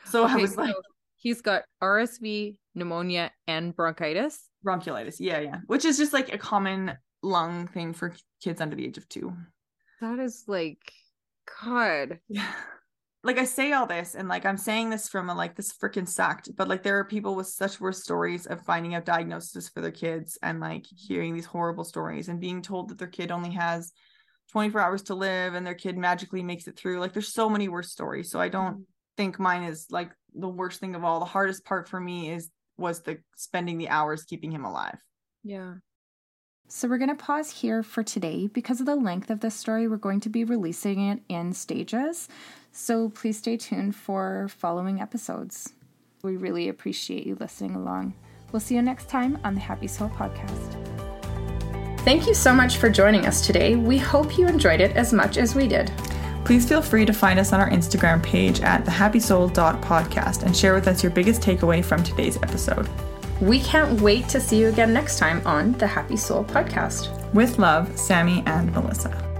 So 0.05 0.23
I 0.25 0.33
Okay, 0.33 0.41
was 0.41 0.57
like, 0.57 0.75
he's 1.15 1.41
got 1.41 1.63
RSV, 1.81 2.57
pneumonia, 2.73 3.31
and 3.47 3.75
bronchitis. 3.75 4.43
Bronchiolitis. 4.65 5.17
Yeah. 5.19 5.39
Yeah. 5.39 5.57
Which 5.67 5.85
is 5.85 5.97
just 5.97 6.13
like 6.13 6.33
a 6.33 6.37
common 6.37 6.97
lung 7.23 7.67
thing 7.67 7.93
for 7.93 8.13
kids 8.43 8.59
under 8.61 8.75
the 8.75 8.85
age 8.85 8.97
of 8.97 9.07
two. 9.07 9.33
That 10.01 10.19
is 10.19 10.43
like, 10.47 10.79
God. 11.63 12.19
Yeah. 12.27 12.51
Like 13.25 13.39
I 13.39 13.45
say 13.45 13.71
all 13.73 13.87
this 13.87 14.15
and 14.15 14.29
like 14.29 14.45
I'm 14.45 14.57
saying 14.57 14.89
this 14.89 15.09
from 15.09 15.29
a 15.29 15.35
like 15.35 15.55
this 15.55 15.73
freaking 15.73 16.07
sucked, 16.07 16.55
but 16.55 16.67
like 16.67 16.83
there 16.83 16.99
are 16.99 17.03
people 17.03 17.35
with 17.35 17.47
such 17.47 17.81
worse 17.81 18.03
stories 18.03 18.45
of 18.45 18.63
finding 18.63 18.93
out 18.93 19.03
diagnosis 19.03 19.67
for 19.67 19.81
their 19.81 19.91
kids 19.91 20.37
and 20.43 20.59
like 20.59 20.85
hearing 20.95 21.33
these 21.33 21.45
horrible 21.45 21.83
stories 21.83 22.29
and 22.29 22.39
being 22.39 22.61
told 22.61 22.89
that 22.89 22.99
their 22.99 23.07
kid 23.07 23.31
only 23.31 23.51
has 23.51 23.91
24 24.51 24.79
hours 24.79 25.01
to 25.03 25.15
live 25.15 25.55
and 25.55 25.65
their 25.65 25.73
kid 25.73 25.97
magically 25.97 26.43
makes 26.43 26.67
it 26.67 26.77
through. 26.77 26.99
Like 26.99 27.13
there's 27.13 27.33
so 27.33 27.49
many 27.49 27.67
worse 27.67 27.91
stories. 27.91 28.29
So 28.29 28.39
I 28.39 28.47
don't 28.47 28.73
mm-hmm. 28.73 28.83
think 29.17 29.39
mine 29.39 29.63
is 29.63 29.87
like 29.89 30.11
the 30.33 30.47
worst 30.47 30.79
thing 30.79 30.95
of 30.95 31.03
all. 31.03 31.19
The 31.19 31.25
hardest 31.25 31.65
part 31.65 31.89
for 31.89 31.99
me 31.99 32.31
is 32.31 32.49
was 32.77 33.01
the 33.01 33.17
spending 33.35 33.77
the 33.77 33.89
hours 33.89 34.23
keeping 34.23 34.51
him 34.51 34.65
alive. 34.65 34.97
Yeah. 35.43 35.75
So 36.67 36.87
we're 36.87 36.97
going 36.97 37.15
to 37.15 37.15
pause 37.15 37.51
here 37.51 37.83
for 37.83 38.01
today 38.01 38.47
because 38.47 38.79
of 38.79 38.87
the 38.87 38.95
length 38.95 39.29
of 39.29 39.39
this 39.39 39.55
story. 39.55 39.87
We're 39.87 39.97
going 39.97 40.21
to 40.21 40.29
be 40.29 40.43
releasing 40.43 41.09
it 41.09 41.19
in 41.29 41.53
stages. 41.53 42.27
So 42.77 43.07
please 43.07 43.37
stay 43.37 43.55
tuned 43.55 43.95
for 43.95 44.49
following 44.49 44.99
episodes. 44.99 45.71
We 46.23 46.35
really 46.35 46.67
appreciate 46.67 47.25
you 47.25 47.37
listening 47.39 47.73
along. 47.73 48.15
We'll 48.51 48.59
see 48.59 48.75
you 48.75 48.81
next 48.81 49.07
time 49.07 49.39
on 49.45 49.53
the 49.53 49.61
Happy 49.61 49.87
Soul 49.87 50.09
podcast. 50.09 50.73
Thank 52.01 52.27
you 52.27 52.33
so 52.33 52.53
much 52.53 52.75
for 52.75 52.89
joining 52.89 53.27
us 53.27 53.47
today. 53.47 53.77
We 53.77 53.97
hope 53.97 54.37
you 54.37 54.45
enjoyed 54.45 54.81
it 54.81 54.91
as 54.97 55.13
much 55.13 55.37
as 55.37 55.55
we 55.55 55.69
did. 55.69 55.89
Please 56.43 56.67
feel 56.67 56.81
free 56.81 57.05
to 57.05 57.13
find 57.13 57.39
us 57.39 57.53
on 57.53 57.61
our 57.61 57.69
Instagram 57.69 58.21
page 58.21 58.59
at 58.59 58.83
thehappysoul.podcast 58.83 60.43
and 60.43 60.55
share 60.55 60.73
with 60.73 60.89
us 60.89 61.01
your 61.01 61.13
biggest 61.13 61.41
takeaway 61.41 61.83
from 61.83 62.03
today's 62.03 62.35
episode. 62.43 62.89
We 63.39 63.61
can't 63.61 64.01
wait 64.01 64.27
to 64.29 64.41
see 64.41 64.59
you 64.59 64.67
again 64.67 64.91
next 64.91 65.17
time 65.17 65.41
on 65.47 65.71
the 65.73 65.87
Happy 65.87 66.17
Soul 66.17 66.43
podcast. 66.43 67.33
With 67.33 67.57
love, 67.57 67.87
Sammi 67.91 68.43
and 68.45 68.73
Melissa. 68.73 69.34